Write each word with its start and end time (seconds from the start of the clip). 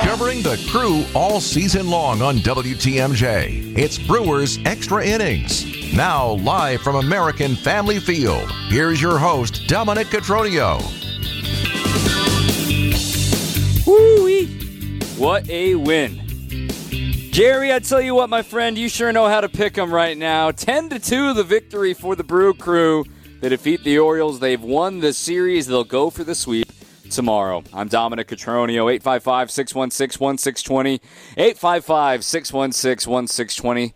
Covering 0.00 0.42
the 0.42 0.64
crew 0.70 1.04
all 1.14 1.40
season 1.40 1.90
long 1.90 2.22
on 2.22 2.36
WTMJ. 2.36 3.76
It's 3.76 3.98
Brewers 3.98 4.60
Extra 4.64 5.04
Innings. 5.04 5.92
Now, 5.92 6.34
live 6.34 6.80
from 6.80 6.94
American 6.96 7.56
Family 7.56 7.98
Field, 7.98 8.48
here's 8.68 9.02
your 9.02 9.18
host, 9.18 9.66
Dominic 9.66 10.06
Cotroneo. 10.06 10.78
Woo-wee. 13.84 14.46
What 15.16 15.48
a 15.50 15.74
win. 15.74 16.20
Jerry, 17.32 17.72
I 17.72 17.80
tell 17.80 18.00
you 18.00 18.14
what, 18.14 18.30
my 18.30 18.42
friend, 18.42 18.78
you 18.78 18.88
sure 18.88 19.12
know 19.12 19.26
how 19.26 19.40
to 19.40 19.48
pick 19.48 19.74
them 19.74 19.92
right 19.92 20.16
now. 20.16 20.52
10 20.52 20.90
to 20.90 21.00
2, 21.00 21.34
the 21.34 21.42
victory 21.42 21.94
for 21.94 22.14
the 22.14 22.24
Brew 22.24 22.54
Crew. 22.54 23.04
They 23.40 23.48
defeat 23.48 23.84
the 23.84 24.00
Orioles. 24.00 24.40
They've 24.40 24.60
won 24.60 24.98
the 24.98 25.12
series. 25.12 25.68
They'll 25.68 25.84
go 25.84 26.10
for 26.10 26.24
the 26.24 26.34
sweep 26.34 26.72
tomorrow. 27.08 27.62
I'm 27.72 27.86
Dominic 27.86 28.26
Cotroneo, 28.26 28.92
855 28.92 29.50
616 29.52 30.20
1620. 30.20 31.00
855 31.36 32.24
616 32.24 33.10
1620. 33.10 33.94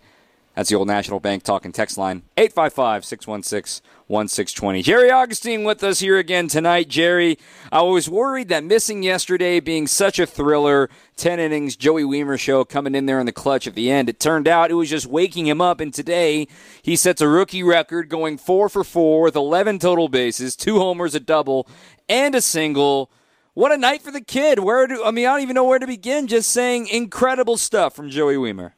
That's 0.54 0.68
the 0.68 0.76
old 0.76 0.86
National 0.86 1.18
Bank 1.18 1.42
talking 1.42 1.72
text 1.72 1.98
line, 1.98 2.22
855 2.36 3.04
616 3.04 3.84
1620. 4.12 4.82
Jerry 4.82 5.10
Augustine 5.10 5.64
with 5.64 5.82
us 5.82 6.00
here 6.00 6.18
again 6.18 6.46
tonight. 6.46 6.88
Jerry, 6.88 7.38
I 7.72 7.80
was 7.80 8.10
worried 8.10 8.50
that 8.50 8.62
missing 8.62 9.02
yesterday 9.02 9.58
being 9.58 9.86
such 9.86 10.18
a 10.18 10.26
thriller, 10.26 10.90
10 11.16 11.40
innings, 11.40 11.76
Joey 11.76 12.02
Wiemer 12.02 12.38
show 12.38 12.62
coming 12.64 12.94
in 12.94 13.06
there 13.06 13.18
in 13.18 13.26
the 13.26 13.32
clutch 13.32 13.66
at 13.66 13.74
the 13.74 13.90
end. 13.90 14.10
It 14.10 14.20
turned 14.20 14.46
out 14.46 14.70
it 14.70 14.74
was 14.74 14.90
just 14.90 15.06
waking 15.06 15.46
him 15.46 15.62
up, 15.62 15.80
and 15.80 15.94
today 15.94 16.46
he 16.82 16.94
sets 16.94 17.22
a 17.22 17.28
rookie 17.28 17.62
record 17.62 18.10
going 18.10 18.36
four 18.36 18.68
for 18.68 18.84
four 18.84 19.22
with 19.22 19.34
11 19.34 19.78
total 19.78 20.08
bases, 20.08 20.56
two 20.56 20.78
homers, 20.78 21.14
a 21.14 21.20
double, 21.20 21.66
and 22.06 22.34
a 22.34 22.42
single. 22.42 23.10
What 23.54 23.72
a 23.72 23.78
night 23.78 24.02
for 24.02 24.10
the 24.10 24.20
kid. 24.20 24.58
Where 24.58 24.86
do 24.86 25.02
I 25.04 25.10
mean, 25.10 25.26
I 25.26 25.32
don't 25.32 25.42
even 25.42 25.54
know 25.54 25.64
where 25.64 25.78
to 25.78 25.86
begin 25.86 26.26
just 26.26 26.50
saying 26.50 26.88
incredible 26.88 27.56
stuff 27.56 27.96
from 27.96 28.10
Joey 28.10 28.36
Wiemer. 28.36 28.72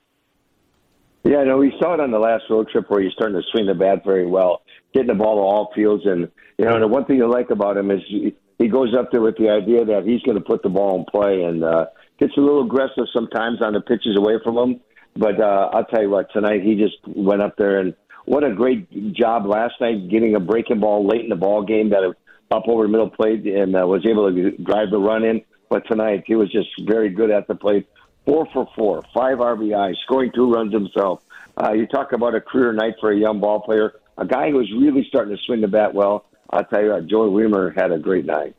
Yeah, 1.24 1.42
no, 1.42 1.56
we 1.56 1.72
saw 1.80 1.94
it 1.94 2.00
on 2.00 2.10
the 2.10 2.18
last 2.18 2.44
road 2.50 2.68
trip 2.68 2.90
where 2.90 3.00
he's 3.00 3.12
starting 3.12 3.40
to 3.40 3.42
swing 3.50 3.66
the 3.66 3.74
bat 3.74 4.04
very 4.04 4.26
well, 4.26 4.60
getting 4.94 5.08
the 5.08 5.14
ball 5.14 5.36
to 5.36 5.42
all 5.42 5.72
fields. 5.74 6.04
And, 6.06 6.30
you 6.58 6.64
know, 6.64 6.78
the 6.78 6.88
one 6.88 7.04
thing 7.04 7.16
you 7.16 7.30
like 7.30 7.50
about 7.50 7.76
him 7.76 7.90
is 7.90 8.00
he, 8.08 8.68
goes 8.68 8.94
up 8.98 9.12
there 9.12 9.20
with 9.20 9.36
the 9.36 9.50
idea 9.50 9.84
that 9.84 10.04
he's 10.06 10.22
going 10.22 10.38
to 10.38 10.44
put 10.44 10.62
the 10.62 10.70
ball 10.70 10.98
in 10.98 11.04
play 11.04 11.42
and 11.42 11.62
uh, 11.62 11.86
gets 12.18 12.32
a 12.36 12.40
little 12.40 12.64
aggressive 12.64 13.04
sometimes 13.12 13.60
on 13.60 13.74
the 13.74 13.80
pitches 13.80 14.16
away 14.16 14.34
from 14.42 14.56
him. 14.56 14.80
But 15.16 15.38
uh, 15.38 15.68
I'll 15.72 15.84
tell 15.84 16.02
you 16.02 16.10
what, 16.10 16.32
tonight 16.32 16.62
he 16.62 16.74
just 16.74 16.96
went 17.06 17.42
up 17.42 17.56
there 17.58 17.78
and 17.78 17.94
what 18.24 18.42
a 18.42 18.54
great 18.54 19.14
job 19.14 19.46
last 19.46 19.74
night 19.80 20.08
getting 20.08 20.34
a 20.34 20.40
breaking 20.40 20.80
ball 20.80 21.06
late 21.06 21.20
in 21.20 21.28
the 21.28 21.36
ball 21.36 21.62
game 21.62 21.90
that 21.90 22.14
up 22.50 22.64
over 22.68 22.84
the 22.84 22.88
middle 22.88 23.10
plate 23.10 23.46
and 23.46 23.76
uh, 23.76 23.86
was 23.86 24.06
able 24.06 24.32
to 24.32 24.50
drive 24.62 24.90
the 24.90 24.98
run 24.98 25.24
in. 25.24 25.42
But 25.68 25.86
tonight 25.86 26.24
he 26.26 26.34
was 26.34 26.50
just 26.50 26.68
very 26.86 27.10
good 27.10 27.30
at 27.30 27.46
the 27.48 27.54
plate 27.54 27.86
four 28.24 28.46
for 28.52 28.68
four, 28.76 29.02
five 29.14 29.38
RBIs, 29.38 29.96
scoring 30.04 30.30
two 30.34 30.50
runs 30.50 30.72
himself. 30.72 31.20
Uh, 31.62 31.72
you 31.72 31.86
talk 31.86 32.12
about 32.12 32.34
a 32.34 32.40
career 32.40 32.72
night 32.72 32.94
for 33.00 33.12
a 33.12 33.16
young 33.16 33.40
ball 33.40 33.60
player, 33.60 33.94
a 34.16 34.26
guy 34.26 34.50
who's 34.50 34.72
really 34.72 35.04
starting 35.08 35.36
to 35.36 35.42
swing 35.42 35.60
the 35.60 35.68
bat 35.68 35.94
well. 35.94 36.24
I'll 36.50 36.64
tell 36.64 36.82
you, 36.82 36.90
what, 36.90 37.06
Joey 37.06 37.30
Wiemer 37.30 37.74
had 37.74 37.90
a 37.90 37.98
great 37.98 38.24
night. 38.24 38.54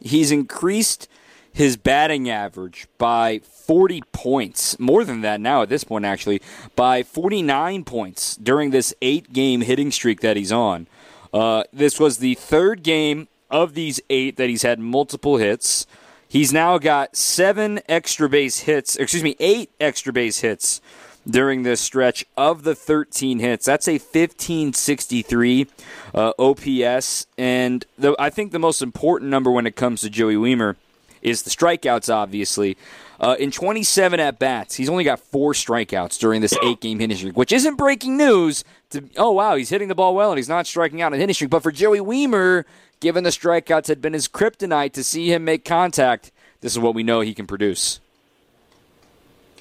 He's 0.00 0.30
increased 0.30 1.08
his 1.52 1.76
batting 1.76 2.28
average 2.28 2.86
by 2.98 3.38
40 3.38 4.02
points, 4.12 4.78
more 4.78 5.04
than 5.04 5.20
that 5.22 5.40
now 5.40 5.62
at 5.62 5.68
this 5.68 5.84
point, 5.84 6.04
actually, 6.04 6.42
by 6.76 7.02
49 7.02 7.84
points 7.84 8.36
during 8.36 8.70
this 8.70 8.92
eight 9.00 9.32
game 9.32 9.62
hitting 9.62 9.90
streak 9.90 10.20
that 10.20 10.36
he's 10.36 10.52
on. 10.52 10.86
Uh, 11.32 11.64
this 11.72 11.98
was 11.98 12.18
the 12.18 12.34
third 12.34 12.82
game 12.82 13.28
of 13.50 13.74
these 13.74 14.00
eight 14.10 14.36
that 14.36 14.48
he's 14.48 14.62
had 14.62 14.78
multiple 14.78 15.36
hits. 15.36 15.86
He's 16.28 16.52
now 16.52 16.78
got 16.78 17.16
seven 17.16 17.80
extra 17.88 18.28
base 18.28 18.60
hits, 18.60 18.96
excuse 18.96 19.22
me, 19.22 19.36
eight 19.38 19.70
extra 19.80 20.12
base 20.12 20.40
hits 20.40 20.80
during 21.28 21.62
this 21.62 21.80
stretch 21.80 22.24
of 22.36 22.62
the 22.62 22.74
13 22.74 23.38
hits. 23.38 23.64
That's 23.66 23.88
a 23.88 23.94
1563 23.94 25.66
uh, 26.14 26.32
OPS. 26.38 27.26
And 27.38 27.84
the, 27.98 28.14
I 28.18 28.30
think 28.30 28.52
the 28.52 28.58
most 28.58 28.82
important 28.82 29.30
number 29.30 29.50
when 29.50 29.66
it 29.66 29.76
comes 29.76 30.00
to 30.02 30.10
Joey 30.10 30.36
Wiemer 30.36 30.76
is 31.22 31.42
the 31.42 31.50
strikeouts, 31.50 32.12
obviously. 32.12 32.76
Uh, 33.18 33.36
in 33.38 33.50
27 33.50 34.20
at 34.20 34.38
bats, 34.38 34.74
he's 34.74 34.88
only 34.88 35.04
got 35.04 35.20
four 35.20 35.52
strikeouts 35.52 36.18
during 36.18 36.40
this 36.40 36.54
eight 36.62 36.80
game 36.80 36.98
hitting 36.98 37.16
streak, 37.16 37.36
which 37.36 37.52
isn't 37.52 37.76
breaking 37.76 38.16
news. 38.16 38.64
To, 38.90 39.02
oh, 39.16 39.30
wow, 39.30 39.56
he's 39.56 39.70
hitting 39.70 39.88
the 39.88 39.94
ball 39.94 40.14
well 40.14 40.30
and 40.30 40.38
he's 40.38 40.48
not 40.48 40.66
striking 40.66 41.00
out 41.00 41.14
in 41.14 41.20
hitting 41.20 41.34
streak. 41.34 41.50
But 41.50 41.62
for 41.62 41.72
Joey 41.72 42.00
Wiemer, 42.00 42.64
given 43.00 43.24
the 43.24 43.30
strikeouts 43.30 43.86
had 43.86 44.02
been 44.02 44.12
his 44.12 44.28
kryptonite 44.28 44.92
to 44.92 45.04
see 45.04 45.32
him 45.32 45.44
make 45.44 45.64
contact, 45.64 46.32
this 46.60 46.72
is 46.72 46.78
what 46.78 46.94
we 46.94 47.02
know 47.02 47.20
he 47.20 47.34
can 47.34 47.46
produce. 47.46 48.00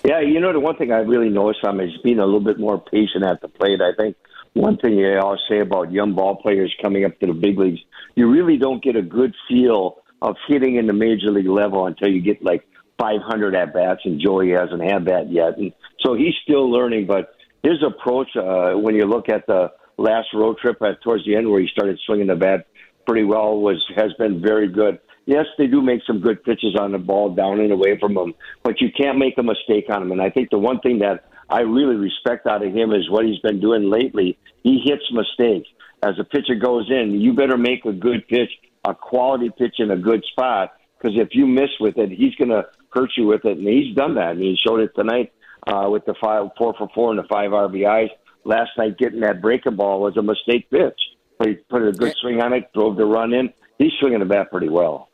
Yeah, 0.06 0.20
you 0.20 0.42
know, 0.42 0.52
the 0.52 0.60
one 0.60 0.76
thing 0.76 0.92
I 0.92 0.98
really 0.98 1.30
noticed 1.30 1.62
from 1.62 1.80
is 1.80 1.92
being 2.04 2.20
a 2.20 2.26
little 2.26 2.44
bit 2.44 2.60
more 2.60 2.78
patient 2.78 3.26
at 3.26 3.42
the 3.42 3.48
plate. 3.48 3.80
I 3.82 3.96
think 3.96 4.18
one 4.54 4.78
thing 4.78 5.04
I 5.04 5.20
always 5.20 5.40
say 5.50 5.60
about 5.60 5.92
young 5.92 6.14
ball 6.14 6.36
players 6.36 6.76
coming 6.82 7.06
up 7.06 7.18
to 7.20 7.28
the 7.28 7.34
big 7.34 7.58
leagues, 7.58 7.80
you 8.16 8.30
really 8.30 8.58
don't 8.58 8.84
get 8.84 8.98
a 8.98 9.02
good 9.02 9.34
feel 9.48 10.04
of 10.22 10.36
hitting 10.48 10.76
in 10.76 10.88
the 10.88 10.94
major 10.94 11.32
league 11.32 11.48
level 11.48 11.86
until 11.86 12.10
you 12.10 12.22
get 12.22 12.44
like 12.44 12.68
500 13.00 13.56
at 13.56 13.74
bats, 13.74 14.02
and 14.04 14.22
Joey 14.22 14.52
hasn't 14.52 14.84
had 14.84 15.06
that 15.06 15.32
yet. 15.32 15.58
And 15.58 15.72
so 16.06 16.16
he's 16.16 16.34
still 16.44 16.70
learning, 16.70 17.08
but 17.08 17.36
his 17.64 17.82
approach, 17.82 18.30
uh, 18.36 18.74
when 18.74 18.96
you 18.96 19.06
look 19.06 19.30
at 19.30 19.48
the 19.48 19.72
last 19.98 20.28
road 20.34 20.58
trip 20.58 20.82
at 20.82 21.02
towards 21.02 21.26
the 21.26 21.36
end 21.36 21.50
where 21.50 21.62
he 21.62 21.68
started 21.68 22.00
swinging 22.06 22.28
the 22.28 22.36
bat 22.36 22.68
pretty 23.06 23.24
well 23.24 23.58
was 23.58 23.84
has 23.96 24.12
been 24.18 24.42
very 24.42 24.68
good. 24.68 25.00
Yes, 25.26 25.46
they 25.58 25.68
do 25.68 25.82
make 25.82 26.02
some 26.06 26.20
good 26.20 26.44
pitches 26.44 26.76
on 26.78 26.92
the 26.92 26.98
ball 26.98 27.34
down 27.34 27.60
and 27.60 27.72
away 27.72 27.98
from 27.98 28.14
them, 28.16 28.34
but 28.62 28.82
you 28.82 28.90
can't 28.96 29.18
make 29.18 29.38
a 29.38 29.44
mistake 29.44 29.86
on 29.90 30.02
them. 30.02 30.12
And 30.12 30.22
I 30.22 30.30
think 30.30 30.50
the 30.50 30.58
one 30.58 30.80
thing 30.82 31.00
that 31.00 31.26
I 31.50 31.62
really 31.62 31.96
respect 31.96 32.46
out 32.46 32.66
of 32.66 32.74
him 32.74 32.92
is 32.92 33.10
what 33.10 33.26
he's 33.26 33.40
been 33.40 33.62
doing 33.62 33.90
lately. 33.90 34.38
He 34.64 34.82
hits 34.84 35.04
mistakes. 35.12 35.70
As 36.02 36.16
a 36.20 36.26
pitcher 36.26 36.56
goes 36.56 36.90
in, 36.90 37.22
you 37.22 37.34
better 37.34 37.58
make 37.58 37.86
a 37.86 37.94
good 37.94 38.28
pitch, 38.28 38.50
a 38.84 38.94
quality 38.94 39.50
pitch 39.58 39.76
in 39.80 39.92
a 39.92 39.98
good 39.98 40.24
spot, 40.32 40.74
because 40.98 41.18
if 41.18 41.30
you 41.32 41.48
miss 41.48 41.70
with 41.80 41.98
it, 41.98 42.10
he's 42.10 42.36
going 42.36 42.50
to 42.50 42.66
hurt 42.90 43.12
you 43.18 43.26
with 43.26 43.46
it. 43.46 43.58
And 43.58 43.68
he's 43.68 43.96
done 43.96 44.16
that. 44.16 44.32
And 44.32 44.42
he 44.42 44.58
showed 44.62 44.82
it 44.82 44.92
tonight 44.96 45.32
uh, 45.68 45.88
with 45.90 46.06
the 46.06 46.16
five, 46.22 46.48
four 46.58 46.74
for 46.78 46.90
four 46.94 47.12
and 47.12 47.20
the 47.20 47.28
five 47.30 47.52
RBIs. 47.52 48.10
Last 48.44 48.72
night, 48.78 48.98
getting 48.98 49.22
that 49.22 49.42
breaking 49.42 49.78
ball 49.78 50.02
was 50.02 50.18
a 50.18 50.22
mistake 50.22 50.70
pitch. 50.70 51.00
But 51.38 51.48
he 51.48 51.54
put 51.56 51.88
a 51.88 51.92
good 51.94 52.14
swing 52.22 52.42
on 52.42 52.52
it, 52.54 52.72
drove 52.74 52.98
the 52.98 53.06
run 53.06 53.34
in. 53.34 53.54
He's 53.78 53.94
swinging 54.00 54.20
the 54.20 54.26
bat 54.26 54.52
pretty 54.52 54.70
well. 54.70 55.10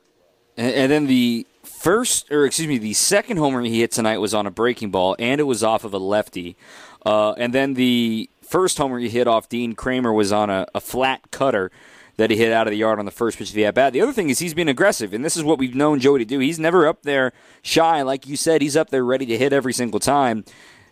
And, 0.57 0.73
and 0.73 0.91
then 0.91 1.07
the 1.07 1.45
first, 1.63 2.31
or 2.31 2.45
excuse 2.45 2.67
me, 2.67 2.77
the 2.77 2.93
second 2.93 3.37
homer 3.37 3.61
he 3.61 3.79
hit 3.79 3.91
tonight 3.91 4.17
was 4.17 4.33
on 4.33 4.45
a 4.45 4.51
breaking 4.51 4.91
ball, 4.91 5.15
and 5.19 5.39
it 5.39 5.45
was 5.45 5.63
off 5.63 5.83
of 5.83 5.93
a 5.93 5.97
lefty. 5.97 6.55
Uh, 7.05 7.33
and 7.33 7.53
then 7.53 7.75
the 7.75 8.29
first 8.41 8.77
homer 8.77 8.99
he 8.99 9.09
hit 9.09 9.27
off 9.27 9.47
Dean 9.47 9.73
Kremer 9.73 10.11
was 10.11 10.31
on 10.31 10.49
a, 10.49 10.67
a 10.73 10.81
flat 10.81 11.31
cutter 11.31 11.71
that 12.17 12.29
he 12.29 12.35
hit 12.35 12.51
out 12.51 12.67
of 12.67 12.71
the 12.71 12.77
yard 12.77 12.99
on 12.99 13.05
the 13.05 13.11
first 13.11 13.37
pitch 13.37 13.49
of 13.49 13.55
the 13.55 13.65
at 13.65 13.75
bat. 13.75 13.93
The 13.93 14.01
other 14.01 14.11
thing 14.11 14.29
is 14.29 14.39
he's 14.39 14.53
been 14.53 14.67
aggressive, 14.67 15.13
and 15.13 15.23
this 15.23 15.37
is 15.37 15.43
what 15.43 15.57
we've 15.57 15.73
known 15.73 15.99
Joey 16.01 16.19
to 16.19 16.25
do. 16.25 16.39
He's 16.39 16.59
never 16.59 16.85
up 16.85 17.03
there 17.03 17.31
shy, 17.61 18.01
like 18.01 18.27
you 18.27 18.35
said. 18.35 18.61
He's 18.61 18.75
up 18.75 18.89
there 18.89 19.05
ready 19.05 19.25
to 19.27 19.37
hit 19.37 19.53
every 19.53 19.71
single 19.71 20.01
time. 20.01 20.43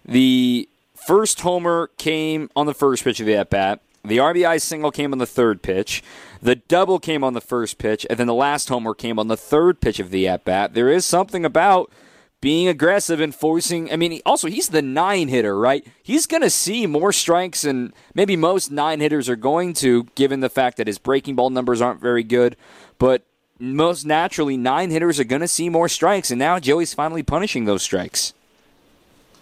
The 0.05 0.69
first 0.95 1.41
homer 1.41 1.89
came 1.97 2.49
on 2.55 2.65
the 2.65 2.73
first 2.73 3.03
pitch 3.03 3.19
of 3.19 3.25
the 3.25 3.35
at 3.35 3.49
bat. 3.49 3.81
The 4.07 4.17
RBI 4.17 4.61
single 4.61 4.91
came 4.91 5.11
on 5.11 5.19
the 5.19 5.25
third 5.25 5.61
pitch. 5.61 6.03
The 6.41 6.55
double 6.55 6.99
came 6.99 7.23
on 7.23 7.33
the 7.33 7.41
first 7.41 7.77
pitch, 7.77 8.05
and 8.09 8.17
then 8.17 8.27
the 8.27 8.33
last 8.33 8.69
homer 8.69 8.93
came 8.93 9.19
on 9.19 9.27
the 9.27 9.37
third 9.37 9.81
pitch 9.81 9.99
of 9.99 10.11
the 10.11 10.27
at 10.27 10.45
bat. 10.45 10.73
There 10.73 10.89
is 10.89 11.05
something 11.05 11.43
about 11.43 11.91
being 12.39 12.67
aggressive 12.67 13.19
and 13.19 13.33
forcing. 13.33 13.91
I 13.91 13.95
mean, 13.95 14.21
also 14.25 14.47
he's 14.47 14.69
the 14.69 14.81
nine 14.81 15.27
hitter, 15.27 15.57
right? 15.59 15.85
He's 16.03 16.27
going 16.27 16.43
to 16.43 16.49
see 16.49 16.85
more 16.85 17.11
strikes 17.11 17.63
than 17.63 17.93
maybe 18.13 18.35
most 18.35 18.71
nine 18.71 18.99
hitters 18.99 19.27
are 19.27 19.35
going 19.35 19.73
to, 19.75 20.03
given 20.15 20.39
the 20.39 20.49
fact 20.49 20.77
that 20.77 20.87
his 20.87 20.99
breaking 20.99 21.35
ball 21.35 21.49
numbers 21.49 21.81
aren't 21.81 21.99
very 21.99 22.23
good. 22.23 22.55
But 22.99 23.25
most 23.59 24.05
naturally, 24.05 24.55
nine 24.55 24.91
hitters 24.91 25.19
are 25.19 25.23
going 25.23 25.41
to 25.41 25.47
see 25.47 25.67
more 25.69 25.89
strikes, 25.89 26.29
and 26.31 26.39
now 26.39 26.59
Joey's 26.59 26.93
finally 26.93 27.23
punishing 27.23 27.65
those 27.65 27.81
strikes. 27.81 28.33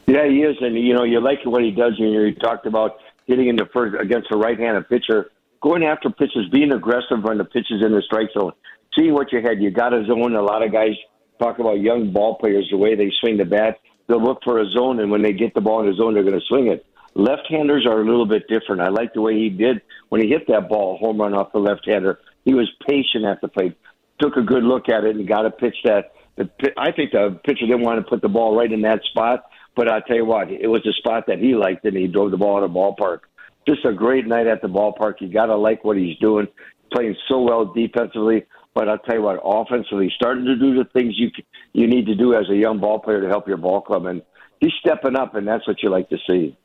Yeah, 0.08 0.28
he 0.28 0.44
is, 0.44 0.56
and 0.62 0.76
you 0.76 0.94
know 0.94 1.04
you 1.04 1.20
like 1.20 1.40
what 1.46 1.64
he 1.64 1.72
does. 1.72 2.00
Know, 2.00 2.06
you 2.06 2.36
talked 2.36 2.66
about 2.66 3.00
hitting 3.26 3.48
in 3.48 3.56
the 3.56 3.66
first 3.74 3.96
against 4.00 4.32
a 4.32 4.38
right-handed 4.38 4.90
pitcher, 4.90 5.32
going 5.62 5.84
after 5.84 6.10
pitches, 6.10 6.48
being 6.52 6.72
aggressive 6.72 7.24
when 7.24 7.38
the 7.38 7.46
pitches 7.46 7.84
in 7.84 7.92
the 7.92 8.02
strike 8.06 8.30
zone, 8.38 8.54
seeing 8.98 9.14
what 9.14 9.32
you 9.32 9.42
had. 9.42 9.62
You 9.62 9.72
got 9.72 9.94
a 9.94 10.06
zone. 10.06 10.36
A 10.36 10.42
lot 10.42 10.64
of 10.64 10.72
guys 10.72 10.96
talk 11.40 11.60
about 11.60 11.80
young 11.80 12.12
ball 12.12 12.36
players, 12.36 12.68
the 12.72 12.78
way 12.78 12.96
they 12.96 13.12
swing 13.20 13.38
the 13.38 13.46
bat. 13.46 13.80
They'll 14.08 14.24
look 14.24 14.40
for 14.44 14.60
a 14.60 14.70
zone, 14.70 15.00
and 15.00 15.10
when 15.10 15.22
they 15.22 15.34
get 15.34 15.54
the 15.54 15.62
ball 15.62 15.82
in 15.82 15.88
the 15.88 15.96
zone, 15.96 16.14
they're 16.14 16.24
going 16.24 16.40
to 16.40 16.46
swing 16.48 16.68
it. 16.68 16.86
Left-handers 17.16 17.86
are 17.88 18.02
a 18.02 18.06
little 18.06 18.26
bit 18.26 18.48
different. 18.48 18.82
I 18.82 18.90
like 18.90 19.14
the 19.14 19.22
way 19.22 19.36
he 19.36 19.50
did 19.50 19.82
when 20.10 20.22
he 20.22 20.30
hit 20.30 20.48
that 20.48 20.70
ball 20.70 20.98
home 20.98 21.20
run 21.20 21.34
off 21.34 21.52
the 21.54 21.60
left-hander. 21.60 22.20
He 22.44 22.54
was 22.54 22.70
patient 22.88 23.26
at 23.26 23.42
the 23.42 23.48
plate, 23.48 23.76
took 24.20 24.36
a 24.36 24.42
good 24.42 24.64
look 24.64 24.90
at 24.90 25.04
it, 25.04 25.16
and 25.16 25.28
got 25.28 25.46
a 25.46 25.52
pitch 25.52 25.76
that. 25.86 26.12
The, 26.38 26.50
I 26.78 26.92
think 26.92 27.14
the 27.14 27.40
pitcher 27.46 27.66
didn't 27.66 27.82
want 27.82 28.04
to 28.04 28.10
put 28.10 28.22
the 28.22 28.28
ball 28.28 28.58
right 28.58 28.72
in 28.72 28.82
that 28.82 29.02
spot, 29.06 29.46
but 29.76 29.90
I'll 29.90 30.02
tell 30.02 30.16
you 30.16 30.26
what, 30.26 30.52
it 30.52 30.68
was 30.68 30.86
a 30.86 30.94
spot 30.94 31.26
that 31.28 31.40
he 31.40 31.56
liked, 31.56 31.86
and 31.86 31.96
he 31.96 32.08
drove 32.08 32.32
the 32.32 32.38
ball 32.38 32.64
of 32.64 32.72
the 32.72 32.78
ballpark. 32.78 33.20
Just 33.68 33.84
a 33.86 33.94
great 33.94 34.28
night 34.28 34.48
at 34.48 34.62
the 34.62 34.68
ballpark. 34.68 35.16
You 35.20 35.28
got 35.28 35.48
to 35.48 35.58
like 35.58 35.84
what 35.84 35.98
he's 35.98 36.18
doing. 36.20 36.48
playing 36.92 37.16
so 37.28 37.42
well 37.42 37.66
defensively. 37.66 38.46
But 38.74 38.90
I'll 38.90 39.00
tell 39.00 39.16
you 39.16 39.22
what, 39.22 39.40
offensively, 39.44 40.12
starting 40.16 40.46
to 40.46 40.56
do 40.56 40.76
the 40.76 40.84
things 40.92 41.14
you 41.18 41.32
you 41.72 41.88
need 41.88 42.06
to 42.08 42.16
do 42.16 42.36
as 42.36 42.50
a 42.50 42.56
young 42.56 42.80
ball 42.80 43.00
player 43.00 43.22
to 43.22 43.28
help 43.28 43.48
your 43.48 43.58
ball 43.58 43.82
club, 43.82 44.06
and 44.06 44.22
he's 44.60 44.74
stepping 44.80 45.16
up, 45.16 45.34
and 45.36 45.48
that's 45.48 45.66
what 45.66 45.82
you 45.82 45.90
like 45.90 46.10
to 46.10 46.18
see. 46.28 46.58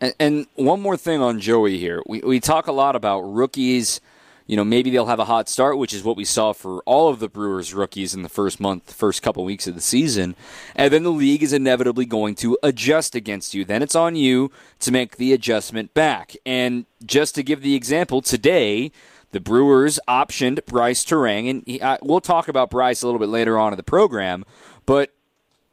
And, 0.00 0.14
and 0.20 0.46
one 0.56 0.80
more 0.80 0.96
thing 0.96 1.22
on 1.22 1.40
Joey 1.40 1.78
here, 1.78 2.02
we 2.06 2.20
we 2.20 2.38
talk 2.38 2.66
a 2.66 2.72
lot 2.72 2.96
about 2.96 3.22
rookies 3.22 4.00
you 4.48 4.56
know, 4.56 4.64
maybe 4.64 4.90
they'll 4.90 5.06
have 5.06 5.20
a 5.20 5.26
hot 5.26 5.46
start, 5.48 5.76
which 5.76 5.92
is 5.92 6.02
what 6.02 6.16
we 6.16 6.24
saw 6.24 6.54
for 6.54 6.80
all 6.84 7.10
of 7.10 7.20
the 7.20 7.28
Brewers 7.28 7.74
rookies 7.74 8.14
in 8.14 8.22
the 8.22 8.30
first 8.30 8.58
month, 8.58 8.94
first 8.94 9.22
couple 9.22 9.44
weeks 9.44 9.66
of 9.66 9.74
the 9.74 9.80
season. 9.82 10.34
And 10.74 10.90
then 10.90 11.02
the 11.02 11.12
league 11.12 11.42
is 11.42 11.52
inevitably 11.52 12.06
going 12.06 12.34
to 12.36 12.58
adjust 12.62 13.14
against 13.14 13.52
you. 13.52 13.66
Then 13.66 13.82
it's 13.82 13.94
on 13.94 14.16
you 14.16 14.50
to 14.80 14.90
make 14.90 15.18
the 15.18 15.34
adjustment 15.34 15.92
back. 15.92 16.34
And 16.46 16.86
just 17.04 17.34
to 17.34 17.42
give 17.42 17.60
the 17.60 17.74
example, 17.74 18.22
today, 18.22 18.90
the 19.32 19.40
Brewers 19.40 20.00
optioned 20.08 20.64
Bryce 20.64 21.04
Turang, 21.04 21.50
and 21.50 21.62
he, 21.66 21.78
uh, 21.82 21.98
we'll 22.00 22.22
talk 22.22 22.48
about 22.48 22.70
Bryce 22.70 23.02
a 23.02 23.06
little 23.06 23.20
bit 23.20 23.28
later 23.28 23.58
on 23.58 23.74
in 23.74 23.76
the 23.76 23.82
program, 23.82 24.46
but 24.86 25.12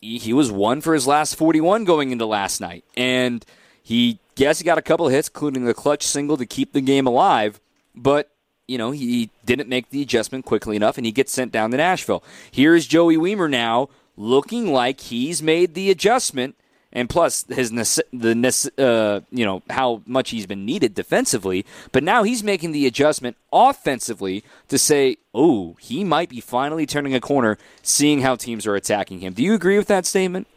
he, 0.01 0.17
he 0.17 0.33
was 0.33 0.51
one 0.51 0.81
for 0.81 0.93
his 0.93 1.07
last 1.07 1.37
41 1.37 1.85
going 1.85 2.11
into 2.11 2.25
last 2.25 2.59
night. 2.59 2.83
And 2.97 3.45
he, 3.81 4.19
yes, 4.35 4.59
he 4.59 4.65
got 4.65 4.77
a 4.77 4.81
couple 4.81 5.07
hits, 5.07 5.29
including 5.29 5.65
a 5.65 5.73
clutch 5.73 6.03
single 6.03 6.35
to 6.35 6.45
keep 6.45 6.73
the 6.73 6.81
game 6.81 7.07
alive, 7.07 7.61
but 7.95 8.31
you 8.67 8.77
know, 8.77 8.91
he 8.91 9.29
didn't 9.45 9.69
make 9.69 9.89
the 9.89 10.01
adjustment 10.01 10.45
quickly 10.45 10.75
enough 10.75 10.97
and 10.97 11.05
he 11.05 11.11
gets 11.11 11.31
sent 11.31 11.51
down 11.51 11.71
to 11.71 11.77
Nashville. 11.77 12.23
Here's 12.51 12.87
Joey 12.87 13.17
Wiemer 13.17 13.49
now 13.49 13.89
looking 14.17 14.71
like 14.71 15.01
he's 15.01 15.43
made 15.43 15.73
the 15.73 15.91
adjustment 15.91 16.55
and 16.95 17.09
plus 17.09 17.45
his 17.49 17.71
the 17.71 18.71
uh, 18.77 19.19
you 19.29 19.45
know 19.45 19.61
how 19.69 20.01
much 20.05 20.29
he's 20.29 20.47
been 20.47 20.65
needed 20.65 20.95
defensively, 20.95 21.65
but 21.91 22.03
now 22.03 22.23
he's 22.23 22.41
making 22.41 22.71
the 22.71 22.87
adjustment 22.87 23.35
offensively 23.51 24.45
to 24.69 24.77
say, 24.77 25.17
"Oh, 25.33 25.75
he 25.81 26.05
might 26.05 26.29
be 26.29 26.39
finally 26.39 26.85
turning 26.85 27.13
a 27.13 27.19
corner, 27.19 27.57
seeing 27.83 28.21
how 28.21 28.37
teams 28.37 28.65
are 28.65 28.75
attacking 28.75 29.19
him." 29.19 29.33
Do 29.33 29.43
you 29.43 29.53
agree 29.53 29.77
with 29.77 29.87
that 29.87 30.05
statement? 30.05 30.47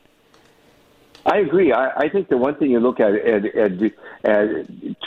I 1.26 1.38
agree. 1.38 1.72
I, 1.72 1.90
I 1.96 2.08
think 2.08 2.28
the 2.28 2.36
one 2.36 2.54
thing 2.54 2.70
you 2.70 2.78
look 2.78 3.00
at 3.00 3.14
at, 3.14 3.44
at, 3.44 3.72
at 4.22 4.48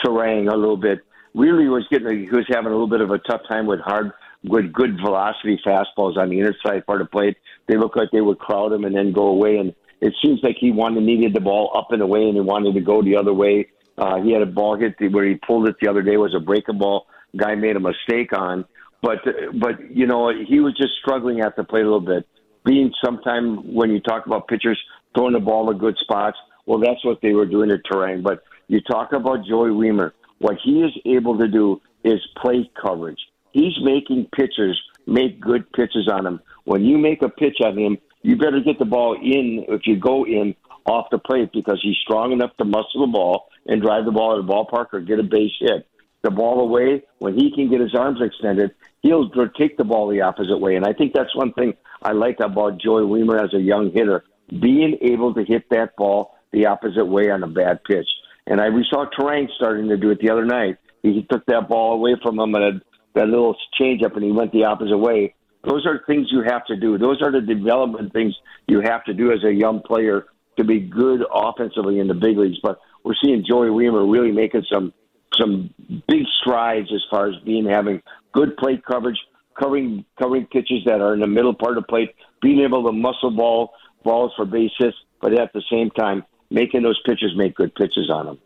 Turang 0.04 0.52
a 0.52 0.56
little 0.56 0.76
bit 0.76 1.00
really 1.34 1.68
was 1.68 1.86
getting 1.90 2.08
he 2.20 2.30
was 2.30 2.46
having 2.48 2.68
a 2.68 2.70
little 2.70 2.88
bit 2.88 3.00
of 3.00 3.10
a 3.10 3.18
tough 3.18 3.42
time 3.48 3.66
with 3.66 3.80
hard 3.80 4.12
good 4.48 4.72
good 4.72 4.96
velocity 5.00 5.60
fastballs 5.64 6.16
on 6.16 6.30
the 6.30 6.40
inside 6.40 6.84
part 6.86 7.00
of 7.00 7.06
the 7.06 7.10
plate. 7.10 7.36
They 7.68 7.76
looked 7.76 7.96
like 7.96 8.10
they 8.12 8.20
would 8.20 8.38
crowd 8.38 8.72
him 8.72 8.84
and 8.84 8.94
then 8.94 9.12
go 9.12 9.28
away. 9.28 9.56
And 9.58 9.74
it 10.00 10.14
seems 10.22 10.40
like 10.42 10.56
he 10.58 10.72
wanted 10.72 11.02
needed 11.04 11.34
the 11.34 11.40
ball 11.40 11.72
up 11.76 11.92
and 11.92 12.02
away, 12.02 12.24
and 12.24 12.34
he 12.34 12.40
wanted 12.40 12.74
to 12.74 12.80
go 12.80 13.02
the 13.02 13.16
other 13.16 13.32
way. 13.32 13.68
Uh, 13.96 14.20
he 14.20 14.32
had 14.32 14.42
a 14.42 14.46
ball 14.46 14.76
hit 14.76 14.96
where 15.12 15.24
he 15.24 15.34
pulled 15.46 15.68
it 15.68 15.76
the 15.80 15.88
other 15.88 16.02
day 16.02 16.16
was 16.16 16.34
a 16.34 16.40
breaking 16.40 16.78
ball. 16.78 17.06
Guy 17.36 17.54
made 17.54 17.76
a 17.76 17.80
mistake 17.80 18.36
on, 18.36 18.64
but 19.00 19.18
but 19.54 19.90
you 19.90 20.06
know 20.06 20.32
he 20.32 20.60
was 20.60 20.76
just 20.76 20.94
struggling 21.00 21.40
at 21.40 21.56
the 21.56 21.64
plate 21.64 21.82
a 21.82 21.84
little 21.84 22.00
bit. 22.00 22.26
Being 22.64 22.92
sometime 23.04 23.74
when 23.74 23.90
you 23.90 24.00
talk 24.00 24.26
about 24.26 24.48
pitchers 24.48 24.78
throwing 25.14 25.32
the 25.32 25.40
ball 25.40 25.70
in 25.70 25.78
good 25.78 25.96
spots, 25.98 26.36
well, 26.66 26.78
that's 26.78 27.04
what 27.04 27.20
they 27.22 27.32
were 27.32 27.46
doing 27.46 27.70
at 27.70 27.80
Turang. 27.84 28.22
But 28.22 28.44
you 28.68 28.80
talk 28.80 29.12
about 29.12 29.44
Joey 29.46 29.70
Wiemer 29.70 30.12
what 30.42 30.58
he 30.62 30.80
is 30.80 30.90
able 31.06 31.38
to 31.38 31.46
do 31.46 31.80
is 32.02 32.18
play 32.36 32.68
coverage. 32.80 33.20
He's 33.52 33.74
making 33.80 34.28
pitchers 34.34 34.80
make 35.06 35.40
good 35.40 35.70
pitches 35.72 36.08
on 36.12 36.26
him. 36.26 36.40
When 36.64 36.84
you 36.84 36.98
make 36.98 37.22
a 37.22 37.28
pitch 37.28 37.58
on 37.64 37.78
him, 37.78 37.98
you 38.22 38.36
better 38.36 38.60
get 38.60 38.80
the 38.80 38.84
ball 38.84 39.14
in 39.14 39.64
if 39.68 39.82
you 39.86 39.96
go 39.96 40.26
in 40.26 40.56
off 40.84 41.06
the 41.12 41.18
plate 41.18 41.50
because 41.52 41.78
he's 41.80 41.96
strong 42.02 42.32
enough 42.32 42.56
to 42.56 42.64
muscle 42.64 43.06
the 43.06 43.12
ball 43.12 43.46
and 43.66 43.80
drive 43.80 44.04
the 44.04 44.10
ball 44.10 44.36
at 44.36 44.44
the 44.44 44.52
ballpark 44.52 44.86
or 44.92 45.00
get 45.00 45.20
a 45.20 45.22
base 45.22 45.52
hit. 45.60 45.86
The 46.22 46.30
ball 46.30 46.60
away, 46.60 47.02
when 47.18 47.38
he 47.38 47.52
can 47.54 47.70
get 47.70 47.80
his 47.80 47.94
arms 47.94 48.20
extended, 48.20 48.72
he'll 49.00 49.30
take 49.50 49.76
the 49.76 49.84
ball 49.84 50.08
the 50.08 50.22
opposite 50.22 50.58
way. 50.58 50.74
And 50.74 50.84
I 50.84 50.92
think 50.92 51.12
that's 51.14 51.34
one 51.36 51.52
thing 51.52 51.74
I 52.02 52.12
like 52.12 52.40
about 52.40 52.80
Joey 52.80 53.02
Wiemer 53.02 53.42
as 53.42 53.54
a 53.54 53.60
young 53.60 53.92
hitter, 53.92 54.24
being 54.48 54.98
able 55.02 55.34
to 55.34 55.44
hit 55.44 55.70
that 55.70 55.94
ball 55.96 56.36
the 56.52 56.66
opposite 56.66 57.06
way 57.06 57.30
on 57.30 57.42
a 57.44 57.48
bad 57.48 57.84
pitch. 57.84 58.08
And 58.46 58.60
I 58.60 58.70
we 58.70 58.84
saw 58.90 59.06
Turang 59.18 59.48
starting 59.56 59.88
to 59.88 59.96
do 59.96 60.10
it 60.10 60.20
the 60.20 60.30
other 60.30 60.44
night. 60.44 60.78
He, 61.02 61.26
took 61.30 61.44
that 61.46 61.68
ball 61.68 61.94
away 61.94 62.16
from 62.22 62.38
him 62.38 62.54
and 62.54 62.64
a, 62.64 62.80
that 63.14 63.28
little 63.28 63.56
changeup, 63.80 64.14
and 64.14 64.24
he 64.24 64.30
went 64.30 64.52
the 64.52 64.64
opposite 64.64 64.96
way. 64.96 65.34
Those 65.64 65.86
are 65.86 66.02
things 66.06 66.28
you 66.30 66.42
have 66.46 66.64
to 66.66 66.76
do. 66.76 66.98
Those 66.98 67.22
are 67.22 67.32
the 67.32 67.40
development 67.40 68.12
things 68.12 68.34
you 68.68 68.80
have 68.80 69.04
to 69.04 69.14
do 69.14 69.32
as 69.32 69.44
a 69.44 69.52
young 69.52 69.80
player 69.80 70.26
to 70.56 70.64
be 70.64 70.80
good 70.80 71.24
offensively 71.32 71.98
in 71.98 72.08
the 72.08 72.14
big 72.14 72.36
leagues. 72.36 72.58
But 72.62 72.78
we're 73.04 73.14
seeing 73.22 73.44
Joey 73.48 73.68
Wiemer 73.68 74.10
really 74.10 74.32
making 74.32 74.64
some 74.72 74.92
some 75.40 75.72
big 76.08 76.24
strides 76.40 76.88
as 76.92 77.00
far 77.10 77.28
as 77.28 77.34
being 77.44 77.64
having 77.64 78.02
good 78.32 78.56
plate 78.56 78.84
coverage, 78.84 79.18
covering 79.58 80.04
covering 80.20 80.46
pitches 80.46 80.84
that 80.86 81.00
are 81.00 81.14
in 81.14 81.20
the 81.20 81.26
middle 81.26 81.54
part 81.54 81.76
of 81.76 81.84
the 81.84 81.88
plate, 81.88 82.14
being 82.40 82.60
able 82.60 82.84
to 82.84 82.92
muscle 82.92 83.30
ball 83.30 83.72
balls 84.04 84.32
for 84.36 84.44
base 84.44 84.72
hits, 84.78 84.96
but 85.20 85.32
at 85.38 85.52
the 85.52 85.62
same 85.70 85.90
time 85.90 86.24
making 86.52 86.82
those 86.82 87.00
pitchers 87.04 87.34
make 87.36 87.54
good 87.54 87.74
pitches 87.74 88.10
on 88.10 88.26
them. 88.26 88.38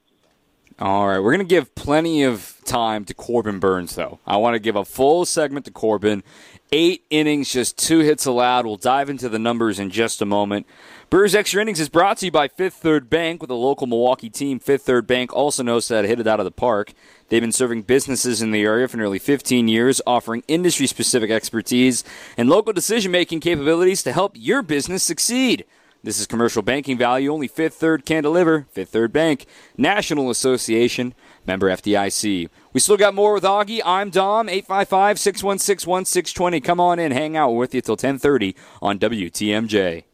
All 0.78 1.08
right, 1.08 1.18
we're 1.20 1.34
going 1.34 1.46
to 1.46 1.48
give 1.48 1.74
plenty 1.74 2.22
of 2.22 2.60
time 2.66 3.06
to 3.06 3.14
Corbin 3.14 3.58
Burnes, 3.58 3.94
though. 3.94 4.18
I 4.26 4.36
want 4.36 4.56
to 4.56 4.58
give 4.58 4.76
a 4.76 4.84
full 4.84 5.24
segment 5.24 5.64
to 5.64 5.70
Corbin. 5.70 6.22
Eight 6.70 7.02
innings, 7.08 7.50
just 7.50 7.78
two 7.78 8.00
hits 8.00 8.26
allowed. 8.26 8.66
We'll 8.66 8.76
dive 8.76 9.08
into 9.08 9.30
the 9.30 9.38
numbers 9.38 9.78
in 9.78 9.88
just 9.88 10.20
a 10.20 10.26
moment. 10.26 10.66
Brewers 11.08 11.34
Extra 11.34 11.62
Innings 11.62 11.80
is 11.80 11.88
brought 11.88 12.18
to 12.18 12.26
you 12.26 12.32
by 12.32 12.48
Fifth 12.48 12.74
Third 12.74 13.08
Bank 13.08 13.40
with 13.40 13.50
a 13.50 13.54
local 13.54 13.86
Milwaukee 13.86 14.28
team. 14.28 14.58
Fifth 14.58 14.82
Third 14.82 15.06
Bank 15.06 15.32
also 15.32 15.62
knows 15.62 15.88
how 15.88 16.02
to 16.02 16.08
hit 16.08 16.20
it 16.20 16.26
out 16.26 16.40
of 16.40 16.44
the 16.44 16.50
park. 16.50 16.92
They've 17.28 17.40
been 17.40 17.52
serving 17.52 17.82
businesses 17.82 18.42
in 18.42 18.50
the 18.50 18.62
area 18.62 18.86
for 18.86 18.98
nearly 18.98 19.20
15 19.20 19.68
years, 19.68 20.02
offering 20.06 20.42
industry 20.46 20.86
specific 20.86 21.30
expertise 21.30 22.04
and 22.36 22.50
local 22.50 22.74
decision 22.74 23.12
making 23.12 23.40
capabilities 23.40 24.02
to 24.02 24.12
help 24.12 24.32
your 24.34 24.60
business 24.62 25.02
succeed. 25.02 25.64
This 26.02 26.18
is 26.20 26.26
commercial 26.26 26.62
banking 26.62 26.96
value 26.96 27.30
only 27.32 27.48
Fifth 27.48 27.74
Third 27.74 28.06
can 28.06 28.22
deliver. 28.22 28.66
Fifth 28.70 28.90
Third 28.90 29.12
Bank, 29.12 29.46
National 29.76 30.30
Association, 30.30 31.14
member 31.46 31.68
FDIC. 31.68 32.48
We 32.72 32.80
still 32.80 32.96
got 32.96 33.14
more 33.14 33.34
with 33.34 33.44
Augie. 33.44 33.80
I'm 33.84 34.10
Dom, 34.10 34.48
855-616-1620. 34.48 36.62
Come 36.62 36.80
on 36.80 36.98
in, 36.98 37.12
hang 37.12 37.36
out 37.36 37.50
with 37.50 37.74
you 37.74 37.80
till 37.80 37.94
1030 37.94 38.54
on 38.80 38.98
WTMJ. 38.98 40.04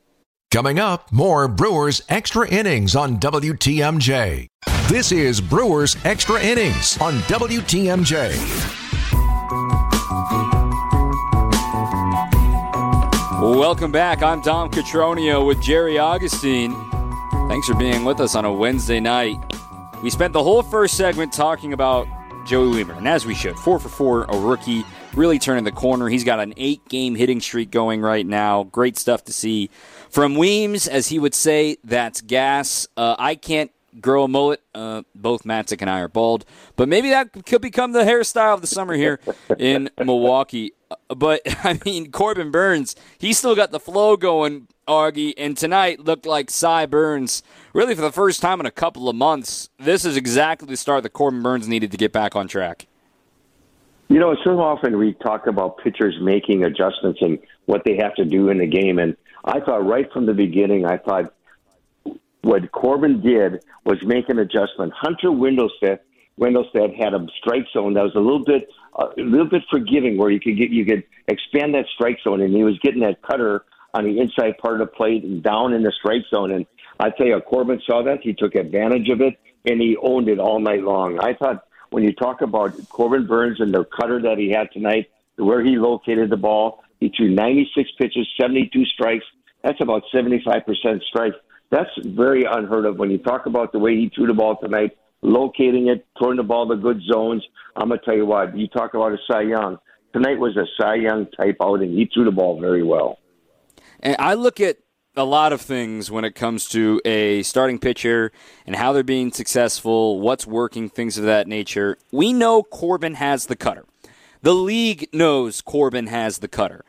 Coming 0.52 0.78
up, 0.78 1.10
more 1.10 1.48
Brewers 1.48 2.02
Extra 2.10 2.46
Innings 2.48 2.94
on 2.94 3.18
WTMJ. 3.18 4.46
This 4.86 5.10
is 5.10 5.40
Brewers 5.40 5.96
Extra 6.04 6.42
Innings 6.42 7.00
on 7.00 7.14
WTMJ. 7.20 8.32
Welcome 13.42 13.90
back. 13.90 14.22
I'm 14.22 14.40
Dom 14.40 14.70
Cotroneo 14.70 15.44
with 15.44 15.60
Jerry 15.60 15.98
Augustine. 15.98 16.70
Thanks 17.48 17.66
for 17.66 17.74
being 17.74 18.04
with 18.04 18.20
us 18.20 18.36
on 18.36 18.44
a 18.44 18.52
Wednesday 18.52 19.00
night. 19.00 19.36
We 20.00 20.10
spent 20.10 20.32
the 20.32 20.44
whole 20.44 20.62
first 20.62 20.96
segment 20.96 21.32
talking 21.32 21.72
about 21.72 22.06
Joey 22.46 22.84
Wiemer, 22.84 22.96
and 22.96 23.08
as 23.08 23.26
we 23.26 23.34
should, 23.34 23.56
four 23.56 23.80
for 23.80 23.88
four, 23.88 24.24
a 24.28 24.38
rookie, 24.38 24.84
really 25.14 25.40
turning 25.40 25.64
the 25.64 25.72
corner. 25.72 26.08
He's 26.08 26.22
got 26.22 26.38
an 26.38 26.54
eight 26.56 26.88
game 26.88 27.16
hitting 27.16 27.40
streak 27.40 27.72
going 27.72 28.00
right 28.00 28.24
now. 28.24 28.62
Great 28.62 28.96
stuff 28.96 29.24
to 29.24 29.32
see 29.32 29.70
from 30.08 30.36
Weems, 30.36 30.86
as 30.86 31.08
he 31.08 31.18
would 31.18 31.34
say. 31.34 31.78
That's 31.82 32.20
gas. 32.20 32.86
Uh, 32.96 33.16
I 33.18 33.34
can't 33.34 33.72
grow 34.00 34.22
a 34.22 34.28
mullet. 34.28 34.62
Uh, 34.72 35.02
both 35.16 35.42
Matzek 35.42 35.80
and 35.80 35.90
I 35.90 35.98
are 35.98 36.08
bald, 36.08 36.44
but 36.76 36.88
maybe 36.88 37.10
that 37.10 37.44
could 37.44 37.60
become 37.60 37.90
the 37.90 38.04
hairstyle 38.04 38.54
of 38.54 38.60
the 38.60 38.68
summer 38.68 38.94
here 38.94 39.18
in 39.58 39.90
Milwaukee. 39.98 40.74
But 41.08 41.42
I 41.64 41.78
mean, 41.84 42.10
Corbin 42.10 42.50
Burnes, 42.50 42.96
he 43.18 43.32
still 43.32 43.54
got 43.54 43.70
the 43.70 43.80
flow 43.80 44.16
going, 44.16 44.68
Augie, 44.88 45.34
and 45.36 45.56
tonight 45.56 46.00
looked 46.00 46.26
like 46.26 46.50
Cy 46.50 46.86
Burnes. 46.86 47.42
Really, 47.72 47.94
for 47.94 48.02
the 48.02 48.12
first 48.12 48.40
time 48.40 48.60
in 48.60 48.66
a 48.66 48.70
couple 48.70 49.08
of 49.08 49.16
months, 49.16 49.70
this 49.78 50.04
is 50.04 50.16
exactly 50.16 50.68
the 50.68 50.76
start 50.76 51.02
that 51.04 51.10
Corbin 51.10 51.42
Burnes 51.42 51.68
needed 51.68 51.90
to 51.90 51.96
get 51.96 52.12
back 52.12 52.36
on 52.36 52.48
track. 52.48 52.86
You 54.08 54.18
know, 54.18 54.36
so 54.44 54.60
often 54.60 54.98
we 54.98 55.14
talk 55.14 55.46
about 55.46 55.78
pitchers 55.78 56.16
making 56.20 56.64
adjustments 56.64 57.20
and 57.22 57.38
what 57.64 57.82
they 57.84 57.96
have 57.96 58.14
to 58.16 58.24
do 58.24 58.50
in 58.50 58.58
the 58.58 58.66
game, 58.66 58.98
and 58.98 59.16
I 59.44 59.60
thought 59.60 59.86
right 59.86 60.12
from 60.12 60.26
the 60.26 60.34
beginning, 60.34 60.84
I 60.84 60.98
thought 60.98 61.32
what 62.42 62.70
Corbin 62.72 63.20
did 63.20 63.64
was 63.84 64.02
make 64.04 64.28
an 64.28 64.38
adjustment. 64.38 64.92
Hunter 64.94 65.28
Wendelstedt 65.28 66.00
Wendelstedt 66.38 66.96
had 66.96 67.14
a 67.14 67.26
strike 67.38 67.66
zone 67.72 67.94
that 67.94 68.02
was 68.02 68.14
a 68.14 68.20
little 68.20 68.44
bit 68.44 68.68
a 68.94 69.08
little 69.16 69.48
bit 69.48 69.62
forgiving, 69.70 70.16
where 70.16 70.30
you 70.30 70.40
could 70.40 70.56
get 70.56 70.70
you 70.70 70.84
could 70.84 71.04
expand 71.28 71.74
that 71.74 71.86
strike 71.94 72.18
zone, 72.22 72.40
and 72.42 72.54
he 72.54 72.64
was 72.64 72.78
getting 72.80 73.00
that 73.00 73.22
cutter 73.22 73.64
on 73.94 74.04
the 74.04 74.20
inside 74.20 74.58
part 74.58 74.80
of 74.80 74.88
the 74.88 74.94
plate 74.94 75.24
and 75.24 75.42
down 75.42 75.72
in 75.72 75.82
the 75.82 75.92
strike 75.98 76.22
zone. 76.32 76.50
And 76.50 76.66
I 76.98 77.10
tell 77.10 77.26
you, 77.26 77.40
Corbin 77.40 77.80
saw 77.86 78.02
that 78.04 78.20
he 78.22 78.32
took 78.32 78.54
advantage 78.54 79.08
of 79.08 79.20
it, 79.20 79.38
and 79.64 79.80
he 79.80 79.96
owned 79.96 80.28
it 80.28 80.38
all 80.38 80.60
night 80.60 80.82
long. 80.82 81.18
I 81.20 81.34
thought 81.34 81.64
when 81.90 82.02
you 82.02 82.12
talk 82.12 82.40
about 82.40 82.72
Corbin 82.88 83.26
Burnes 83.26 83.60
and 83.60 83.72
the 83.72 83.84
cutter 83.84 84.20
that 84.22 84.38
he 84.38 84.50
had 84.50 84.70
tonight, 84.72 85.10
where 85.36 85.62
he 85.62 85.76
located 85.76 86.30
the 86.30 86.36
ball, 86.36 86.82
he 87.00 87.12
threw 87.16 87.30
96 87.30 87.90
pitches, 87.98 88.26
72 88.40 88.84
strikes. 88.86 89.24
That's 89.62 89.80
about 89.80 90.04
75% 90.12 91.02
strike. 91.02 91.34
That's 91.70 91.90
very 92.04 92.44
unheard 92.44 92.84
of 92.84 92.98
when 92.98 93.10
you 93.10 93.18
talk 93.18 93.46
about 93.46 93.72
the 93.72 93.78
way 93.78 93.96
he 93.96 94.10
threw 94.14 94.26
the 94.26 94.34
ball 94.34 94.56
tonight 94.56 94.96
locating 95.22 95.88
it, 95.88 96.06
throwing 96.18 96.36
the 96.36 96.42
ball 96.42 96.68
to 96.68 96.76
good 96.76 97.00
zones. 97.10 97.44
I'm 97.76 97.88
gonna 97.88 98.00
tell 98.04 98.16
you 98.16 98.26
what. 98.26 98.56
You 98.56 98.68
talk 98.68 98.94
about 98.94 99.12
a 99.12 99.18
Cy 99.30 99.42
Young. 99.42 99.78
Tonight 100.12 100.38
was 100.38 100.56
a 100.56 100.66
Cy 100.80 100.96
Young 100.96 101.26
type 101.38 101.56
outing. 101.62 101.92
He 101.92 102.10
threw 102.12 102.24
the 102.24 102.30
ball 102.30 102.60
very 102.60 102.82
well. 102.82 103.18
And 104.00 104.16
I 104.18 104.34
look 104.34 104.60
at 104.60 104.78
a 105.16 105.24
lot 105.24 105.52
of 105.52 105.60
things 105.60 106.10
when 106.10 106.24
it 106.24 106.34
comes 106.34 106.68
to 106.70 107.00
a 107.04 107.42
starting 107.42 107.78
pitcher 107.78 108.32
and 108.66 108.76
how 108.76 108.92
they're 108.92 109.02
being 109.02 109.30
successful, 109.32 110.20
what's 110.20 110.46
working, 110.46 110.88
things 110.88 111.18
of 111.18 111.24
that 111.24 111.46
nature. 111.46 111.98
We 112.10 112.32
know 112.32 112.62
Corbin 112.62 113.14
has 113.14 113.46
the 113.46 113.56
cutter. 113.56 113.84
The 114.42 114.54
league 114.54 115.08
knows 115.12 115.60
Corbin 115.60 116.08
has 116.08 116.38
the 116.38 116.48
cutter. 116.48 116.84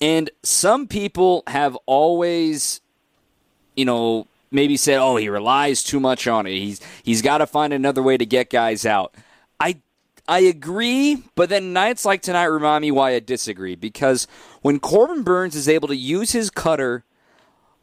And 0.00 0.30
some 0.42 0.86
people 0.86 1.42
have 1.46 1.76
always, 1.86 2.80
you 3.74 3.84
know, 3.84 4.27
maybe 4.50 4.76
said, 4.76 4.98
"Oh, 4.98 5.16
he 5.16 5.28
relies 5.28 5.82
too 5.82 6.00
much 6.00 6.26
on 6.26 6.46
it. 6.46 6.52
He's 6.52 6.80
he's 7.02 7.22
got 7.22 7.38
to 7.38 7.46
find 7.46 7.72
another 7.72 8.02
way 8.02 8.16
to 8.16 8.26
get 8.26 8.50
guys 8.50 8.86
out." 8.86 9.14
I 9.60 9.80
I 10.26 10.40
agree, 10.40 11.22
but 11.34 11.48
then 11.48 11.72
nights 11.72 12.04
like 12.04 12.22
tonight 12.22 12.44
remind 12.44 12.82
me 12.82 12.90
why 12.90 13.14
I 13.14 13.20
disagree 13.20 13.76
because 13.76 14.26
when 14.62 14.80
Corbin 14.80 15.22
Burnes 15.22 15.54
is 15.54 15.68
able 15.68 15.88
to 15.88 15.96
use 15.96 16.32
his 16.32 16.50
cutter 16.50 17.04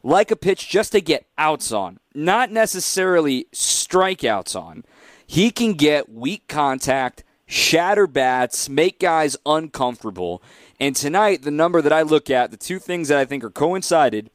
like 0.06 0.30
a 0.30 0.36
pitch 0.36 0.68
just 0.68 0.92
to 0.92 1.00
get 1.00 1.26
outs 1.36 1.72
on, 1.72 1.98
not 2.14 2.52
necessarily 2.52 3.48
strikeouts 3.52 4.54
on. 4.54 4.84
He 5.26 5.50
can 5.50 5.72
get 5.72 6.08
weak 6.08 6.46
contact, 6.46 7.24
shatter 7.46 8.06
bats, 8.06 8.68
make 8.68 9.00
guys 9.00 9.36
uncomfortable. 9.44 10.40
And 10.78 10.94
tonight, 10.94 11.42
the 11.42 11.50
number 11.50 11.82
that 11.82 11.92
I 11.92 12.02
look 12.02 12.30
at, 12.30 12.52
the 12.52 12.56
two 12.56 12.78
things 12.78 13.08
that 13.08 13.18
I 13.18 13.24
think 13.24 13.42
are 13.42 13.50
coincided, 13.50 14.30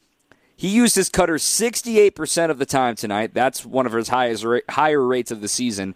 he 0.62 0.68
used 0.68 0.96
his 0.96 1.10
cutter 1.10 1.38
68% 1.38 2.51
of 2.51 2.60
the 2.60 2.68
time 2.68 2.94
tonight. 2.94 3.34
That's 3.34 3.65
one 3.65 3.88
of 3.88 3.94
his 3.94 4.10
highest 4.10 4.46
higher 4.70 5.03
rates 5.03 5.32
of 5.32 5.41
the 5.41 5.48
season 5.48 5.96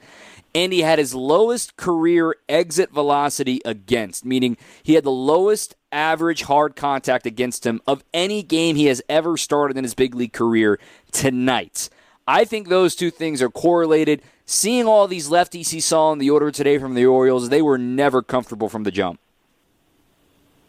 and 0.56 0.74
he 0.74 0.80
had 0.80 0.98
his 0.98 1.14
lowest 1.14 1.76
career 1.76 2.34
exit 2.50 2.90
velocity 2.90 3.62
against, 3.64 4.26
meaning 4.26 4.58
he 4.82 4.94
had 4.96 5.04
the 5.04 5.12
lowest 5.12 5.76
average 5.92 6.44
hard 6.44 6.76
contact 6.76 7.28
against 7.28 7.64
him 7.66 7.80
of 7.86 8.04
any 8.12 8.42
game 8.42 8.76
he 8.76 8.86
has 8.86 9.04
ever 9.08 9.38
started 9.38 9.78
in 9.78 9.84
his 9.84 9.94
big 9.94 10.16
league 10.16 10.34
career 10.34 10.80
tonight. 11.12 11.90
I 12.26 12.44
think 12.46 12.70
those 12.70 12.96
two 12.96 13.12
things 13.12 13.42
are 13.44 13.50
correlated. 13.52 14.24
Seeing 14.48 14.88
all 14.88 15.08
these 15.08 15.30
lefties 15.30 15.70
he 15.70 15.80
saw 15.80 16.12
in 16.12 16.18
the 16.18 16.32
order 16.32 16.50
today 16.50 16.80
from 16.80 16.96
the 16.96 17.06
Orioles, 17.06 17.50
they 17.50 17.62
were 17.62 17.78
never 17.78 18.24
comfortable 18.24 18.70
from 18.70 18.84
the 18.84 18.92
jump. 18.92 19.20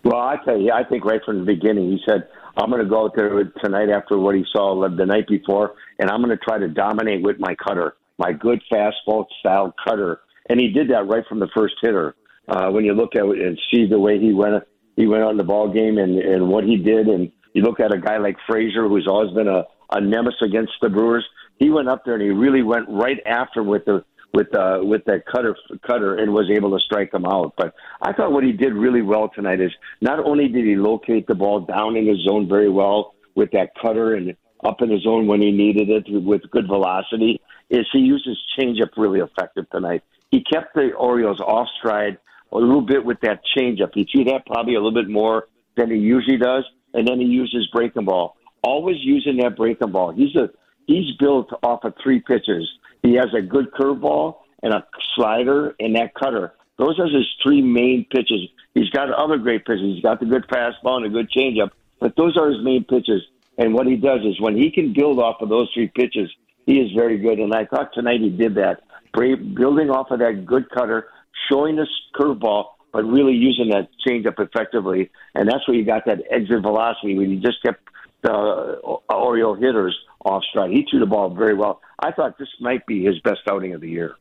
Well, 0.05 0.21
I 0.21 0.37
tell 0.45 0.61
you, 0.61 0.71
I 0.71 0.85
think 0.85 1.05
right 1.05 1.25
from 1.25 1.41
the 1.41 1.45
beginning, 1.45 1.91
he 1.91 2.03
said, 2.07 2.29
I'm 2.57 2.71
going 2.71 2.83
to 2.83 2.89
go 2.89 3.05
out 3.05 3.13
there 3.15 3.45
tonight 3.63 3.91
after 3.91 4.19
what 4.19 4.35
he 4.35 4.45
saw 4.51 4.89
the 4.89 5.07
night 5.07 5.29
before, 5.29 5.75
and 5.99 6.11
I'm 6.11 6.23
going 6.23 6.37
to 6.37 6.43
try 6.43 6.59
to 6.59 6.69
dominate 6.69 7.23
with 7.23 7.37
my 7.39 7.55
cutter 7.55 7.97
my 8.19 8.33
good 8.33 8.63
fastball 8.73 9.27
style 9.41 9.75
cutter, 9.87 10.21
and 10.49 10.59
he 10.59 10.69
did 10.69 10.89
that 10.91 11.07
right 11.07 11.25
from 11.29 11.41
the 11.41 11.49
first 11.55 11.75
hitter. 11.83 12.15
Uh, 12.49 12.71
when 12.71 12.85
you 12.85 12.95
look 12.95 13.15
at 13.17 13.25
it 13.25 13.41
and 13.41 13.59
see 13.71 13.87
the 13.87 13.99
way 13.99 14.19
he 14.19 14.33
went, 14.33 14.63
he 14.95 15.07
went 15.07 15.25
on 15.25 15.37
the 15.37 15.45
ball 15.45 15.73
game 15.73 15.99
and 15.99 16.19
and 16.19 16.49
what 16.49 16.65
he 16.65 16.77
did, 16.77 17.09
and 17.09 17.31
you 17.53 17.63
look 17.63 17.81
at 17.81 17.95
a 17.95 17.99
guy 17.99 18.19
like 18.19 18.37
Frazier, 18.47 18.89
who's 18.89 19.07
always 19.09 19.35
been 19.35 19.49
a, 19.49 19.65
a 19.91 20.01
nemesis 20.01 20.41
against 20.43 20.73
the 20.81 20.89
Brewers. 20.89 21.27
He 21.59 21.71
went 21.71 21.89
up 21.89 22.05
there 22.05 22.15
and 22.15 22.23
he 22.23 22.29
really 22.29 22.63
went 22.63 22.87
right 22.89 23.19
after 23.27 23.63
with 23.63 23.85
the 23.87 24.05
with 24.33 24.55
uh, 24.55 24.81
with 24.83 25.05
that 25.07 25.25
cutter 25.27 25.57
cutter 25.87 26.17
and 26.17 26.33
was 26.33 26.51
able 26.55 26.71
to 26.77 26.85
strike 26.85 27.13
him 27.13 27.25
out. 27.25 27.55
But 27.57 27.75
I 28.03 28.13
thought 28.13 28.33
what 28.33 28.45
he 28.45 28.53
did 28.53 28.75
really 28.75 29.03
well 29.03 29.31
tonight 29.35 29.61
is 29.61 29.73
not 30.01 30.19
only 30.19 30.49
did 30.49 30.65
he 30.65 30.77
locate 30.77 31.27
the 31.27 31.35
ball 31.35 31.61
down 31.61 31.97
in 31.97 32.07
his 32.07 32.19
zone 32.25 32.49
very 32.49 32.69
well 32.69 33.15
with 33.35 33.51
that 33.53 33.71
cutter 33.81 34.15
and 34.15 34.37
up 34.65 34.83
in 34.83 34.91
his 34.91 35.03
zone 35.03 35.27
when 35.27 35.41
he 35.41 35.51
needed 35.51 35.91
it 35.91 36.05
with 36.09 36.43
good 36.51 36.67
velocity, 36.67 37.41
is 37.71 37.87
he 37.93 38.01
used 38.01 38.27
his 38.27 38.39
changeup 38.59 38.91
really 38.97 39.21
effective 39.21 39.69
tonight. 39.71 40.03
He 40.31 40.43
kept 40.43 40.75
the 40.75 40.93
Orioles 40.93 41.41
off 41.41 41.69
stride 41.79 42.19
a 42.53 42.57
little 42.57 42.81
bit 42.81 43.05
with 43.05 43.21
that 43.21 43.41
changeup. 43.57 43.91
He 43.95 44.09
threw 44.11 44.25
that 44.25 44.47
probably 44.47 44.75
a 44.75 44.81
little 44.81 44.95
bit 44.95 45.11
more 45.11 45.49
than 45.77 45.91
he 45.91 45.99
usually 45.99 46.39
does, 46.39 46.65
and 46.95 47.07
then 47.07 47.21
he 47.21 47.27
used 47.27 47.55
his 47.55 47.67
breaking 47.69 48.05
ball. 48.05 48.37
Always 48.63 48.97
using 49.01 49.37
that 49.39 49.57
breaking 49.57 49.93
ball. 49.93 50.13
He's 50.13 50.35
a 50.37 50.51
he's 50.87 51.17
built 51.19 51.51
off 51.63 51.85
of 51.85 51.95
three 52.03 52.21
pitches. 52.21 52.69
He 53.03 53.15
has 53.15 53.29
a 53.37 53.43
good 53.43 53.71
curveball 53.73 54.39
and 54.63 54.73
a 54.73 54.87
slider 55.15 55.75
and 55.79 55.95
that 55.97 56.15
cutter. 56.15 56.55
Those 56.79 56.99
are 56.99 57.07
his 57.07 57.27
three 57.43 57.63
main 57.63 58.07
pitches. 58.11 58.49
He's 58.75 58.91
got 58.91 59.11
other 59.11 59.39
great 59.39 59.65
pitches. 59.65 59.95
He's 59.95 60.03
got 60.03 60.21
the 60.21 60.27
good 60.27 60.47
fastball 60.49 60.97
and 60.99 61.07
a 61.07 61.09
good 61.09 61.31
changeup, 61.31 61.71
but 62.01 62.15
those 62.17 62.37
are 62.37 62.51
his 62.51 62.63
main 62.63 62.85
pitches. 62.85 63.23
And 63.59 63.73
what 63.73 63.87
he 63.87 63.97
does 63.97 64.21
is 64.21 64.41
when 64.41 64.57
he 64.57 64.71
can 64.71 64.93
build 64.93 65.19
off 65.19 65.37
of 65.41 65.49
those 65.49 65.71
three 65.73 65.89
pitches, 65.89 66.31
he 66.67 66.79
is 66.79 66.93
very 66.93 67.19
good. 67.19 67.39
And 67.39 67.55
I 67.55 67.65
thought 67.65 67.95
tonight 67.95 68.21
he 68.21 68.29
did 68.29 68.57
that, 68.57 68.83
building 69.15 69.89
off 69.89 70.11
of 70.11 70.19
that 70.19 70.45
good 70.45 70.69
cutter, 70.71 71.09
showing 71.51 71.77
this 71.77 71.89
curveball, 72.15 72.67
but 72.93 73.05
really 73.05 73.35
using 73.35 73.71
that 73.71 73.89
changeup 74.07 74.39
effectively. 74.39 75.11
And 75.35 75.49
that's 75.49 75.67
where 75.67 75.77
you 75.77 75.85
got 75.85 76.05
that 76.07 76.19
exit 76.31 76.61
velocity 76.61 77.17
when 77.17 77.31
he 77.31 77.37
just 77.37 77.63
kept 77.63 77.81
the 78.23 78.33
uh, 78.33 79.15
Oriole 79.15 79.55
hitters 79.55 79.97
off 80.27 80.45
stride. 80.45 80.71
He 80.71 80.87
threw 80.91 81.01
the 81.01 81.07
ball 81.07 81.31
very 81.31 81.55
well. 81.55 81.81
I 82.01 82.13
thought 82.13 82.39
this 82.39 82.49
might 82.61 82.85
be 82.87 83.05
his 83.05 83.19
best 83.21 83.41
outing 83.49 83.75
of 83.75 83.81
the 83.81 83.89
year. 83.89 84.17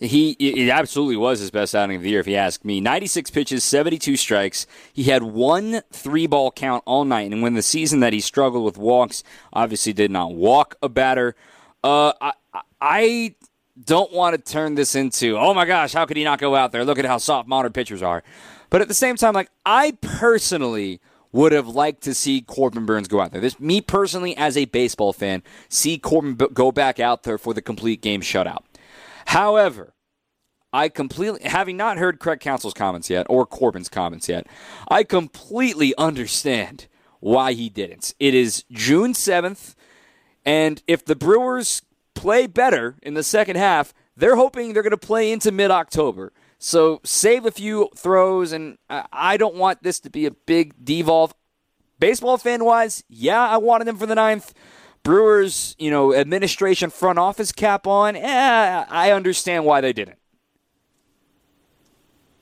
He 0.00 0.32
it 0.38 0.70
absolutely 0.70 1.16
was 1.16 1.40
his 1.40 1.50
best 1.50 1.74
outing 1.74 1.96
of 1.96 2.02
the 2.02 2.10
year, 2.10 2.20
if 2.20 2.28
you 2.28 2.36
ask 2.36 2.64
me. 2.64 2.80
96 2.80 3.30
pitches, 3.30 3.64
72 3.64 4.16
strikes. 4.16 4.66
He 4.92 5.04
had 5.04 5.24
one 5.24 5.82
three 5.90 6.28
ball 6.28 6.52
count 6.52 6.84
all 6.86 7.04
night, 7.04 7.32
and 7.32 7.42
when 7.42 7.54
the 7.54 7.62
season 7.62 7.98
that 8.00 8.12
he 8.12 8.20
struggled 8.20 8.64
with 8.64 8.78
walks, 8.78 9.24
obviously 9.52 9.92
did 9.92 10.12
not 10.12 10.34
walk 10.34 10.76
a 10.82 10.88
batter. 10.88 11.34
Uh, 11.82 12.12
I, 12.20 12.32
I 12.80 13.34
don't 13.84 14.12
want 14.12 14.36
to 14.36 14.52
turn 14.52 14.76
this 14.76 14.94
into, 14.94 15.36
oh 15.36 15.52
my 15.52 15.64
gosh, 15.64 15.92
how 15.92 16.06
could 16.06 16.16
he 16.16 16.24
not 16.24 16.38
go 16.38 16.54
out 16.54 16.70
there? 16.70 16.84
Look 16.84 16.98
at 16.98 17.04
how 17.04 17.18
soft 17.18 17.48
modern 17.48 17.72
pitchers 17.72 18.02
are. 18.02 18.22
But 18.70 18.82
at 18.82 18.88
the 18.88 18.94
same 18.94 19.16
time, 19.16 19.34
like 19.34 19.50
I 19.66 19.96
personally 20.00 21.00
would 21.32 21.52
have 21.52 21.68
liked 21.68 22.02
to 22.02 22.14
see 22.14 22.40
Corbin 22.40 22.86
Burnes 22.86 23.08
go 23.08 23.20
out 23.20 23.32
there. 23.32 23.40
This, 23.40 23.60
me 23.60 23.80
personally, 23.80 24.36
as 24.36 24.56
a 24.56 24.64
baseball 24.66 25.12
fan, 25.12 25.42
see 25.68 25.98
Corbin 25.98 26.34
go 26.34 26.72
back 26.72 26.98
out 26.98 27.22
there 27.22 27.38
for 27.38 27.54
the 27.54 27.62
complete 27.62 28.00
game 28.00 28.20
shutout. 28.20 28.64
However, 29.26 29.94
I 30.72 30.88
completely, 30.88 31.40
having 31.44 31.76
not 31.76 31.98
heard 31.98 32.18
Craig 32.18 32.40
Counsell's 32.40 32.74
comments 32.74 33.08
yet 33.10 33.26
or 33.28 33.46
Corbin's 33.46 33.88
comments 33.88 34.28
yet, 34.28 34.46
I 34.88 35.02
completely 35.04 35.94
understand 35.96 36.86
why 37.20 37.52
he 37.52 37.68
didn't. 37.68 38.14
It 38.18 38.34
is 38.34 38.64
June 38.70 39.12
7th. 39.12 39.74
And 40.44 40.82
if 40.86 41.04
the 41.04 41.16
Brewers 41.16 41.82
play 42.14 42.46
better 42.46 42.96
in 43.02 43.14
the 43.14 43.22
second 43.22 43.56
half, 43.56 43.92
they're 44.16 44.36
hoping 44.36 44.72
they're 44.72 44.82
going 44.82 44.90
to 44.90 44.96
play 44.96 45.30
into 45.30 45.52
mid 45.52 45.70
October. 45.70 46.32
So 46.58 47.00
save 47.04 47.46
a 47.46 47.50
few 47.50 47.88
throws, 47.96 48.52
and 48.52 48.78
I 48.88 49.36
don't 49.36 49.54
want 49.54 49.82
this 49.82 50.00
to 50.00 50.10
be 50.10 50.26
a 50.26 50.32
big 50.32 50.84
devolve. 50.84 51.32
Baseball 52.00 52.36
fan 52.36 52.64
wise, 52.64 53.02
yeah, 53.08 53.46
I 53.48 53.56
wanted 53.58 53.86
them 53.86 53.96
for 53.96 54.06
the 54.06 54.14
ninth. 54.14 54.54
Brewers, 55.04 55.74
you 55.78 55.90
know, 55.90 56.14
administration 56.14 56.90
front 56.90 57.18
office 57.18 57.52
cap 57.52 57.86
on. 57.86 58.16
Eh, 58.16 58.84
I 58.88 59.12
understand 59.12 59.64
why 59.64 59.80
they 59.80 59.92
didn't. 59.92 60.18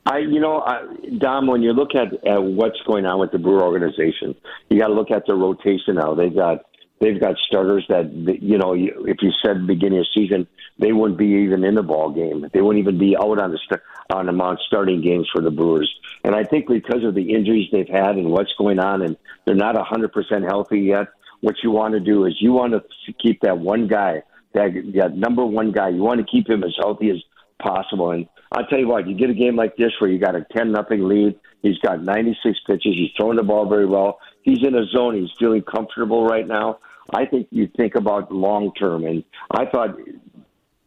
I, 0.07 0.19
you 0.19 0.41
know, 0.41 0.61
I, 0.61 0.83
Dom, 1.19 1.47
when 1.47 1.63
you 1.63 1.73
look 1.73 1.95
at, 1.95 2.13
at 2.27 2.43
what's 2.43 2.81
going 2.87 3.07
on 3.07 3.19
with 3.19 3.33
the 3.33 3.39
Brewer 3.39 3.63
organization, 3.63 4.35
you 4.71 4.79
got 4.79 4.89
to 4.89 4.95
look 4.95 5.11
at 5.11 5.27
the 5.27 5.35
rotation 5.35 5.97
now. 5.97 6.15
They 6.15 6.31
got 6.31 6.65
They've 6.99 7.21
got 7.21 7.37
starters 7.47 7.85
that 7.89 8.11
you 8.41 8.57
know. 8.57 8.73
If 8.75 9.19
you 9.21 9.31
said 9.45 9.67
beginning 9.67 9.99
of 9.99 10.07
season, 10.15 10.47
they 10.79 10.93
wouldn't 10.93 11.19
be 11.19 11.27
even 11.27 11.63
in 11.63 11.75
the 11.75 11.83
ball 11.83 12.11
game. 12.11 12.49
They 12.55 12.63
wouldn't 12.63 12.83
even 12.83 12.99
be 12.99 13.15
out 13.17 13.39
on 13.39 13.51
the 13.51 13.81
on 14.11 14.27
the 14.27 14.33
mound 14.33 14.61
starting 14.67 15.03
games 15.03 15.29
for 15.31 15.43
the 15.43 15.51
Brewers. 15.51 15.93
And 16.25 16.35
I 16.35 16.45
think 16.45 16.69
because 16.69 17.05
of 17.05 17.15
the 17.15 17.35
injuries 17.35 17.69
they've 17.71 17.89
had 17.89 18.17
and 18.17 18.31
what's 18.31 18.53
going 18.57 18.79
on, 18.79 19.03
and 19.03 19.17
they're 19.45 19.55
not 19.55 19.79
a 19.79 19.85
hundred 19.85 20.13
percent 20.13 20.45
healthy 20.45 20.81
yet. 20.81 21.09
What 21.43 21.57
you 21.63 21.71
want 21.71 21.93
to 21.93 22.01
do 22.01 22.25
is 22.25 22.35
you 22.41 22.53
want 22.53 22.73
to 22.73 23.13
keep 23.13 23.43
that 23.43 23.59
one 23.59 23.89
guy, 23.89 24.23
that, 24.55 24.73
that 24.95 25.17
number 25.17 25.45
one 25.45 25.71
guy. 25.71 25.91
You 25.91 26.03
want 26.03 26.19
to 26.21 26.27
keep 26.27 26.49
him 26.49 26.65
as 26.65 26.75
healthy 26.81 27.11
as 27.11 27.23
possible. 27.63 28.13
And 28.13 28.27
I'll 28.53 28.67
tell 28.67 28.79
you 28.79 28.89
what, 28.89 29.07
you 29.07 29.15
get 29.15 29.29
a 29.29 29.35
game 29.35 29.55
like 29.55 29.77
this 29.77 29.93
where 29.99 30.11
you 30.11 30.19
got 30.19 30.35
a 30.35 30.47
ten 30.57 30.73
nothing 30.73 31.07
lead. 31.07 31.39
He's 31.63 31.79
got 31.79 32.03
96 32.03 32.59
pitches. 32.67 32.95
He's 32.95 33.11
throwing 33.17 33.37
the 33.37 33.43
ball 33.43 33.69
very 33.69 33.87
well. 33.87 34.19
He's 34.47 34.65
in 34.65 34.77
a 34.77 34.87
zone. 34.87 35.21
He's 35.21 35.37
feeling 35.41 35.63
comfortable 35.63 36.25
right 36.25 36.47
now. 36.47 36.79
I 37.13 37.27
think 37.27 37.49
you 37.51 37.69
think 37.77 37.97
about 37.97 38.33
long 38.33 38.73
term, 38.79 39.05
and 39.05 39.25
I 39.51 39.67
thought 39.67 39.99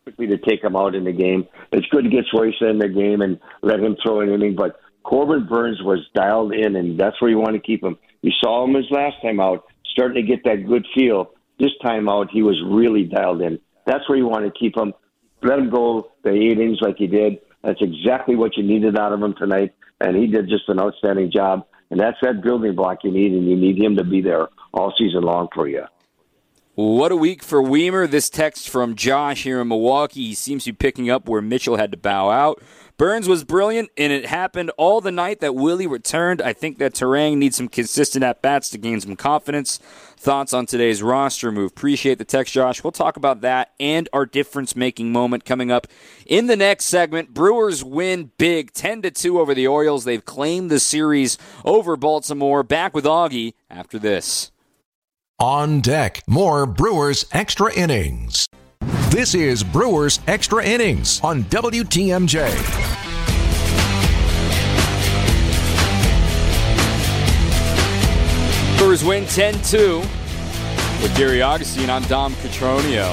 quickly 0.04 0.28
to 0.28 0.38
take 0.38 0.64
him 0.64 0.78
out 0.78 0.96
in 0.96 1.04
the 1.04 1.12
game. 1.12 1.46
It's 1.74 1.86
good 1.88 2.06
to 2.06 2.10
get 2.10 2.24
Royce 2.34 2.56
in 2.62 2.80
the 2.80 2.88
game 2.88 3.22
and 3.22 3.38
let 3.62 3.82
him 3.82 3.98
throw 4.02 4.22
an 4.22 4.30
inning, 4.30 4.56
but 4.56 4.80
Corbin 5.04 5.46
Burnes 5.46 5.82
was 5.84 6.00
dialed 6.16 6.54
in, 6.54 6.78
and 6.78 6.98
that's 6.98 7.22
where 7.22 7.30
you 7.30 7.38
want 7.38 7.54
to 7.54 7.60
keep 7.60 7.84
him. 7.84 7.98
You 8.22 8.32
saw 8.42 8.66
him 8.66 8.76
his 8.76 8.90
last 8.92 9.22
time 9.22 9.42
out, 9.42 9.66
starting 9.92 10.26
to 10.26 10.28
get 10.28 10.46
that 10.46 10.66
good 10.66 10.86
feel. 10.96 11.32
This 11.60 11.72
time 11.82 12.08
out, 12.08 12.30
he 12.32 12.42
was 12.42 12.56
really 12.66 13.04
dialed 13.04 13.42
in. 13.42 13.60
That's 13.86 14.08
where 14.08 14.18
you 14.18 14.28
want 14.28 14.46
to 14.46 14.58
keep 14.58 14.78
him. 14.78 14.94
Let 15.44 15.60
him 15.60 15.70
go 15.70 16.12
the 16.24 16.32
eight 16.32 16.54
innings 16.54 16.80
like 16.82 16.96
he 16.98 17.08
did. 17.08 17.40
That's 17.62 17.82
exactly 17.82 18.38
what 18.38 18.56
you 18.56 18.64
needed 18.64 18.98
out 18.98 19.12
of 19.12 19.22
him 19.22 19.36
tonight, 19.38 19.74
and 20.00 20.16
he 20.16 20.28
did 20.28 20.48
just 20.48 20.70
an 20.70 20.80
outstanding 20.80 21.30
job. 21.30 21.66
And 21.92 22.00
that's 22.00 22.18
that 22.22 22.42
building 22.42 22.76
block 22.76 23.04
you 23.04 23.12
need, 23.12 23.34
and 23.34 23.48
you 23.48 23.56
need 23.56 23.78
him 23.78 23.96
to 23.98 24.04
be 24.04 24.22
there 24.22 24.48
all 24.74 24.94
season 24.98 25.22
long 25.22 25.48
for 25.54 25.68
you. 25.68 25.84
What 26.80 27.12
a 27.12 27.18
week 27.18 27.44
for 27.44 27.62
Wiemer. 27.62 28.10
This 28.10 28.30
text 28.30 28.70
from 28.70 28.96
Josh 28.96 29.44
here 29.44 29.60
in 29.60 29.68
Milwaukee. 29.68 30.28
He 30.28 30.34
seems 30.34 30.64
to 30.64 30.72
be 30.72 30.78
picking 30.78 31.10
up 31.10 31.28
where 31.28 31.42
Mitchell 31.42 31.76
had 31.76 31.92
to 31.92 31.98
bow 31.98 32.30
out. 32.30 32.64
Burnes 32.96 33.28
was 33.28 33.44
brilliant, 33.44 33.90
and 33.98 34.14
it 34.14 34.28
happened 34.28 34.72
all 34.78 35.02
the 35.02 35.12
night 35.12 35.42
that 35.42 35.56
Willie 35.56 35.88
returned. 35.88 36.42
I 36.42 36.54
think 36.54 36.78
that 36.78 36.94
Turang 36.94 37.36
needs 37.36 37.58
some 37.58 37.68
consistent 37.68 38.24
at 38.24 38.42
bats 38.42 38.70
to 38.70 38.78
gain 38.78 39.02
some 39.02 39.18
confidence. 39.18 39.80
Thoughts 40.16 40.54
on 40.54 40.66
today's 40.66 41.04
roster 41.04 41.52
move? 41.52 41.72
Appreciate 41.72 42.18
the 42.18 42.24
text, 42.24 42.54
Josh. 42.54 42.82
We'll 42.82 42.92
talk 42.94 43.18
about 43.18 43.42
that 43.42 43.74
and 43.78 44.08
our 44.14 44.26
difference 44.26 44.74
making 44.74 45.12
moment 45.12 45.44
coming 45.44 45.72
up 45.72 45.86
in 46.26 46.48
the 46.48 46.56
next 46.56 46.86
segment. 46.86 47.34
Brewers 47.34 47.84
win 47.84 48.32
big 48.38 48.72
10 48.72 49.02
to 49.02 49.12
2 49.12 49.38
over 49.38 49.54
the 49.54 49.68
Orioles. 49.68 50.06
They've 50.06 50.24
claimed 50.24 50.72
the 50.72 50.80
series 50.80 51.38
over 51.66 51.98
Baltimore. 51.98 52.64
Back 52.64 52.96
with 52.96 53.04
Augie 53.04 53.54
after 53.70 54.00
this. 54.00 54.54
On 55.42 55.80
deck, 55.80 56.22
more 56.28 56.66
Brewers 56.66 57.26
Extra 57.32 57.74
Innings. 57.74 58.46
This 59.08 59.34
is 59.34 59.64
Brewers 59.64 60.20
Extra 60.28 60.66
Innings 60.66 61.22
on 61.24 61.44
WTMJ. 61.44 62.50
Brewers 68.78 69.06
win 69.06 69.26
10 69.28 69.54
2 69.62 70.00
with 71.02 71.16
Gary 71.16 71.42
Augustine. 71.42 71.90
I'm 71.90 72.04
Dom 72.04 72.34
Cotroneo. 72.34 73.10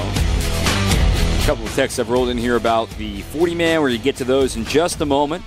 A 1.41 1.45
couple 1.45 1.63
of 1.65 1.73
texts 1.75 1.97
I've 1.97 2.09
rolled 2.09 2.27
in 2.27 2.37
here 2.37 2.57
about 2.57 2.89
the 2.97 3.21
40 3.21 3.55
man, 3.55 3.79
where 3.79 3.89
you 3.89 3.99
get 3.99 4.17
to 4.17 4.25
those 4.25 4.57
in 4.57 4.65
just 4.65 4.99
a 4.99 5.05
moment. 5.05 5.45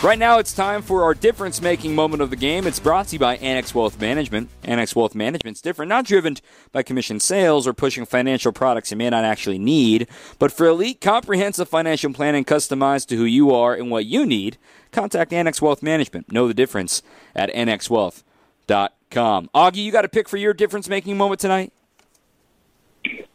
Right 0.00 0.18
now, 0.18 0.38
it's 0.38 0.52
time 0.52 0.82
for 0.82 1.02
our 1.02 1.12
difference 1.12 1.60
making 1.60 1.96
moment 1.96 2.22
of 2.22 2.30
the 2.30 2.36
game. 2.36 2.68
It's 2.68 2.78
brought 2.78 3.08
to 3.08 3.16
you 3.16 3.18
by 3.18 3.36
Annex 3.38 3.74
Wealth 3.74 4.00
Management. 4.00 4.48
Annex 4.62 4.94
Wealth 4.94 5.12
Management's 5.12 5.60
different, 5.60 5.88
not 5.88 6.04
driven 6.04 6.36
by 6.70 6.84
commission 6.84 7.18
sales 7.18 7.66
or 7.66 7.72
pushing 7.72 8.06
financial 8.06 8.52
products 8.52 8.92
you 8.92 8.96
may 8.96 9.10
not 9.10 9.24
actually 9.24 9.58
need, 9.58 10.06
but 10.38 10.52
for 10.52 10.66
elite, 10.68 11.00
comprehensive 11.00 11.68
financial 11.68 12.12
planning 12.12 12.44
customized 12.44 13.08
to 13.08 13.16
who 13.16 13.24
you 13.24 13.50
are 13.52 13.74
and 13.74 13.90
what 13.90 14.06
you 14.06 14.24
need. 14.24 14.56
Contact 14.92 15.32
Annex 15.32 15.60
Wealth 15.60 15.82
Management. 15.82 16.30
Know 16.30 16.46
the 16.46 16.54
difference 16.54 17.02
at 17.34 17.52
annexwealth.com. 17.52 19.50
Augie, 19.52 19.76
you 19.76 19.90
got 19.90 20.04
a 20.04 20.08
pick 20.08 20.28
for 20.28 20.36
your 20.36 20.54
difference 20.54 20.88
making 20.88 21.16
moment 21.16 21.40
tonight? 21.40 21.72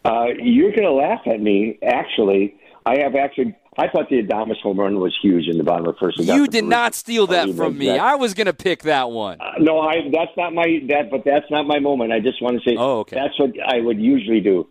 Uh, 0.06 0.28
you're 0.42 0.72
going 0.72 0.84
to 0.84 0.94
laugh 0.94 1.22
at 1.26 1.42
me, 1.42 1.78
actually. 1.84 2.56
I 2.86 3.00
have 3.00 3.16
actually 3.16 3.56
I 3.78 3.88
thought 3.88 4.10
the 4.10 4.22
Adames 4.22 4.60
home 4.62 4.80
run 4.80 5.00
was 5.00 5.16
huge 5.22 5.48
in 5.48 5.58
the 5.58 5.64
bottom 5.64 5.88
of 5.88 5.96
the 5.96 6.00
first. 6.00 6.20
You 6.20 6.48
did 6.48 6.66
not 6.66 6.94
steal 6.94 7.28
that 7.28 7.50
from 7.56 7.78
me. 7.78 7.88
That. 7.88 8.00
I 8.00 8.16
was 8.16 8.34
going 8.34 8.48
to 8.48 8.54
pick 8.54 8.84
that 8.84 9.10
one. 9.10 9.42
Uh, 9.42 9.54
no, 9.60 9.80
I. 9.80 10.10
That's 10.12 10.32
not 10.38 10.54
my 10.54 10.82
that, 10.90 11.10
but 11.10 11.24
that's 11.26 11.50
not 11.50 11.66
my 11.66 11.80
moment. 11.80 12.12
I 12.12 12.20
just 12.20 12.42
want 12.42 12.62
to 12.62 12.70
say. 12.70 12.76
Oh, 12.78 13.00
okay. 13.00 13.16
That's 13.16 13.38
what 13.40 13.52
I 13.66 13.80
would 13.80 14.00
usually 14.00 14.42
do. 14.42 14.70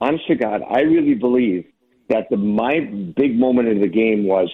Honest 0.00 0.26
to 0.26 0.34
God, 0.34 0.62
I 0.68 0.80
really 0.80 1.14
believe 1.14 1.66
that 2.08 2.28
the 2.30 2.36
my 2.36 2.80
big 2.80 3.38
moment 3.38 3.68
in 3.68 3.80
the 3.80 3.88
game 3.88 4.26
was 4.26 4.50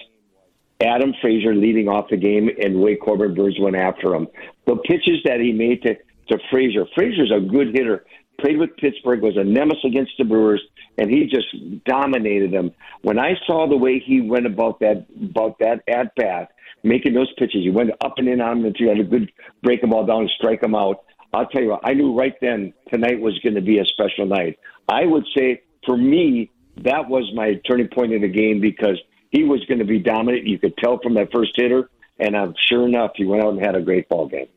Adam 0.81 1.13
Frazier 1.21 1.53
leading 1.53 1.89
off 1.89 2.09
the 2.09 2.17
game 2.17 2.49
and 2.61 2.81
Wade 2.81 2.99
Corbin 3.01 3.33
Burnes 3.33 3.57
went 3.59 3.75
after 3.75 4.13
him. 4.15 4.27
The 4.65 4.77
pitches 4.77 5.17
that 5.25 5.39
he 5.39 5.51
made 5.51 5.81
to 5.83 5.95
to 6.29 6.37
Frazier. 6.51 6.85
Frazier's 6.95 7.31
a 7.35 7.39
good 7.39 7.75
hitter. 7.75 8.05
Played 8.39 8.57
with 8.57 8.77
Pittsburgh, 8.77 9.21
was 9.21 9.35
a 9.37 9.43
nemesis 9.43 9.83
against 9.85 10.13
the 10.17 10.23
Brewers 10.23 10.61
and 10.97 11.09
he 11.09 11.25
just 11.25 11.47
dominated 11.85 12.51
them. 12.51 12.71
When 13.01 13.19
I 13.19 13.33
saw 13.45 13.67
the 13.67 13.77
way 13.77 13.99
he 14.05 14.21
went 14.21 14.45
about 14.45 14.79
that 14.79 15.05
about 15.21 15.59
that 15.59 15.83
at 15.87 16.15
bat, 16.15 16.51
making 16.83 17.13
those 17.13 17.31
pitches, 17.37 17.63
he 17.63 17.69
went 17.69 17.91
up 18.01 18.13
and 18.17 18.27
in 18.27 18.41
on 18.41 18.61
them 18.61 18.73
had 18.73 18.99
a 18.99 19.03
good 19.03 19.31
break 19.63 19.81
them 19.81 19.93
all 19.93 20.05
down 20.05 20.29
strike 20.37 20.61
them 20.61 20.75
out. 20.75 21.03
I'll 21.33 21.47
tell 21.47 21.61
you 21.61 21.69
what, 21.69 21.81
I 21.83 21.93
knew 21.93 22.17
right 22.17 22.33
then 22.41 22.73
tonight 22.91 23.19
was 23.19 23.37
going 23.39 23.55
to 23.55 23.61
be 23.61 23.79
a 23.79 23.85
special 23.85 24.25
night. 24.25 24.57
I 24.87 25.05
would 25.05 25.25
say 25.37 25.61
for 25.85 25.95
me, 25.95 26.49
that 26.83 27.07
was 27.07 27.29
my 27.35 27.59
turning 27.69 27.87
point 27.87 28.13
in 28.13 28.21
the 28.21 28.27
game 28.27 28.59
because 28.61 28.99
he 29.31 29.43
was 29.43 29.63
going 29.65 29.79
to 29.79 29.85
be 29.85 29.99
dominant. 29.99 30.47
You 30.47 30.57
could 30.57 30.77
tell 30.77 30.99
from 31.01 31.13
that 31.15 31.29
first 31.33 31.51
hitter, 31.55 31.89
and 32.19 32.35
I'm 32.35 32.55
sure 32.67 32.87
enough, 32.87 33.11
he 33.15 33.25
went 33.25 33.43
out 33.43 33.53
and 33.53 33.63
had 33.63 33.75
a 33.75 33.81
great 33.81 34.09
ball 34.09 34.27
game. 34.27 34.47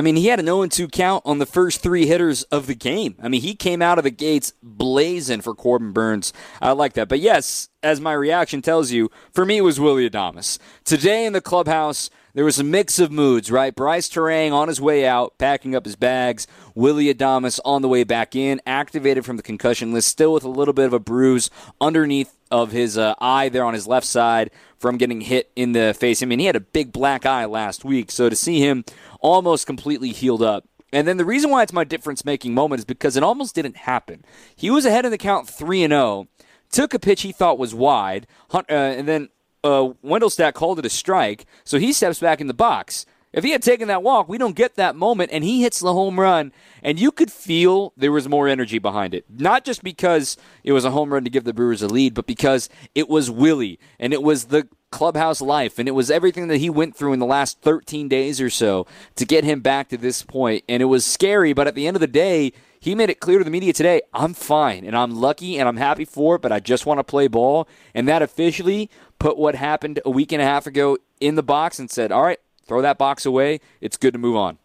I 0.00 0.02
mean, 0.02 0.16
he 0.16 0.28
had 0.28 0.40
an 0.40 0.46
0 0.46 0.66
2 0.66 0.88
count 0.88 1.22
on 1.26 1.40
the 1.40 1.44
first 1.44 1.82
three 1.82 2.06
hitters 2.06 2.44
of 2.44 2.66
the 2.66 2.74
game. 2.74 3.16
I 3.22 3.28
mean, 3.28 3.42
he 3.42 3.54
came 3.54 3.82
out 3.82 3.98
of 3.98 4.04
the 4.04 4.10
gates 4.10 4.54
blazing 4.62 5.42
for 5.42 5.54
Corbin 5.54 5.92
Burnes. 5.92 6.32
I 6.62 6.72
like 6.72 6.94
that. 6.94 7.06
But 7.06 7.20
yes, 7.20 7.68
as 7.82 8.00
my 8.00 8.14
reaction 8.14 8.62
tells 8.62 8.90
you, 8.92 9.10
for 9.30 9.44
me, 9.44 9.58
it 9.58 9.60
was 9.60 9.78
Willie 9.78 10.08
Adames. 10.08 10.58
Today 10.86 11.26
in 11.26 11.34
the 11.34 11.42
clubhouse, 11.42 12.08
there 12.34 12.44
was 12.44 12.58
a 12.58 12.64
mix 12.64 12.98
of 12.98 13.10
moods, 13.10 13.50
right? 13.50 13.74
Bryce 13.74 14.08
Turang 14.08 14.52
on 14.52 14.68
his 14.68 14.80
way 14.80 15.06
out, 15.06 15.36
packing 15.38 15.74
up 15.74 15.84
his 15.84 15.96
bags. 15.96 16.46
Willie 16.74 17.12
Adames 17.12 17.58
on 17.64 17.82
the 17.82 17.88
way 17.88 18.04
back 18.04 18.36
in, 18.36 18.60
activated 18.66 19.24
from 19.24 19.36
the 19.36 19.42
concussion 19.42 19.92
list, 19.92 20.08
still 20.08 20.32
with 20.32 20.44
a 20.44 20.48
little 20.48 20.74
bit 20.74 20.86
of 20.86 20.92
a 20.92 21.00
bruise 21.00 21.50
underneath 21.80 22.36
of 22.50 22.72
his 22.72 22.96
uh, 22.96 23.14
eye 23.20 23.48
there 23.48 23.64
on 23.64 23.74
his 23.74 23.86
left 23.86 24.06
side 24.06 24.50
from 24.78 24.96
getting 24.96 25.20
hit 25.20 25.50
in 25.56 25.72
the 25.72 25.94
face. 25.98 26.22
I 26.22 26.26
mean, 26.26 26.38
he 26.38 26.46
had 26.46 26.56
a 26.56 26.60
big 26.60 26.92
black 26.92 27.26
eye 27.26 27.44
last 27.44 27.84
week, 27.84 28.10
so 28.10 28.28
to 28.28 28.36
see 28.36 28.60
him 28.60 28.84
almost 29.20 29.66
completely 29.66 30.10
healed 30.10 30.42
up. 30.42 30.66
And 30.92 31.06
then 31.06 31.18
the 31.18 31.24
reason 31.24 31.50
why 31.50 31.62
it's 31.62 31.72
my 31.72 31.84
difference 31.84 32.24
making 32.24 32.54
moment 32.54 32.80
is 32.80 32.84
because 32.84 33.16
it 33.16 33.22
almost 33.22 33.54
didn't 33.54 33.76
happen. 33.76 34.24
He 34.56 34.70
was 34.70 34.84
ahead 34.84 35.04
in 35.04 35.10
the 35.10 35.18
count 35.18 35.48
3 35.48 35.84
and 35.84 35.92
0, 35.92 36.28
took 36.70 36.94
a 36.94 36.98
pitch 36.98 37.22
he 37.22 37.32
thought 37.32 37.58
was 37.58 37.74
wide, 37.74 38.26
uh, 38.52 38.62
and 38.68 39.06
then 39.06 39.28
uh, 39.64 39.90
Wendelstedt 40.04 40.54
called 40.54 40.78
it 40.78 40.86
a 40.86 40.90
strike, 40.90 41.46
so 41.64 41.78
he 41.78 41.92
steps 41.92 42.20
back 42.20 42.40
in 42.40 42.46
the 42.46 42.54
box. 42.54 43.06
If 43.32 43.44
he 43.44 43.50
had 43.52 43.62
taken 43.62 43.86
that 43.88 44.02
walk, 44.02 44.28
we 44.28 44.38
don't 44.38 44.56
get 44.56 44.74
that 44.74 44.96
moment, 44.96 45.30
and 45.32 45.44
he 45.44 45.62
hits 45.62 45.78
the 45.78 45.92
home 45.92 46.18
run, 46.18 46.52
and 46.82 46.98
you 46.98 47.12
could 47.12 47.30
feel 47.30 47.92
there 47.96 48.10
was 48.10 48.28
more 48.28 48.48
energy 48.48 48.80
behind 48.80 49.14
it. 49.14 49.24
Not 49.28 49.64
just 49.64 49.84
because 49.84 50.36
it 50.64 50.72
was 50.72 50.84
a 50.84 50.90
home 50.90 51.12
run 51.12 51.22
to 51.22 51.30
give 51.30 51.44
the 51.44 51.54
Brewers 51.54 51.82
a 51.82 51.86
lead, 51.86 52.12
but 52.14 52.26
because 52.26 52.68
it 52.92 53.08
was 53.08 53.30
Willie, 53.30 53.78
and 54.00 54.12
it 54.12 54.24
was 54.24 54.46
the 54.46 54.66
clubhouse 54.90 55.40
life, 55.40 55.78
and 55.78 55.86
it 55.86 55.92
was 55.92 56.10
everything 56.10 56.48
that 56.48 56.56
he 56.56 56.68
went 56.68 56.96
through 56.96 57.12
in 57.12 57.20
the 57.20 57.26
last 57.26 57.60
13 57.60 58.08
days 58.08 58.40
or 58.40 58.50
so 58.50 58.84
to 59.14 59.24
get 59.24 59.44
him 59.44 59.60
back 59.60 59.88
to 59.90 59.96
this 59.96 60.22
point. 60.22 60.64
And 60.68 60.82
it 60.82 60.86
was 60.86 61.04
scary, 61.04 61.52
but 61.52 61.68
at 61.68 61.76
the 61.76 61.86
end 61.86 61.96
of 61.96 62.00
the 62.00 62.08
day, 62.08 62.52
he 62.80 62.94
made 62.96 63.10
it 63.10 63.20
clear 63.20 63.38
to 63.38 63.44
the 63.44 63.50
media 63.50 63.72
today 63.72 64.02
I'm 64.12 64.34
fine, 64.34 64.84
and 64.84 64.96
I'm 64.96 65.14
lucky, 65.14 65.56
and 65.56 65.68
I'm 65.68 65.76
happy 65.76 66.04
for 66.04 66.34
it, 66.34 66.42
but 66.42 66.50
I 66.50 66.58
just 66.58 66.84
want 66.84 66.98
to 66.98 67.04
play 67.04 67.28
ball. 67.28 67.68
And 67.94 68.08
that 68.08 68.22
officially 68.22 68.90
put 69.20 69.38
what 69.38 69.54
happened 69.54 70.00
a 70.04 70.10
week 70.10 70.32
and 70.32 70.42
a 70.42 70.44
half 70.44 70.66
ago 70.66 70.98
in 71.20 71.36
the 71.36 71.42
box 71.44 71.78
and 71.78 71.88
said, 71.88 72.10
all 72.10 72.22
right, 72.22 72.40
throw 72.64 72.82
that 72.82 72.98
box 72.98 73.24
away. 73.24 73.60
It's 73.80 73.96
good 73.96 74.14
to 74.14 74.18
move 74.18 74.34
on. 74.34 74.58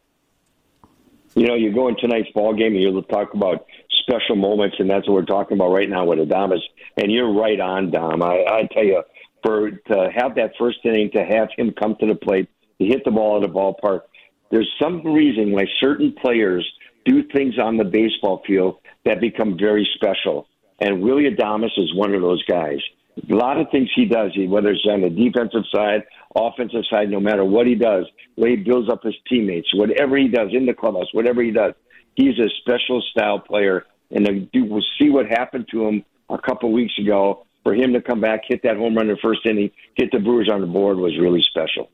You 1.35 1.45
know, 1.45 1.53
you 1.53 1.71
go 1.73 1.89
in 1.89 1.97
tonight's 1.97 2.31
ball 2.33 2.55
game 2.55 2.73
and 2.73 2.81
you'll 2.81 3.03
talk 3.03 3.33
about 3.33 3.65
special 4.07 4.35
moments, 4.35 4.77
and 4.79 4.89
that's 4.89 5.07
what 5.07 5.15
we're 5.15 5.25
talking 5.25 5.57
about 5.57 5.71
right 5.71 5.89
now 5.89 6.05
with 6.05 6.19
Adames. 6.19 6.61
And 6.97 7.11
you're 7.11 7.31
right 7.33 7.59
on, 7.59 7.91
Dom. 7.91 8.23
I, 8.23 8.45
I 8.47 8.69
tell 8.71 8.85
you, 8.85 9.03
for 9.43 9.71
to 9.71 10.09
have 10.15 10.35
that 10.35 10.53
first 10.57 10.79
inning, 10.85 11.11
to 11.11 11.23
have 11.23 11.49
him 11.57 11.73
come 11.77 11.97
to 11.99 12.07
the 12.07 12.15
plate, 12.15 12.49
to 12.79 12.87
hit 12.87 13.03
the 13.03 13.11
ball 13.11 13.35
at 13.35 13.41
the 13.41 13.53
ballpark, 13.53 14.01
there's 14.49 14.71
some 14.81 15.03
reason 15.03 15.51
why 15.51 15.65
certain 15.79 16.13
players 16.21 16.65
do 17.03 17.23
things 17.33 17.59
on 17.59 17.77
the 17.77 17.83
baseball 17.83 18.41
field 18.47 18.77
that 19.03 19.19
become 19.19 19.57
very 19.59 19.87
special. 19.95 20.47
And 20.79 21.01
Willie 21.01 21.29
Adames 21.29 21.71
is 21.77 21.93
one 21.95 22.15
of 22.15 22.21
those 22.21 22.43
guys. 22.45 22.79
A 23.17 23.33
lot 23.33 23.59
of 23.59 23.67
things 23.71 23.89
he 23.95 24.05
does, 24.05 24.31
whether 24.47 24.69
it's 24.69 24.85
on 24.89 25.01
the 25.01 25.09
defensive 25.09 25.63
side 25.73 26.03
offensive 26.35 26.83
side, 26.89 27.09
no 27.09 27.19
matter 27.19 27.45
what 27.45 27.65
he 27.65 27.75
does, 27.75 28.05
way 28.35 28.51
he 28.51 28.55
builds 28.57 28.89
up 28.89 29.03
his 29.03 29.15
teammates, 29.27 29.73
whatever 29.73 30.17
he 30.17 30.27
does 30.27 30.49
in 30.51 30.65
the 30.65 30.73
clubhouse, 30.73 31.07
whatever 31.13 31.41
he 31.41 31.51
does, 31.51 31.73
he's 32.15 32.37
a 32.39 32.49
special 32.61 33.01
style 33.11 33.39
player. 33.39 33.85
And 34.11 34.49
we'll 34.53 34.83
see 34.99 35.09
what 35.09 35.25
happened 35.27 35.67
to 35.71 35.87
him 35.87 36.05
a 36.29 36.37
couple 36.37 36.71
weeks 36.71 36.93
ago. 36.99 37.45
For 37.63 37.73
him 37.73 37.93
to 37.93 38.01
come 38.01 38.21
back, 38.21 38.41
hit 38.47 38.61
that 38.63 38.77
home 38.77 38.95
run 38.95 39.09
in 39.09 39.15
the 39.15 39.21
first 39.21 39.45
inning, 39.45 39.71
get 39.97 40.11
the 40.11 40.19
Brewers 40.19 40.49
on 40.51 40.61
the 40.61 40.67
board 40.67 40.97
was 40.97 41.17
really 41.17 41.41
special. 41.41 41.89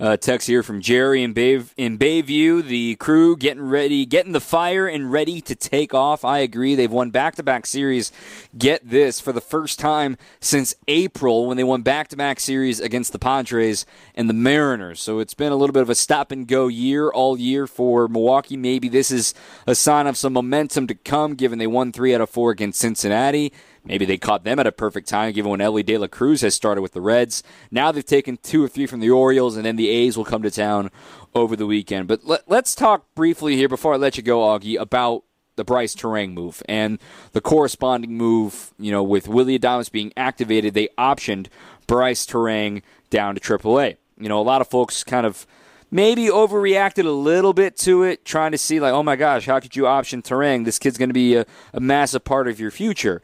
Uh, 0.00 0.16
text 0.16 0.48
here 0.48 0.62
from 0.64 0.80
Jerry 0.80 1.22
in, 1.22 1.32
Bay, 1.32 1.62
in 1.76 1.98
Bayview. 1.98 2.66
The 2.66 2.96
crew 2.96 3.36
getting 3.36 3.62
ready, 3.62 4.04
getting 4.04 4.32
the 4.32 4.40
fire 4.40 4.88
and 4.88 5.12
ready 5.12 5.40
to 5.42 5.54
take 5.54 5.94
off. 5.94 6.24
I 6.24 6.38
agree. 6.38 6.74
They've 6.74 6.90
won 6.90 7.10
back 7.10 7.36
to 7.36 7.44
back 7.44 7.64
series. 7.64 8.10
Get 8.58 8.88
this 8.88 9.20
for 9.20 9.32
the 9.32 9.40
first 9.40 9.78
time 9.78 10.16
since 10.40 10.74
April 10.88 11.46
when 11.46 11.56
they 11.56 11.64
won 11.64 11.82
back 11.82 12.08
to 12.08 12.16
back 12.16 12.40
series 12.40 12.80
against 12.80 13.12
the 13.12 13.20
Padres 13.20 13.86
and 14.16 14.28
the 14.28 14.34
Mariners. 14.34 15.00
So 15.00 15.20
it's 15.20 15.34
been 15.34 15.52
a 15.52 15.56
little 15.56 15.72
bit 15.72 15.82
of 15.82 15.90
a 15.90 15.94
stop 15.94 16.32
and 16.32 16.48
go 16.48 16.66
year 16.66 17.10
all 17.10 17.38
year 17.38 17.68
for 17.68 18.08
Milwaukee. 18.08 18.56
Maybe 18.56 18.88
this 18.88 19.12
is 19.12 19.32
a 19.66 19.76
sign 19.76 20.08
of 20.08 20.16
some 20.16 20.32
momentum 20.32 20.88
to 20.88 20.94
come 20.94 21.36
given 21.36 21.58
they 21.60 21.68
won 21.68 21.92
three 21.92 22.14
out 22.14 22.20
of 22.20 22.30
four 22.30 22.50
against 22.50 22.80
Cincinnati. 22.80 23.52
Maybe 23.84 24.06
they 24.06 24.16
caught 24.16 24.44
them 24.44 24.58
at 24.58 24.66
a 24.66 24.72
perfect 24.72 25.08
time, 25.08 25.32
given 25.32 25.50
when 25.50 25.60
Elly 25.60 25.82
De 25.82 25.98
La 25.98 26.06
Cruz 26.06 26.40
has 26.40 26.54
started 26.54 26.80
with 26.80 26.92
the 26.92 27.02
Reds. 27.02 27.42
Now 27.70 27.92
they've 27.92 28.04
taken 28.04 28.38
two 28.38 28.64
or 28.64 28.68
three 28.68 28.86
from 28.86 29.00
the 29.00 29.10
Orioles, 29.10 29.56
and 29.56 29.64
then 29.64 29.76
the 29.76 29.90
A's 29.90 30.16
will 30.16 30.24
come 30.24 30.42
to 30.42 30.50
town 30.50 30.90
over 31.34 31.54
the 31.54 31.66
weekend. 31.66 32.08
But 32.08 32.24
let, 32.24 32.50
us 32.50 32.74
talk 32.74 33.06
briefly 33.14 33.56
here 33.56 33.68
before 33.68 33.94
I 33.94 33.96
let 33.96 34.16
you 34.16 34.22
go, 34.22 34.40
Augie, 34.40 34.80
about 34.80 35.24
the 35.56 35.64
Bryce 35.64 35.94
Turang 35.94 36.32
move 36.32 36.62
and 36.68 36.98
the 37.32 37.40
corresponding 37.40 38.16
move. 38.16 38.72
You 38.78 38.90
know, 38.90 39.02
with 39.02 39.28
Willie 39.28 39.58
Adames 39.58 39.92
being 39.92 40.12
activated, 40.16 40.74
they 40.74 40.88
optioned 40.96 41.48
Bryce 41.86 42.26
Turang 42.26 42.82
down 43.10 43.34
to 43.34 43.40
AAA. 43.40 43.96
You 44.18 44.28
know, 44.28 44.40
a 44.40 44.42
lot 44.42 44.60
of 44.60 44.68
folks 44.68 45.04
kind 45.04 45.26
of 45.26 45.46
maybe 45.90 46.26
overreacted 46.26 47.04
a 47.04 47.10
little 47.10 47.52
bit 47.52 47.76
to 47.76 48.02
it, 48.02 48.24
trying 48.24 48.52
to 48.52 48.58
see, 48.58 48.80
like, 48.80 48.92
oh 48.92 49.02
my 49.02 49.16
gosh, 49.16 49.46
how 49.46 49.60
could 49.60 49.76
you 49.76 49.86
option 49.86 50.22
Turang? 50.22 50.64
This 50.64 50.78
kid's 50.78 50.98
going 50.98 51.08
to 51.08 51.14
be 51.14 51.36
a, 51.36 51.46
a 51.72 51.80
massive 51.80 52.24
part 52.24 52.48
of 52.48 52.58
your 52.58 52.70
future. 52.70 53.22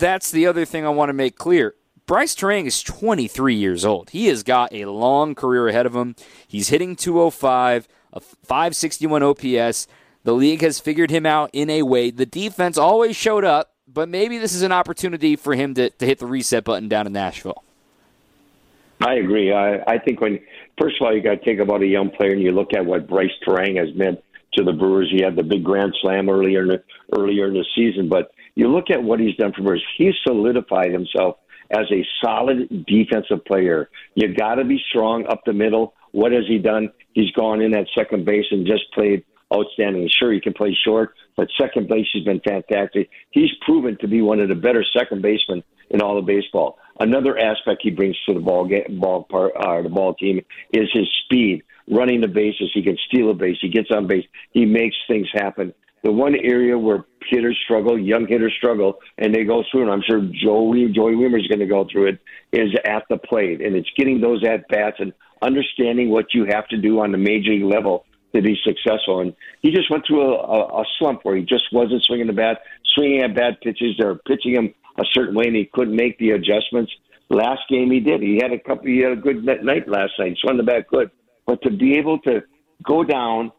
That's 0.00 0.30
the 0.30 0.46
other 0.46 0.64
thing 0.64 0.86
I 0.86 0.88
want 0.88 1.10
to 1.10 1.14
make 1.14 1.36
clear. 1.36 1.74
Bryce 2.06 2.34
Turang 2.34 2.64
is 2.64 2.82
23 2.82 3.54
years 3.54 3.84
old. 3.84 4.10
He 4.10 4.28
has 4.28 4.42
got 4.42 4.72
a 4.72 4.86
long 4.86 5.34
career 5.34 5.68
ahead 5.68 5.84
of 5.84 5.94
him. 5.94 6.16
He's 6.48 6.70
hitting 6.70 6.96
205, 6.96 7.86
a 8.14 8.20
561 8.20 9.22
OPS. 9.22 9.86
The 10.24 10.32
league 10.32 10.62
has 10.62 10.80
figured 10.80 11.10
him 11.10 11.26
out 11.26 11.50
in 11.52 11.68
a 11.68 11.82
way. 11.82 12.10
The 12.10 12.24
defense 12.24 12.78
always 12.78 13.14
showed 13.14 13.44
up, 13.44 13.74
but 13.86 14.08
maybe 14.08 14.38
this 14.38 14.54
is 14.54 14.62
an 14.62 14.72
opportunity 14.72 15.36
for 15.36 15.54
him 15.54 15.74
to, 15.74 15.90
to 15.90 16.06
hit 16.06 16.18
the 16.18 16.26
reset 16.26 16.64
button 16.64 16.88
down 16.88 17.06
in 17.06 17.12
Nashville. 17.12 17.62
I 19.02 19.16
agree. 19.16 19.52
I, 19.52 19.82
I 19.86 19.98
think 19.98 20.22
when 20.22 20.40
first 20.80 20.96
of 20.98 21.06
all 21.06 21.14
you 21.14 21.22
got 21.22 21.42
to 21.42 21.44
take 21.44 21.58
about 21.58 21.82
a 21.82 21.86
young 21.86 22.10
player 22.10 22.32
and 22.32 22.42
you 22.42 22.52
look 22.52 22.72
at 22.72 22.86
what 22.86 23.06
Bryce 23.06 23.30
Turang 23.46 23.78
has 23.78 23.94
meant 23.94 24.20
to 24.54 24.64
the 24.64 24.72
Brewers. 24.72 25.10
He 25.12 25.22
had 25.22 25.36
the 25.36 25.42
big 25.42 25.62
grand 25.62 25.94
slam 26.00 26.28
earlier 26.30 26.62
in 26.62 26.68
the, 26.68 26.82
earlier 27.12 27.48
in 27.48 27.54
the 27.54 27.64
season, 27.76 28.08
but 28.08 28.32
you 28.54 28.68
look 28.68 28.90
at 28.90 29.02
what 29.02 29.20
he's 29.20 29.36
done 29.36 29.52
for 29.52 29.62
Brewers. 29.62 29.84
He's 29.96 30.14
solidified 30.24 30.92
himself 30.92 31.38
as 31.70 31.86
a 31.92 32.04
solid 32.22 32.86
defensive 32.86 33.44
player. 33.44 33.88
You 34.14 34.34
got 34.34 34.56
to 34.56 34.64
be 34.64 34.80
strong 34.90 35.26
up 35.26 35.42
the 35.44 35.52
middle. 35.52 35.94
What 36.12 36.32
has 36.32 36.44
he 36.48 36.58
done? 36.58 36.90
He's 37.12 37.30
gone 37.32 37.60
in 37.60 37.74
at 37.74 37.86
second 37.96 38.24
base 38.24 38.46
and 38.50 38.66
just 38.66 38.92
played 38.92 39.24
outstanding. 39.52 40.08
Sure, 40.18 40.32
he 40.32 40.40
can 40.40 40.52
play 40.52 40.76
short, 40.84 41.14
but 41.36 41.48
second 41.60 41.88
base 41.88 42.06
has 42.14 42.24
been 42.24 42.40
fantastic. 42.40 43.10
He's 43.30 43.50
proven 43.62 43.96
to 44.00 44.08
be 44.08 44.22
one 44.22 44.40
of 44.40 44.48
the 44.48 44.54
better 44.54 44.84
second 44.96 45.22
basemen 45.22 45.62
in 45.90 46.00
all 46.00 46.18
of 46.18 46.26
baseball. 46.26 46.78
Another 46.98 47.38
aspect 47.38 47.80
he 47.82 47.90
brings 47.90 48.16
to 48.26 48.34
the 48.34 48.40
ball 48.40 48.68
ball 48.90 49.24
part, 49.24 49.52
uh, 49.56 49.82
the 49.82 49.88
ball 49.88 50.14
team 50.14 50.44
is 50.72 50.88
his 50.92 51.08
speed, 51.24 51.62
running 51.90 52.20
the 52.20 52.28
bases. 52.28 52.70
He 52.74 52.82
can 52.82 52.98
steal 53.08 53.30
a 53.30 53.34
base. 53.34 53.56
He 53.60 53.68
gets 53.68 53.90
on 53.90 54.06
base. 54.06 54.24
He 54.52 54.66
makes 54.66 54.96
things 55.08 55.28
happen. 55.32 55.74
The 56.02 56.12
one 56.12 56.34
area 56.34 56.78
where 56.78 57.04
hitters 57.28 57.58
struggle, 57.64 57.98
young 57.98 58.26
hitters 58.26 58.54
struggle, 58.56 58.98
and 59.18 59.34
they 59.34 59.44
go 59.44 59.62
through, 59.70 59.82
and 59.82 59.90
I'm 59.90 60.02
sure 60.08 60.20
Joey 60.20 60.90
Joey 60.94 61.14
Wiemer's 61.14 61.46
going 61.46 61.60
to 61.60 61.66
go 61.66 61.86
through 61.90 62.08
it, 62.08 62.18
is 62.52 62.70
at 62.84 63.04
the 63.10 63.18
plate, 63.18 63.60
and 63.60 63.76
it's 63.76 63.90
getting 63.96 64.20
those 64.20 64.42
at 64.44 64.66
bats 64.68 64.96
and 64.98 65.12
understanding 65.42 66.10
what 66.10 66.32
you 66.32 66.46
have 66.46 66.66
to 66.68 66.76
do 66.76 67.00
on 67.00 67.12
the 67.12 67.18
major 67.18 67.50
league 67.50 67.64
level 67.64 68.04
to 68.34 68.40
be 68.40 68.56
successful. 68.64 69.20
And 69.20 69.34
he 69.60 69.70
just 69.70 69.90
went 69.90 70.06
through 70.06 70.22
a, 70.22 70.36
a, 70.36 70.80
a 70.80 70.84
slump 70.98 71.20
where 71.24 71.36
he 71.36 71.42
just 71.42 71.64
wasn't 71.72 72.02
swinging 72.04 72.28
the 72.28 72.32
bat, 72.32 72.62
swinging 72.94 73.22
at 73.22 73.34
bad 73.34 73.60
pitches. 73.60 73.96
They're 73.98 74.14
pitching 74.14 74.54
him 74.54 74.74
a 74.98 75.04
certain 75.12 75.34
way, 75.34 75.44
and 75.46 75.56
he 75.56 75.68
couldn't 75.72 75.96
make 75.96 76.18
the 76.18 76.30
adjustments. 76.30 76.92
Last 77.28 77.60
game 77.68 77.90
he 77.90 78.00
did. 78.00 78.22
He 78.22 78.40
had 78.42 78.52
a 78.52 78.58
couple. 78.58 78.86
He 78.86 78.98
had 78.98 79.12
a 79.12 79.16
good 79.16 79.44
night 79.44 79.88
last 79.88 80.12
night. 80.18 80.36
Swung 80.40 80.56
the 80.56 80.62
bat 80.62 80.86
good, 80.88 81.10
but 81.46 81.62
to 81.62 81.70
be 81.70 81.96
able 81.98 82.18
to 82.20 82.42
go 82.82 83.04
down, 83.04 83.52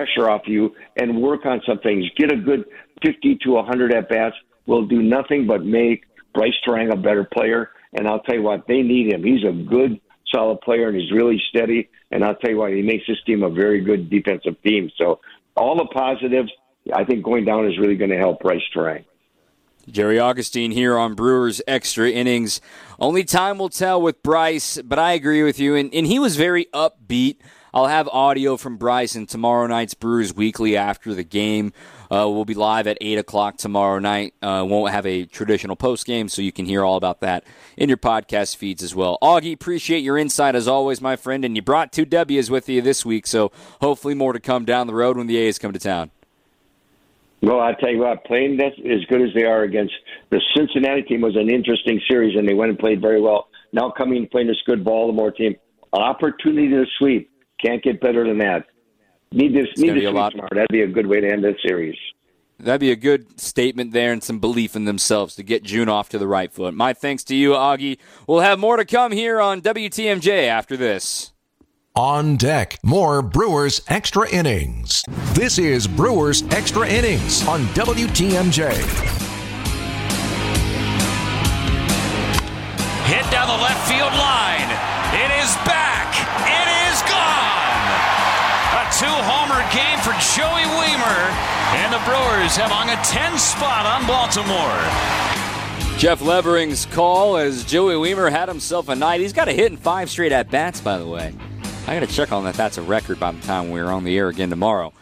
pressure 0.00 0.30
off 0.30 0.42
you, 0.46 0.74
and 0.96 1.20
work 1.20 1.44
on 1.44 1.60
some 1.66 1.78
things, 1.78 2.04
get 2.16 2.32
a 2.32 2.36
good 2.36 2.64
fifty 3.04 3.38
to 3.44 3.58
a 3.58 3.62
hundred 3.62 3.92
at 3.94 4.08
bats, 4.08 4.36
will 4.66 4.86
do 4.86 5.02
nothing 5.02 5.46
but 5.46 5.64
make 5.64 6.04
Bryce 6.34 6.54
Turang 6.66 6.92
a 6.92 6.96
better 6.96 7.24
player. 7.24 7.70
And 7.92 8.06
I'll 8.06 8.20
tell 8.20 8.36
you 8.36 8.42
what, 8.42 8.66
they 8.68 8.82
need 8.82 9.12
him. 9.12 9.24
He's 9.24 9.44
a 9.44 9.52
good, 9.52 10.00
solid 10.32 10.60
player, 10.60 10.88
and 10.88 10.96
he's 10.96 11.10
really 11.10 11.42
steady. 11.50 11.88
And 12.12 12.24
I'll 12.24 12.36
tell 12.36 12.50
you 12.50 12.56
what, 12.56 12.72
he 12.72 12.82
makes 12.82 13.04
this 13.06 13.18
team 13.26 13.42
a 13.42 13.50
very 13.50 13.80
good 13.80 14.08
defensive 14.08 14.60
team. 14.62 14.90
So 14.96 15.20
all 15.56 15.76
the 15.76 15.86
positives, 15.86 16.52
I 16.94 17.04
think 17.04 17.24
going 17.24 17.44
down 17.44 17.66
is 17.66 17.78
really 17.78 17.96
going 17.96 18.10
to 18.10 18.18
help 18.18 18.40
Bryce 18.40 18.62
Turang. 18.74 19.04
Jerry 19.88 20.20
Augustine 20.20 20.70
here 20.70 20.96
on 20.96 21.14
Brewers 21.14 21.60
Extra 21.66 22.08
Innings. 22.10 22.60
Only 23.00 23.24
time 23.24 23.58
will 23.58 23.70
tell 23.70 24.00
with 24.00 24.22
Bryce, 24.22 24.80
but 24.82 24.98
I 24.98 25.12
agree 25.12 25.42
with 25.42 25.58
you. 25.58 25.74
And, 25.74 25.92
and 25.92 26.06
he 26.06 26.18
was 26.18 26.36
very 26.36 26.66
upbeat. 26.66 27.38
I'll 27.72 27.86
have 27.86 28.08
audio 28.08 28.56
from 28.56 28.76
Bryce 28.76 29.14
in 29.14 29.26
tomorrow 29.26 29.66
night's 29.66 29.94
Brewers 29.94 30.34
Weekly 30.34 30.76
after 30.76 31.14
the 31.14 31.22
game. 31.22 31.72
Uh, 32.10 32.26
we'll 32.28 32.44
be 32.44 32.54
live 32.54 32.88
at 32.88 32.98
8 33.00 33.18
o'clock 33.18 33.56
tomorrow 33.58 34.00
night. 34.00 34.34
Uh, 34.42 34.64
won't 34.68 34.92
have 34.92 35.06
a 35.06 35.24
traditional 35.24 35.76
post 35.76 36.04
game, 36.04 36.28
so 36.28 36.42
you 36.42 36.50
can 36.50 36.66
hear 36.66 36.84
all 36.84 36.96
about 36.96 37.20
that 37.20 37.44
in 37.76 37.88
your 37.88 37.98
podcast 37.98 38.56
feeds 38.56 38.82
as 38.82 38.94
well. 38.94 39.18
Augie, 39.22 39.52
appreciate 39.52 40.00
your 40.00 40.18
insight 40.18 40.56
as 40.56 40.66
always, 40.66 41.00
my 41.00 41.14
friend. 41.14 41.44
And 41.44 41.54
you 41.54 41.62
brought 41.62 41.92
two 41.92 42.04
W's 42.04 42.50
with 42.50 42.68
you 42.68 42.82
this 42.82 43.06
week, 43.06 43.26
so 43.26 43.52
hopefully 43.80 44.14
more 44.14 44.32
to 44.32 44.40
come 44.40 44.64
down 44.64 44.88
the 44.88 44.94
road 44.94 45.16
when 45.16 45.28
the 45.28 45.36
A's 45.36 45.58
come 45.58 45.72
to 45.72 45.78
town. 45.78 46.10
Well, 47.42 47.60
I 47.60 47.72
tell 47.72 47.90
you 47.90 47.98
what, 47.98 48.24
playing 48.24 48.58
that 48.58 48.72
as 48.78 49.04
good 49.06 49.22
as 49.22 49.32
they 49.34 49.44
are 49.44 49.62
against 49.62 49.94
the 50.30 50.42
Cincinnati 50.54 51.02
team 51.02 51.22
was 51.22 51.36
an 51.36 51.48
interesting 51.48 52.00
series, 52.08 52.36
and 52.36 52.46
they 52.46 52.52
went 52.52 52.70
and 52.70 52.78
played 52.78 53.00
very 53.00 53.20
well. 53.20 53.48
Now 53.72 53.90
coming 53.90 54.18
and 54.18 54.30
playing 54.30 54.48
this 54.48 54.60
good 54.66 54.84
Baltimore 54.84 55.30
team, 55.30 55.54
an 55.92 56.02
opportunity 56.02 56.68
to 56.68 56.84
sweep. 56.98 57.30
Can't 57.64 57.82
get 57.82 58.00
better 58.00 58.26
than 58.26 58.38
that. 58.38 58.66
Need 59.32 59.54
this. 59.54 59.66
Need 59.76 59.94
to 59.94 60.00
sweep 60.00 60.14
lot. 60.14 60.30
tomorrow. 60.30 60.48
That'd 60.52 60.68
be 60.70 60.82
a 60.82 60.88
good 60.88 61.06
way 61.06 61.20
to 61.20 61.30
end 61.30 61.44
this 61.44 61.56
series. 61.64 61.96
That'd 62.58 62.80
be 62.80 62.90
a 62.90 62.96
good 62.96 63.40
statement 63.40 63.92
there 63.92 64.12
and 64.12 64.22
some 64.22 64.38
belief 64.38 64.76
in 64.76 64.84
themselves 64.84 65.34
to 65.36 65.42
get 65.42 65.62
June 65.62 65.88
off 65.88 66.08
to 66.10 66.18
the 66.18 66.26
right 66.26 66.52
foot. 66.52 66.74
My 66.74 66.92
thanks 66.92 67.24
to 67.24 67.34
you, 67.34 67.52
Augie. 67.52 67.98
We'll 68.26 68.40
have 68.40 68.58
more 68.58 68.76
to 68.76 68.84
come 68.84 69.12
here 69.12 69.40
on 69.40 69.62
WTMJ 69.62 70.46
after 70.46 70.76
this. 70.76 71.32
On 71.96 72.36
deck, 72.36 72.78
more 72.84 73.22
Brewers 73.22 73.80
Extra 73.88 74.28
Innings. 74.30 75.02
This 75.34 75.58
is 75.58 75.88
Brewers 75.88 76.42
Extra 76.50 76.88
Innings 76.88 77.46
on 77.48 77.62
WTMJ. 77.68 78.70
Hit 83.06 83.30
down 83.32 83.48
the 83.48 83.62
left 83.62 83.88
field 83.88 84.12
line. 84.12 84.70
It 85.14 85.42
is 85.42 85.54
back. 85.66 85.79
Homer 89.60 89.72
game 89.72 89.98
for 89.98 90.12
Joey 90.34 90.62
Wiemer. 90.62 91.30
And 91.74 91.92
the 91.92 91.98
Brewers 92.04 92.56
have 92.56 92.70
hung 92.70 92.88
a 92.88 92.96
10 93.04 93.38
spot 93.38 93.86
on 93.86 94.06
Baltimore. 94.06 95.98
Jeff 95.98 96.22
Levering's 96.22 96.86
call 96.86 97.36
as 97.36 97.64
Joey 97.64 97.94
Wiemer 97.94 98.30
had 98.30 98.48
himself 98.48 98.88
a 98.88 98.94
night. 98.94 99.20
He's 99.20 99.32
got 99.32 99.48
a 99.48 99.52
hit 99.52 99.70
in 99.70 99.76
five 99.76 100.10
straight 100.10 100.32
at 100.32 100.50
bats, 100.50 100.80
by 100.80 100.98
the 100.98 101.06
way. 101.06 101.34
I 101.86 101.98
got 101.98 102.08
to 102.08 102.14
check 102.14 102.32
on 102.32 102.44
that. 102.44 102.54
That's 102.54 102.78
a 102.78 102.82
record 102.82 103.20
by 103.20 103.32
the 103.32 103.40
time 103.42 103.70
we're 103.70 103.88
on 103.88 104.04
the 104.04 104.16
air 104.16 104.28
again 104.28 104.50
tomorrow. 104.50 104.92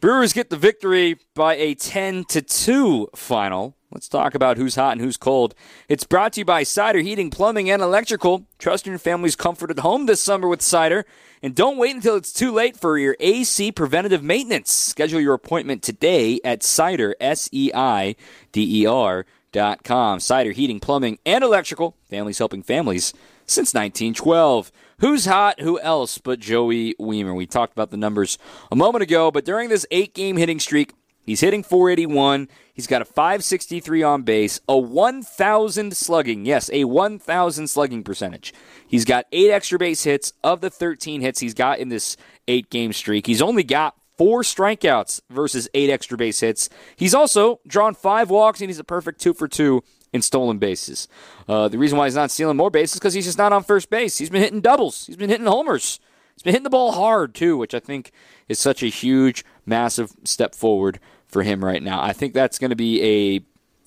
Brewers 0.00 0.32
get 0.32 0.50
the 0.50 0.56
victory 0.56 1.18
by 1.34 1.54
a 1.56 1.74
10 1.74 2.24
to 2.24 2.42
2 2.42 3.08
final. 3.14 3.74
Let's 3.94 4.08
talk 4.08 4.34
about 4.34 4.56
who's 4.56 4.74
hot 4.74 4.92
and 4.92 5.00
who's 5.00 5.16
cold. 5.16 5.54
It's 5.88 6.02
brought 6.02 6.32
to 6.32 6.40
you 6.40 6.44
by 6.44 6.64
Seider 6.64 7.00
Heating, 7.00 7.30
Plumbing, 7.30 7.70
and 7.70 7.80
Electrical. 7.80 8.44
Trust 8.58 8.88
your 8.88 8.98
family's 8.98 9.36
comfort 9.36 9.70
at 9.70 9.78
home 9.78 10.06
this 10.06 10.20
summer 10.20 10.48
with 10.48 10.58
Seider. 10.58 11.04
And 11.44 11.54
don't 11.54 11.78
wait 11.78 11.94
until 11.94 12.16
it's 12.16 12.32
too 12.32 12.50
late 12.50 12.76
for 12.76 12.98
your 12.98 13.16
AC 13.20 13.70
preventative 13.70 14.20
maintenance. 14.20 14.72
Schedule 14.72 15.20
your 15.20 15.34
appointment 15.34 15.84
today 15.84 16.40
at 16.42 16.62
Seider, 16.62 17.12
S 17.20 17.48
E 17.52 17.70
I 17.72 18.16
D 18.50 18.82
E 18.82 18.84
R 18.84 19.26
dot 19.52 19.84
com. 19.84 20.18
Seider 20.18 20.52
Heating, 20.54 20.80
Plumbing, 20.80 21.20
and 21.24 21.44
Electrical. 21.44 21.96
Families 22.10 22.38
helping 22.38 22.64
families 22.64 23.14
since 23.46 23.74
1912. 23.74 24.72
Who's 24.98 25.26
hot? 25.26 25.60
Who 25.60 25.78
else 25.78 26.18
but 26.18 26.40
Joey 26.40 26.96
Wiemer? 26.98 27.36
We 27.36 27.46
talked 27.46 27.72
about 27.72 27.92
the 27.92 27.96
numbers 27.96 28.38
a 28.72 28.76
moment 28.76 29.02
ago, 29.02 29.30
but 29.30 29.44
during 29.44 29.68
this 29.68 29.86
eight 29.92 30.14
game 30.14 30.36
hitting 30.36 30.58
streak, 30.58 30.94
he's 31.24 31.40
hitting 31.40 31.62
481. 31.62 32.48
He's 32.72 32.86
got 32.86 33.02
a 33.02 33.04
563 33.04 34.02
on 34.02 34.22
base, 34.22 34.60
a 34.68 34.76
1,000 34.76 35.96
slugging. 35.96 36.44
Yes, 36.44 36.70
a 36.72 36.84
1,000 36.84 37.68
slugging 37.68 38.02
percentage. 38.02 38.52
He's 38.86 39.04
got 39.04 39.26
eight 39.32 39.50
extra 39.50 39.78
base 39.78 40.04
hits 40.04 40.32
of 40.42 40.60
the 40.60 40.70
13 40.70 41.20
hits 41.20 41.40
he's 41.40 41.54
got 41.54 41.78
in 41.78 41.88
this 41.88 42.16
eight 42.48 42.70
game 42.70 42.92
streak. 42.92 43.26
He's 43.26 43.42
only 43.42 43.62
got 43.62 43.94
four 44.16 44.42
strikeouts 44.42 45.20
versus 45.30 45.68
eight 45.74 45.90
extra 45.90 46.16
base 46.16 46.40
hits. 46.40 46.68
He's 46.96 47.14
also 47.14 47.60
drawn 47.66 47.94
five 47.94 48.30
walks, 48.30 48.60
and 48.60 48.68
he's 48.68 48.78
a 48.78 48.84
perfect 48.84 49.20
two 49.20 49.34
for 49.34 49.48
two 49.48 49.82
in 50.12 50.22
stolen 50.22 50.58
bases. 50.58 51.08
Uh, 51.48 51.68
the 51.68 51.78
reason 51.78 51.98
why 51.98 52.06
he's 52.06 52.14
not 52.14 52.30
stealing 52.30 52.56
more 52.56 52.70
bases 52.70 52.94
is 52.94 53.00
because 53.00 53.14
he's 53.14 53.24
just 53.24 53.38
not 53.38 53.52
on 53.52 53.64
first 53.64 53.90
base. 53.90 54.18
He's 54.18 54.30
been 54.30 54.42
hitting 54.42 54.60
doubles. 54.60 55.06
He's 55.06 55.16
been 55.16 55.30
hitting 55.30 55.46
homers. 55.46 55.98
He's 56.34 56.42
been 56.42 56.52
hitting 56.52 56.64
the 56.64 56.70
ball 56.70 56.92
hard 56.92 57.34
too, 57.34 57.56
which 57.56 57.74
I 57.74 57.80
think 57.80 58.12
is 58.48 58.58
such 58.58 58.82
a 58.82 58.86
huge, 58.86 59.44
massive 59.66 60.12
step 60.24 60.54
forward 60.54 61.00
for 61.34 61.42
him 61.42 61.62
right 61.62 61.82
now. 61.82 62.00
I 62.02 62.14
think 62.14 62.32
that's 62.32 62.58
going 62.58 62.70
to 62.70 62.76
be 62.76 63.02
a 63.02 63.44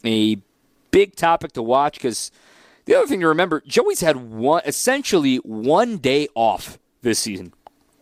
a 0.07 0.37
big 0.91 1.15
topic 1.15 1.53
to 1.53 1.63
watch 1.63 1.95
because 1.95 2.29
the 2.85 2.93
other 2.93 3.07
thing 3.07 3.21
to 3.21 3.27
remember, 3.27 3.63
Joey's 3.65 4.01
had 4.01 4.17
one 4.17 4.61
essentially 4.65 5.37
one 5.37 5.97
day 5.97 6.27
off 6.35 6.77
this 7.01 7.17
season, 7.17 7.53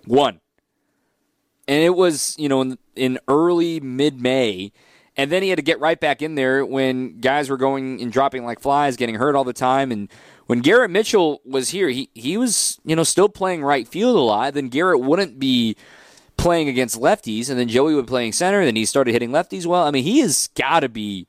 one, 0.04 0.42
and 1.68 1.82
it 1.82 1.96
was 1.96 2.36
you 2.38 2.50
know 2.50 2.62
in, 2.62 2.78
in 2.96 3.20
early 3.30 3.80
mid 3.80 4.20
May 4.20 4.74
and 5.18 5.32
then 5.32 5.44
he 5.44 5.50
had 5.50 5.58
to 5.58 5.64
get 5.64 5.80
right 5.80 6.00
back 6.00 6.22
in 6.22 6.36
there 6.36 6.66
when 6.66 7.20
guys 7.20 7.50
were 7.50 7.58
going 7.58 8.02
and 8.02 8.12
dropping 8.12 8.44
like 8.44 8.60
flies, 8.60 8.98
getting 8.98 9.16
hurt 9.16 9.36
all 9.36 9.46
the 9.46 9.54
time. 9.54 9.92
And 9.92 10.12
when 10.48 10.60
Garrett 10.60 10.92
Mitchell 10.92 11.42
was 11.46 11.70
here, 11.70 11.88
he, 11.88 12.10
he 12.14 12.38
was, 12.38 12.80
you 12.84 12.96
know, 12.96 13.04
still 13.04 13.30
playing 13.30 13.64
right 13.64 13.88
field 13.88 14.18
a 14.18 14.20
lot. 14.20 14.54
Then 14.54 14.68
Garrett 14.68 15.00
wouldn't 15.00 15.40
be 15.40 15.78
playing 16.46 16.70
against 16.70 17.02
lefties, 17.02 17.50
and 17.50 17.58
then 17.58 17.68
Joey 17.68 17.96
would 17.96 18.06
playing 18.06 18.32
center, 18.32 18.60
and 18.60 18.68
then 18.68 18.76
he 18.76 18.86
started 18.86 19.14
hitting 19.14 19.32
lefties 19.32 19.66
well. 19.66 19.84
I 19.84 19.90
mean, 19.90 20.04
he 20.04 20.20
has 20.20 20.48
got 20.54 20.82
to 20.82 20.90
be 20.90 21.26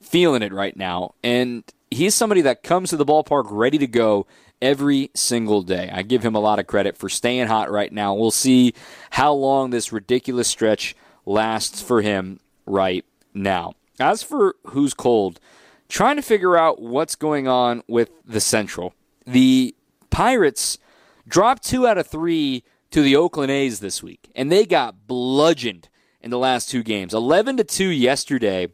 feeling 0.00 0.42
it 0.42 0.52
right 0.52 0.76
now. 0.76 1.16
And 1.24 1.64
he's 1.90 2.14
somebody 2.14 2.40
that 2.42 2.62
comes 2.62 2.90
to 2.90 2.96
the 2.96 3.04
ballpark 3.04 3.46
ready 3.50 3.78
to 3.78 3.88
go 3.88 4.28
every 4.62 5.10
single 5.12 5.62
day. 5.62 5.90
I 5.92 6.02
give 6.02 6.22
him 6.22 6.36
a 6.36 6.38
lot 6.38 6.60
of 6.60 6.68
credit 6.68 6.96
for 6.96 7.08
staying 7.08 7.48
hot 7.48 7.68
right 7.68 7.92
now. 7.92 8.14
We'll 8.14 8.30
see 8.30 8.72
how 9.10 9.32
long 9.32 9.70
this 9.70 9.92
ridiculous 9.92 10.46
stretch 10.46 10.94
lasts 11.26 11.82
for 11.82 12.00
him 12.00 12.38
right 12.64 13.04
now. 13.34 13.72
As 13.98 14.22
for 14.22 14.54
who's 14.66 14.94
cold, 14.94 15.40
trying 15.88 16.14
to 16.14 16.22
figure 16.22 16.56
out 16.56 16.80
what's 16.80 17.16
going 17.16 17.48
on 17.48 17.82
with 17.88 18.10
the 18.24 18.40
Central. 18.40 18.94
The 19.26 19.74
Pirates 20.10 20.78
dropped 21.26 21.64
two 21.64 21.88
out 21.88 21.98
of 21.98 22.06
three 22.06 22.62
to 22.90 23.02
the 23.02 23.16
Oakland 23.16 23.50
A's 23.50 23.80
this 23.80 24.02
week, 24.02 24.30
and 24.34 24.50
they 24.50 24.64
got 24.64 25.06
bludgeoned 25.06 25.88
in 26.20 26.30
the 26.30 26.38
last 26.38 26.68
two 26.68 26.82
games. 26.82 27.14
11 27.14 27.56
to 27.58 27.64
2 27.64 27.88
yesterday. 27.88 28.68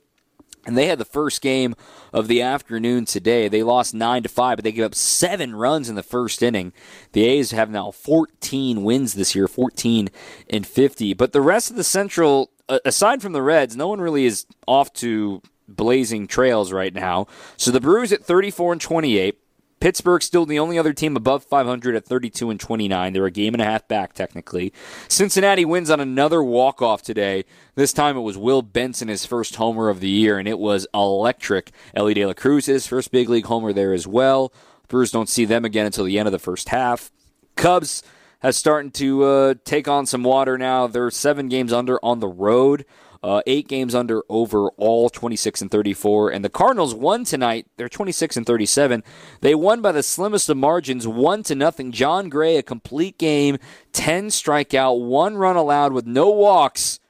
And 0.66 0.76
they 0.76 0.88
had 0.88 0.98
the 0.98 1.04
first 1.04 1.42
game 1.42 1.76
of 2.12 2.26
the 2.26 2.42
afternoon 2.42 3.04
today. 3.04 3.46
They 3.46 3.62
lost 3.62 3.94
9 3.94 4.24
to 4.24 4.28
5, 4.28 4.56
but 4.56 4.64
they 4.64 4.72
gave 4.72 4.84
up 4.84 4.96
7 4.96 5.54
runs 5.54 5.88
in 5.88 5.94
the 5.94 6.02
first 6.02 6.42
inning. 6.42 6.72
The 7.12 7.24
A's 7.24 7.52
have 7.52 7.70
now 7.70 7.92
14 7.92 8.82
wins 8.82 9.14
this 9.14 9.36
year, 9.36 9.46
14 9.46 10.08
and 10.50 10.66
50. 10.66 11.14
But 11.14 11.30
the 11.30 11.40
rest 11.40 11.70
of 11.70 11.76
the 11.76 11.84
Central 11.84 12.50
uh, 12.68 12.78
aside 12.84 13.22
from 13.22 13.32
the 13.32 13.42
Reds, 13.42 13.76
no 13.76 13.88
one 13.88 14.00
really 14.00 14.26
is 14.26 14.46
off 14.66 14.92
to 14.94 15.42
blazing 15.68 16.26
trails 16.26 16.72
right 16.72 16.94
now. 16.94 17.26
So 17.56 17.70
the 17.70 17.80
Brewers 17.80 18.12
at 18.12 18.24
34 18.24 18.72
and 18.72 18.80
28. 18.80 19.38
Pittsburgh 19.86 20.20
still 20.20 20.46
the 20.46 20.58
only 20.58 20.80
other 20.80 20.92
team 20.92 21.16
above 21.16 21.44
500 21.44 21.94
at 21.94 22.04
32 22.04 22.50
and 22.50 22.58
29. 22.58 23.12
They're 23.12 23.24
a 23.24 23.30
game 23.30 23.54
and 23.54 23.62
a 23.62 23.66
half 23.66 23.86
back 23.86 24.14
technically. 24.14 24.72
Cincinnati 25.06 25.64
wins 25.64 25.90
on 25.90 26.00
another 26.00 26.42
walk 26.42 26.82
off 26.82 27.02
today. 27.02 27.44
This 27.76 27.92
time 27.92 28.16
it 28.16 28.22
was 28.22 28.36
Will 28.36 28.62
Benson 28.62 29.06
his 29.06 29.24
first 29.24 29.54
homer 29.54 29.88
of 29.88 30.00
the 30.00 30.08
year, 30.08 30.40
and 30.40 30.48
it 30.48 30.58
was 30.58 30.88
electric. 30.92 31.70
Elly 31.94 32.14
De 32.14 32.26
La 32.26 32.32
Cruz 32.32 32.66
his 32.66 32.88
first 32.88 33.12
big 33.12 33.28
league 33.28 33.46
homer 33.46 33.72
there 33.72 33.92
as 33.92 34.08
well. 34.08 34.52
Brewers 34.88 35.12
don't 35.12 35.28
see 35.28 35.44
them 35.44 35.64
again 35.64 35.86
until 35.86 36.04
the 36.04 36.18
end 36.18 36.26
of 36.26 36.32
the 36.32 36.40
first 36.40 36.70
half. 36.70 37.12
Cubs 37.54 38.02
has 38.40 38.56
starting 38.56 38.90
to 38.90 39.22
uh, 39.22 39.54
take 39.64 39.86
on 39.86 40.04
some 40.04 40.24
water 40.24 40.58
now. 40.58 40.88
They're 40.88 41.12
seven 41.12 41.46
games 41.46 41.72
under 41.72 42.04
on 42.04 42.18
the 42.18 42.26
road. 42.26 42.84
Uh, 43.26 43.42
eight 43.48 43.66
games 43.66 43.92
under 43.92 44.22
overall, 44.28 45.10
26 45.10 45.60
and 45.60 45.68
34. 45.68 46.30
And 46.30 46.44
the 46.44 46.48
Cardinals 46.48 46.94
won 46.94 47.24
tonight. 47.24 47.66
They're 47.76 47.88
26 47.88 48.36
and 48.36 48.46
37. 48.46 49.02
They 49.40 49.52
won 49.52 49.82
by 49.82 49.90
the 49.90 50.04
slimmest 50.04 50.48
of 50.48 50.56
margins, 50.56 51.08
one 51.08 51.42
to 51.42 51.56
nothing. 51.56 51.90
Jon 51.90 52.28
Gray, 52.28 52.56
a 52.56 52.62
complete 52.62 53.18
game, 53.18 53.58
10 53.92 54.28
strikeout, 54.28 55.04
one 55.04 55.36
run 55.36 55.56
allowed 55.56 55.92
with 55.92 56.06
no 56.06 56.30
walks, 56.30 57.00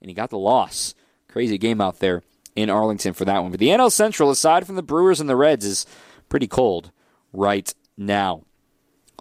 and 0.00 0.08
he 0.08 0.14
got 0.14 0.30
the 0.30 0.38
loss. 0.38 0.94
Crazy 1.28 1.58
game 1.58 1.82
out 1.82 1.98
there 1.98 2.22
in 2.54 2.70
Arlington 2.70 3.12
for 3.12 3.26
that 3.26 3.42
one. 3.42 3.50
But 3.50 3.60
the 3.60 3.68
NL 3.68 3.92
Central, 3.92 4.30
aside 4.30 4.66
from 4.66 4.76
the 4.76 4.82
Brewers 4.82 5.20
and 5.20 5.28
the 5.28 5.36
Reds, 5.36 5.66
is 5.66 5.84
pretty 6.30 6.46
cold 6.46 6.90
right 7.34 7.74
now 7.98 8.45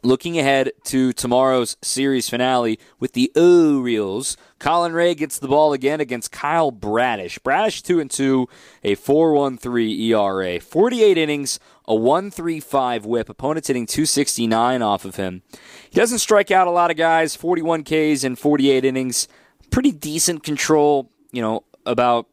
looking 0.06 0.38
ahead 0.38 0.72
to 0.84 1.12
tomorrow's 1.12 1.76
series 1.82 2.30
finale 2.30 2.80
with 3.00 3.14
the 3.14 3.32
Orioles. 3.36 4.38
Colin 4.60 4.94
Rea 4.94 5.16
gets 5.16 5.40
the 5.40 5.48
ball 5.48 5.74
again 5.74 6.00
against 6.00 6.32
Kyle 6.32 6.72
Bradish. 6.72 7.40
Bradish 7.40 7.82
2 7.82 8.00
and 8.00 8.12
2, 8.12 8.48
a 8.84 8.96
4.13 8.96 10.00
ERA, 10.00 10.60
48 10.60 11.18
innings, 11.18 11.60
a 11.88 11.94
1.35 11.94 13.06
whip. 13.06 13.30
Opponents 13.30 13.68
hitting 13.68 13.88
269 13.88 14.82
off 14.82 15.06
of 15.06 15.16
him. 15.16 15.42
He 15.90 15.96
doesn't 15.96 16.20
strike 16.20 16.52
out 16.52 16.68
a 16.68 16.72
lot 16.72 16.92
of 16.92 16.98
guys, 16.98 17.36
41 17.36 17.84
Ks 17.84 18.24
in 18.24 18.36
48 18.36 18.86
innings. 18.86 19.28
Pretty 19.72 19.92
decent 19.92 20.44
control, 20.44 21.12
you 21.32 21.42
know, 21.42 21.64
about 21.86 22.28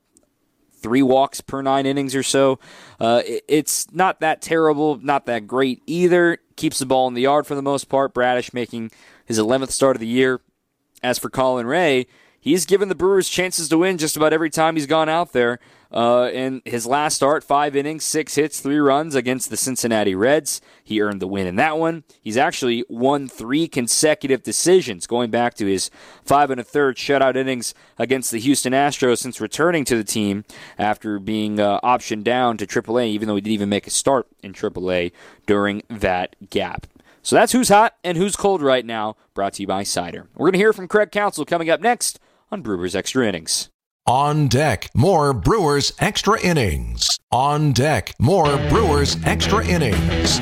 three 0.82 1.02
walks 1.02 1.40
per 1.40 1.62
nine 1.62 1.86
innings 1.86 2.14
or 2.14 2.22
so. 2.22 2.58
Uh, 3.00 3.22
it's 3.24 3.92
not 3.92 4.20
that 4.20 4.42
terrible, 4.42 4.98
not 5.02 5.26
that 5.26 5.46
great 5.46 5.82
either. 5.86 6.38
Keeps 6.56 6.78
the 6.78 6.86
ball 6.86 7.08
in 7.08 7.14
the 7.14 7.22
yard 7.22 7.46
for 7.46 7.54
the 7.54 7.62
most 7.62 7.88
part. 7.88 8.12
Bradish 8.12 8.52
making 8.52 8.90
his 9.24 9.38
11th 9.38 9.70
start 9.70 9.96
of 9.96 10.00
the 10.00 10.06
year. 10.06 10.40
As 11.02 11.18
for 11.18 11.30
Colin 11.30 11.66
Rea, 11.66 12.06
he's 12.40 12.66
given 12.66 12.88
the 12.88 12.94
Brewers 12.94 13.28
chances 13.28 13.68
to 13.68 13.78
win 13.78 13.98
just 13.98 14.16
about 14.16 14.32
every 14.32 14.50
time 14.50 14.76
he's 14.76 14.86
gone 14.86 15.08
out 15.08 15.32
there. 15.32 15.58
Uh, 15.92 16.30
in 16.32 16.62
his 16.64 16.86
last 16.86 17.16
start, 17.16 17.44
five 17.44 17.76
innings, 17.76 18.02
six 18.04 18.34
hits, 18.36 18.60
three 18.60 18.78
runs 18.78 19.14
against 19.14 19.50
the 19.50 19.56
Cincinnati 19.56 20.14
Reds. 20.14 20.60
He 20.82 21.02
earned 21.02 21.20
the 21.20 21.26
win 21.26 21.46
in 21.46 21.56
that 21.56 21.76
one. 21.76 22.04
He's 22.20 22.36
actually 22.36 22.84
won 22.88 23.28
three 23.28 23.68
consecutive 23.68 24.42
decisions, 24.42 25.06
going 25.06 25.30
back 25.30 25.54
to 25.54 25.66
his 25.66 25.90
five 26.24 26.50
and 26.50 26.60
a 26.60 26.64
third 26.64 26.96
shutout 26.96 27.36
innings 27.36 27.74
against 27.98 28.30
the 28.30 28.38
Houston 28.38 28.72
Astros 28.72 29.18
since 29.18 29.40
returning 29.40 29.84
to 29.84 29.96
the 29.96 30.04
team 30.04 30.44
after 30.78 31.18
being 31.18 31.60
uh, 31.60 31.78
optioned 31.80 32.24
down 32.24 32.56
to 32.56 32.66
AAA, 32.66 33.08
even 33.08 33.28
though 33.28 33.34
he 33.34 33.42
didn't 33.42 33.54
even 33.54 33.68
make 33.68 33.86
a 33.86 33.90
start 33.90 34.26
in 34.42 34.54
AAA 34.54 35.12
during 35.46 35.82
that 35.88 36.36
gap. 36.48 36.86
So 37.22 37.36
that's 37.36 37.52
who's 37.52 37.68
hot 37.68 37.94
and 38.02 38.16
who's 38.16 38.34
cold 38.34 38.62
right 38.62 38.84
now, 38.84 39.16
brought 39.34 39.54
to 39.54 39.62
you 39.62 39.66
by 39.66 39.82
Seider. 39.84 40.26
We're 40.34 40.46
going 40.46 40.54
to 40.54 40.58
hear 40.58 40.72
from 40.72 40.88
Craig 40.88 41.12
Counsell 41.12 41.44
coming 41.44 41.70
up 41.70 41.80
next 41.80 42.18
on 42.50 42.62
Brewers 42.62 42.96
Extra 42.96 43.26
Innings. 43.28 43.70
On 44.06 44.48
deck, 44.48 44.90
more 44.96 45.32
Brewers 45.32 45.92
Extra 46.00 46.40
Innings. 46.40 47.20
On 47.30 47.70
deck, 47.70 48.12
more 48.18 48.56
Brewers 48.68 49.16
Extra 49.24 49.64
Innings. 49.64 50.40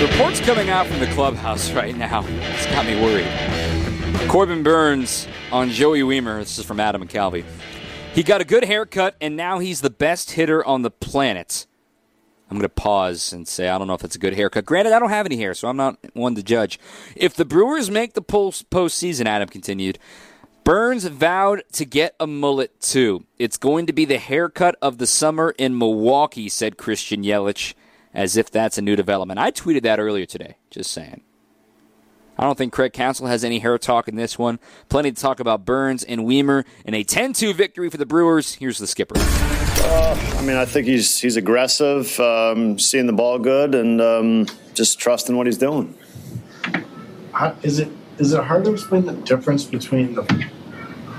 Reports 0.00 0.38
coming 0.42 0.70
out 0.70 0.86
from 0.86 1.00
the 1.00 1.10
clubhouse 1.12 1.72
right 1.72 1.96
now. 1.96 2.24
It's 2.28 2.66
got 2.66 2.86
me 2.86 3.02
worried. 3.02 4.30
Corbin 4.30 4.62
Burnes 4.62 5.26
on 5.50 5.70
Joey 5.70 6.02
Wiemer. 6.02 6.38
This 6.38 6.56
is 6.56 6.64
from 6.64 6.78
Adam 6.78 7.02
McCalvy. 7.04 7.44
He 8.14 8.22
got 8.22 8.40
a 8.40 8.44
good 8.44 8.64
haircut, 8.64 9.16
and 9.20 9.36
now 9.36 9.58
he's 9.58 9.80
the 9.80 9.90
best 9.90 10.30
hitter 10.30 10.64
on 10.64 10.82
the 10.82 10.90
planet. 10.92 11.66
I'm 12.48 12.58
going 12.58 12.62
to 12.62 12.68
pause 12.68 13.32
and 13.32 13.48
say 13.48 13.68
I 13.68 13.76
don't 13.76 13.88
know 13.88 13.94
if 13.94 14.04
it's 14.04 14.14
a 14.14 14.20
good 14.20 14.34
haircut. 14.34 14.64
Granted, 14.64 14.92
I 14.92 15.00
don't 15.00 15.10
have 15.10 15.26
any 15.26 15.36
hair, 15.36 15.52
so 15.52 15.66
I'm 15.66 15.76
not 15.76 15.98
one 16.12 16.36
to 16.36 16.44
judge. 16.44 16.78
If 17.16 17.34
the 17.34 17.44
Brewers 17.44 17.90
make 17.90 18.12
the 18.12 18.22
post 18.22 18.70
postseason, 18.70 19.26
Adam 19.26 19.48
continued, 19.48 19.98
Burnes 20.66 21.04
vowed 21.04 21.62
to 21.74 21.84
get 21.84 22.16
a 22.18 22.26
mullet 22.26 22.80
too. 22.80 23.24
It's 23.38 23.56
going 23.56 23.86
to 23.86 23.92
be 23.92 24.04
the 24.04 24.18
haircut 24.18 24.74
of 24.82 24.98
the 24.98 25.06
summer 25.06 25.54
in 25.56 25.78
Milwaukee, 25.78 26.48
said 26.48 26.76
Christian 26.76 27.22
Yelich, 27.22 27.74
as 28.12 28.36
if 28.36 28.50
that's 28.50 28.76
a 28.76 28.82
new 28.82 28.96
development. 28.96 29.38
I 29.38 29.52
tweeted 29.52 29.82
that 29.82 30.00
earlier 30.00 30.26
today, 30.26 30.56
just 30.70 30.90
saying. 30.90 31.20
I 32.36 32.42
don't 32.42 32.58
think 32.58 32.72
Craig 32.72 32.92
Counsell 32.92 33.28
has 33.28 33.44
any 33.44 33.60
hair 33.60 33.78
talk 33.78 34.08
in 34.08 34.16
this 34.16 34.40
one. 34.40 34.58
Plenty 34.88 35.12
to 35.12 35.22
talk 35.22 35.38
about 35.38 35.64
Burnes 35.64 36.02
and 36.02 36.22
Wiemer 36.22 36.64
in 36.84 36.94
a 36.94 37.04
10 37.04 37.32
2 37.34 37.54
victory 37.54 37.88
for 37.88 37.96
the 37.96 38.04
Brewers. 38.04 38.54
Here's 38.54 38.78
the 38.78 38.88
skipper. 38.88 39.14
Uh, 39.16 40.34
I 40.36 40.42
mean, 40.42 40.56
I 40.56 40.64
think 40.64 40.88
he's 40.88 41.20
he's 41.20 41.36
aggressive, 41.36 42.18
um, 42.18 42.76
seeing 42.80 43.06
the 43.06 43.12
ball 43.12 43.38
good, 43.38 43.76
and 43.76 44.00
um, 44.00 44.46
just 44.74 44.98
trusting 44.98 45.36
what 45.36 45.46
he's 45.46 45.58
doing. 45.58 45.96
How, 47.30 47.54
is 47.62 47.78
it 47.78 47.88
is 48.18 48.32
it 48.32 48.42
hard 48.42 48.64
to 48.64 48.72
explain 48.72 49.04
the 49.04 49.12
difference 49.12 49.64
between 49.64 50.14
the 50.14 50.22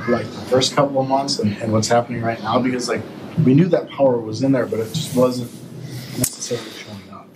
like 0.09 0.25
the 0.25 0.45
first 0.49 0.73
couple 0.73 1.01
of 1.01 1.07
months 1.07 1.39
and, 1.39 1.57
and 1.57 1.71
what's 1.71 1.87
happening 1.87 2.21
right 2.21 2.41
now? 2.41 2.59
Because 2.59 2.87
like 2.89 3.01
we 3.45 3.53
knew 3.53 3.67
that 3.67 3.89
power 3.89 4.17
was 4.17 4.41
in 4.43 4.51
there, 4.51 4.65
but 4.65 4.79
it 4.79 4.93
just 4.93 5.15
wasn't 5.15 5.51
necessarily 6.17 6.69
showing 6.71 7.11
up. 7.11 7.27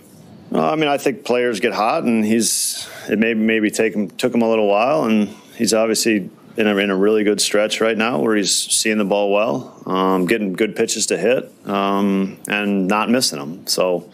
Well, 0.50 0.70
I 0.70 0.76
mean, 0.76 0.88
I 0.88 0.98
think 0.98 1.24
players 1.24 1.60
get 1.60 1.72
hot, 1.72 2.04
and 2.04 2.24
he's 2.24 2.88
it 3.08 3.18
maybe 3.18 3.40
maybe 3.40 3.70
take 3.70 3.94
him 3.94 4.10
took 4.10 4.34
him 4.34 4.42
a 4.42 4.48
little 4.48 4.68
while, 4.68 5.04
and 5.04 5.28
he's 5.56 5.74
obviously 5.74 6.30
in 6.56 6.66
a, 6.66 6.76
in 6.76 6.90
a 6.90 6.96
really 6.96 7.24
good 7.24 7.40
stretch 7.40 7.80
right 7.80 7.96
now 7.96 8.18
where 8.18 8.36
he's 8.36 8.54
seeing 8.54 8.98
the 8.98 9.04
ball 9.04 9.32
well, 9.32 9.82
um, 9.86 10.26
getting 10.26 10.52
good 10.52 10.76
pitches 10.76 11.06
to 11.06 11.16
hit, 11.16 11.50
um, 11.66 12.38
and 12.48 12.88
not 12.88 13.08
missing 13.08 13.38
them. 13.38 13.66
So, 13.66 14.10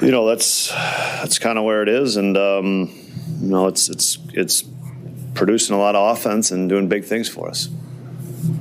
you 0.00 0.10
know, 0.10 0.26
that's 0.26 0.68
that's 0.70 1.38
kind 1.38 1.58
of 1.58 1.64
where 1.64 1.82
it 1.82 1.88
is, 1.88 2.16
and 2.16 2.36
um, 2.36 3.01
you 3.42 3.48
know, 3.48 3.66
it's 3.66 3.88
it's 3.88 4.18
it's 4.32 4.64
producing 5.34 5.74
a 5.74 5.78
lot 5.78 5.96
of 5.96 6.16
offense 6.16 6.50
and 6.50 6.68
doing 6.68 6.88
big 6.88 7.04
things 7.04 7.28
for 7.28 7.48
us. 7.48 7.68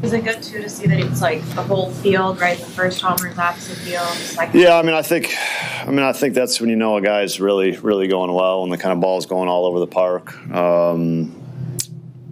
Is 0.04 0.14
it 0.14 0.24
good 0.24 0.42
too 0.42 0.62
to 0.62 0.70
see 0.70 0.88
that 0.88 1.00
it's 1.00 1.22
like 1.22 1.42
the 1.50 1.64
whole 1.64 1.92
field, 1.92 2.40
right? 2.40 2.58
The 2.58 2.66
first 2.66 3.02
homer's 3.02 3.38
opposite 3.38 3.78
field. 3.78 4.08
Second. 4.08 4.60
Yeah, 4.60 4.78
I 4.78 4.82
mean, 4.82 4.94
I 4.94 5.02
think, 5.02 5.36
I 5.82 5.90
mean, 5.90 6.00
I 6.00 6.14
think 6.14 6.34
that's 6.34 6.60
when 6.60 6.70
you 6.70 6.76
know 6.76 6.98
a 6.98 7.02
guy's 7.02 7.40
really, 7.40 7.78
really 7.78 8.08
going 8.08 8.32
well, 8.32 8.64
and 8.64 8.72
the 8.72 8.78
kind 8.78 8.94
of 8.94 9.00
ball's 9.00 9.26
going 9.26 9.50
all 9.50 9.66
over 9.66 9.80
the 9.80 9.88
park. 9.88 10.36
Um, 10.52 11.36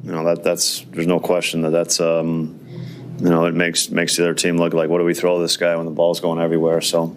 you 0.04 0.12
know 0.12 0.24
that 0.26 0.44
that's 0.44 0.82
there's 0.92 1.06
no 1.06 1.20
question 1.20 1.62
that 1.62 1.70
that's 1.70 2.00
um, 2.00 2.60
you 3.20 3.30
know 3.30 3.46
it 3.46 3.54
makes 3.54 3.92
makes 3.92 4.16
the 4.18 4.24
other 4.24 4.34
team 4.34 4.58
look 4.58 4.74
like 4.74 4.90
what 4.90 4.98
do 4.98 5.04
we 5.04 5.14
throw 5.14 5.40
this 5.40 5.56
guy 5.58 5.76
when 5.76 5.86
the 5.86 5.92
ball's 5.92 6.20
going 6.20 6.40
everywhere. 6.40 6.82
So 6.82 7.16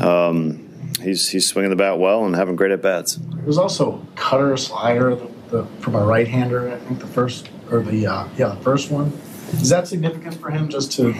um, 0.00 0.67
he's 0.98 1.28
he's 1.28 1.46
swinging 1.46 1.70
the 1.70 1.76
bat 1.76 1.98
well 1.98 2.24
and 2.24 2.34
having 2.34 2.56
great 2.56 2.70
at 2.70 2.82
bats. 2.82 3.18
There's 3.42 3.58
also 3.58 4.06
cutter 4.16 4.56
slider 4.56 5.14
the, 5.14 5.30
the, 5.48 5.64
from 5.80 5.94
a 5.94 6.04
right 6.04 6.28
hander. 6.28 6.70
I 6.70 6.78
think 6.78 7.00
the 7.00 7.06
first 7.06 7.48
or 7.70 7.82
the 7.82 8.06
uh, 8.06 8.28
yeah 8.36 8.48
the 8.48 8.60
first 8.62 8.90
one 8.90 9.12
is 9.52 9.70
that 9.70 9.88
significant 9.88 10.34
for 10.34 10.50
him 10.50 10.68
just 10.68 10.92
to 10.92 11.14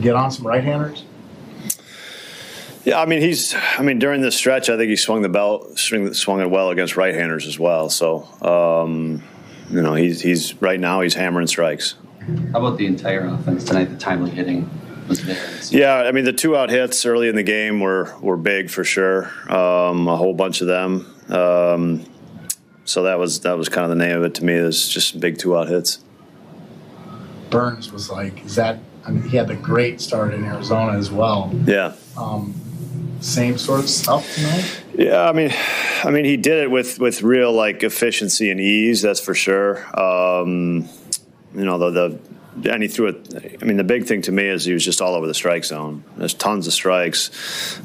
get 0.00 0.14
on 0.14 0.30
some 0.30 0.46
right 0.46 0.64
handers. 0.64 1.04
Yeah, 2.84 3.00
I 3.00 3.06
mean 3.06 3.20
he's. 3.20 3.54
I 3.76 3.82
mean 3.82 3.98
during 3.98 4.20
this 4.20 4.36
stretch, 4.36 4.70
I 4.70 4.76
think 4.76 4.90
he 4.90 4.96
swung 4.96 5.22
the 5.22 5.28
belt, 5.28 5.76
swung, 5.78 6.14
swung 6.14 6.40
it 6.40 6.50
well 6.50 6.70
against 6.70 6.96
right-handers 6.96 7.46
as 7.46 7.58
well. 7.58 7.90
So 7.90 8.28
um, 8.42 9.24
you 9.70 9.82
know, 9.82 9.94
he's 9.94 10.20
he's 10.20 10.54
right 10.62 10.78
now 10.78 11.00
he's 11.00 11.14
hammering 11.14 11.48
strikes. 11.48 11.96
How 12.52 12.60
about 12.60 12.78
the 12.78 12.86
entire 12.86 13.26
offense 13.26 13.64
tonight? 13.64 13.86
The 13.86 13.96
timely 13.96 14.30
hitting, 14.30 14.70
Yeah, 15.70 15.94
I 15.96 16.12
mean 16.12 16.24
the 16.24 16.32
two 16.32 16.56
out 16.56 16.70
hits 16.70 17.04
early 17.06 17.28
in 17.28 17.36
the 17.36 17.42
game 17.42 17.80
were 17.80 18.14
were 18.20 18.36
big 18.36 18.70
for 18.70 18.84
sure. 18.84 19.26
Um, 19.50 20.08
a 20.08 20.16
whole 20.16 20.34
bunch 20.34 20.60
of 20.60 20.66
them. 20.66 21.12
Um, 21.28 22.04
so 22.84 23.02
that 23.02 23.18
was 23.18 23.40
that 23.40 23.58
was 23.58 23.68
kind 23.68 23.84
of 23.84 23.90
the 23.90 24.04
name 24.04 24.16
of 24.16 24.24
it 24.24 24.34
to 24.36 24.44
me. 24.44 24.54
Is 24.54 24.88
just 24.88 25.18
big 25.20 25.38
two 25.38 25.56
out 25.56 25.68
hits. 25.68 26.00
Burnes 27.50 27.92
was 27.92 28.10
like, 28.10 28.44
is 28.44 28.56
that? 28.56 28.78
I 29.04 29.10
mean, 29.10 29.28
he 29.28 29.36
had 29.36 29.48
the 29.48 29.54
great 29.54 30.00
start 30.00 30.34
in 30.34 30.44
Arizona 30.44 30.98
as 30.98 31.10
well. 31.10 31.52
Yeah. 31.64 31.94
Um, 32.16 32.54
same 33.20 33.56
sort 33.56 33.80
of 33.80 33.88
stuff 33.88 34.34
tonight. 34.34 34.82
Yeah, 34.94 35.28
I 35.28 35.32
mean, 35.32 35.52
I 36.04 36.10
mean, 36.10 36.24
he 36.24 36.36
did 36.36 36.64
it 36.64 36.70
with 36.70 36.98
with 36.98 37.22
real 37.22 37.52
like 37.52 37.82
efficiency 37.82 38.50
and 38.50 38.60
ease. 38.60 39.02
That's 39.02 39.20
for 39.20 39.34
sure. 39.34 39.78
Um, 39.98 40.88
you 41.54 41.64
know, 41.64 41.78
the, 41.78 41.90
the 41.90 42.20
and 42.64 42.82
he 42.82 42.88
threw 42.88 43.08
it. 43.08 43.58
I 43.60 43.64
mean, 43.64 43.76
the 43.76 43.84
big 43.84 44.06
thing 44.06 44.22
to 44.22 44.32
me 44.32 44.46
is 44.46 44.64
he 44.64 44.72
was 44.72 44.84
just 44.84 45.00
all 45.00 45.14
over 45.14 45.26
the 45.26 45.34
strike 45.34 45.64
zone. 45.64 46.04
There's 46.16 46.34
tons 46.34 46.66
of 46.66 46.72
strikes, 46.72 47.30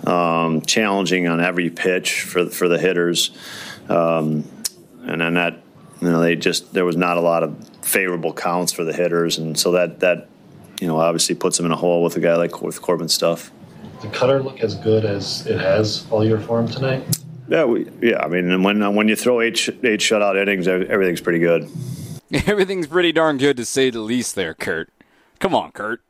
um, 0.07 0.62
challenging 0.62 1.27
on 1.27 1.41
every 1.41 1.69
pitch 1.69 2.23
for 2.23 2.47
for 2.47 2.67
the 2.67 2.77
hitters, 2.77 3.31
um, 3.89 4.45
and 5.03 5.21
then 5.21 5.34
that 5.36 5.62
you 6.01 6.10
know 6.10 6.21
they 6.21 6.36
just 6.36 6.73
there 6.73 6.86
was 6.86 6.95
not 6.95 7.17
a 7.17 7.21
lot 7.21 7.43
of 7.43 7.67
favorable 7.81 8.34
counts 8.34 8.71
for 8.71 8.84
the 8.84 8.93
hitters, 8.93 9.38
and 9.38 9.57
so 9.57 9.71
that 9.71 9.99
that 9.99 10.29
you 10.79 10.88
know 10.88 10.97
obviously 10.97 11.36
puts 11.36 11.60
him 11.60 11.65
in 11.65 11.71
a 11.71 11.77
hole 11.77 12.03
with 12.03 12.15
a 12.15 12.19
guy 12.19 12.36
like 12.36 12.62
with 12.62 12.81
Corbin 12.81 13.10
stuff. 13.10 13.51
The 14.01 14.07
cutter 14.07 14.41
look 14.41 14.62
as 14.62 14.75
good 14.75 15.05
as 15.05 15.45
it 15.45 15.60
has 15.60 16.07
all 16.10 16.25
year 16.25 16.39
for 16.39 16.60
him 16.60 16.67
tonight. 16.67 17.03
Yeah, 17.47 17.65
we, 17.65 17.89
yeah. 18.01 18.23
I 18.23 18.29
mean, 18.29 18.63
when 18.63 18.95
when 18.95 19.07
you 19.07 19.15
throw 19.15 19.41
eight 19.41 19.69
eight 19.84 19.99
shutout 19.99 20.41
innings, 20.41 20.67
everything's 20.67 21.21
pretty 21.21 21.39
good. 21.39 21.69
Everything's 22.47 22.87
pretty 22.87 23.11
darn 23.11 23.37
good 23.37 23.57
to 23.57 23.65
say 23.65 23.89
the 23.89 23.99
least, 23.99 24.35
there, 24.35 24.53
Kurt. 24.53 24.89
Come 25.39 25.53
on, 25.53 25.71
Kurt. 25.71 26.01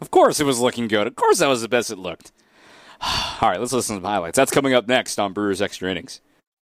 Of 0.00 0.10
course 0.10 0.40
it 0.40 0.44
was 0.44 0.58
looking 0.58 0.88
good. 0.88 1.06
Of 1.06 1.16
course 1.16 1.38
that 1.38 1.48
was 1.48 1.60
the 1.60 1.68
best 1.68 1.90
it 1.90 1.98
looked. 1.98 2.32
All 3.40 3.50
right, 3.50 3.60
let's 3.60 3.72
listen 3.72 3.96
to 3.96 4.02
the 4.02 4.08
highlights. 4.08 4.36
That's 4.36 4.50
coming 4.50 4.72
up 4.72 4.88
next 4.88 5.18
on 5.18 5.34
Brewers 5.34 5.60
Extra 5.60 5.90
Innings. 5.90 6.22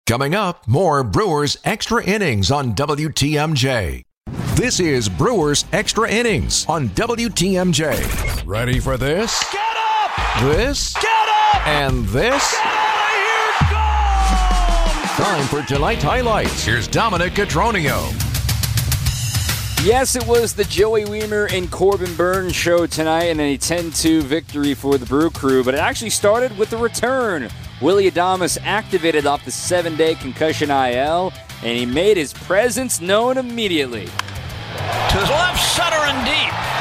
Coming 0.06 0.34
up, 0.34 0.66
more 0.66 1.04
Brewers 1.04 1.58
Extra 1.64 2.02
Innings 2.04 2.50
on 2.50 2.74
WTMJ. 2.74 4.02
This 4.54 4.80
is 4.80 5.08
Brewers 5.08 5.66
Extra 5.72 6.10
Innings 6.10 6.64
on 6.66 6.88
WTMJ. 6.90 8.46
Ready 8.46 8.80
for 8.80 8.96
this? 8.96 9.44
Get 9.52 9.76
up! 9.76 10.40
This? 10.40 10.94
Get 10.94 11.28
up! 11.28 11.66
And 11.66 12.06
this? 12.06 12.52
Get 12.52 12.64
out 12.64 13.04
of 13.06 13.66
here! 15.18 15.26
Gone! 15.26 15.26
Time 15.26 15.46
for 15.46 15.62
tonight's 15.68 16.02
highlights. 16.02 16.64
Here's 16.64 16.88
Dominic 16.88 17.34
Cotroneo. 17.34 18.21
Yes, 19.84 20.14
it 20.14 20.24
was 20.28 20.54
the 20.54 20.62
Joey 20.62 21.04
Wiemer 21.06 21.52
and 21.52 21.68
Corbin 21.68 22.14
Burnes 22.14 22.54
show 22.54 22.86
tonight 22.86 23.24
and 23.24 23.40
a 23.40 23.56
10 23.56 23.90
2 23.90 24.22
victory 24.22 24.74
for 24.74 24.96
the 24.96 25.04
Brew 25.04 25.28
Crew, 25.28 25.64
but 25.64 25.74
it 25.74 25.78
actually 25.78 26.10
started 26.10 26.56
with 26.56 26.70
the 26.70 26.76
return. 26.76 27.48
Willie 27.80 28.08
Adames 28.08 28.58
activated 28.62 29.26
off 29.26 29.44
the 29.44 29.50
seven 29.50 29.96
day 29.96 30.14
concussion 30.14 30.70
IL, 30.70 31.32
and 31.64 31.76
he 31.76 31.84
made 31.84 32.16
his 32.16 32.32
presence 32.32 33.00
known 33.00 33.38
immediately. 33.38 34.06
To 34.06 35.18
his 35.18 35.28
left, 35.30 35.60
center, 35.74 35.96
and 35.96 36.26
deep. 36.26 36.71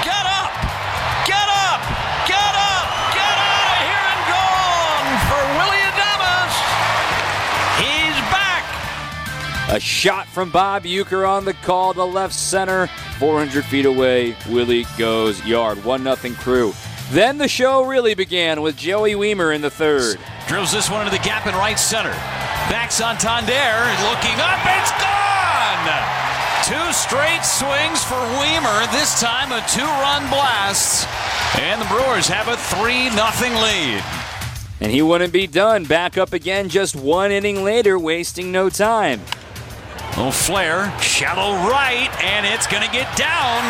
A 9.72 9.80
shot 9.80 10.28
from 10.28 10.52
Bob 10.52 10.84
Uecker 10.84 11.26
on 11.26 11.46
the 11.46 11.54
call 11.54 11.94
to 11.94 12.04
left 12.04 12.34
center. 12.34 12.88
400 13.20 13.64
feet 13.64 13.86
away, 13.86 14.36
Willie 14.50 14.86
goes 14.98 15.46
yard. 15.46 15.82
1 15.86 16.04
0 16.04 16.36
crew. 16.36 16.74
Then 17.12 17.38
the 17.38 17.48
show 17.48 17.86
really 17.86 18.14
began 18.14 18.62
with 18.62 18.76
Joey 18.76 19.14
Wiemer 19.14 19.56
in 19.56 19.62
the 19.62 19.70
third. 19.70 20.20
Drills 20.46 20.74
this 20.74 20.90
one 20.90 21.08
into 21.08 21.18
the 21.18 21.24
gap 21.24 21.48
in 21.48 21.54
right 21.56 21.80
center. 21.80 22.12
Back 22.68 22.92
Santander 22.92 23.48
looking 24.12 24.36
up. 24.44 24.60
It's 24.76 24.92
gone! 25.00 25.42
Two 26.68 26.92
straight 26.92 27.46
swings 27.46 28.04
for 28.04 28.20
Wiemer. 28.36 28.92
This 28.92 29.22
time 29.22 29.54
a 29.54 29.66
two 29.70 29.86
run 29.86 30.30
blast. 30.30 31.08
And 31.62 31.82
the 31.82 31.86
Brewers 31.86 32.28
have 32.28 32.50
a 32.50 32.58
3 32.58 33.10
0 33.10 33.62
lead. 33.62 34.04
And 34.82 34.92
he 34.92 35.02
wouldn't 35.02 35.32
be 35.32 35.48
done. 35.48 35.86
Back 35.86 36.18
up 36.18 36.34
again 36.34 36.68
just 36.68 36.94
one 36.94 37.32
inning 37.32 37.64
later, 37.64 37.98
wasting 37.98 38.52
no 38.52 38.70
time. 38.70 39.22
Little 40.18 40.32
flare, 40.32 40.92
shallow 41.00 41.54
right, 41.70 42.10
and 42.22 42.46
it's 42.46 42.68
going 42.68 42.84
to 42.84 42.92
get 42.92 43.16
down. 43.16 43.64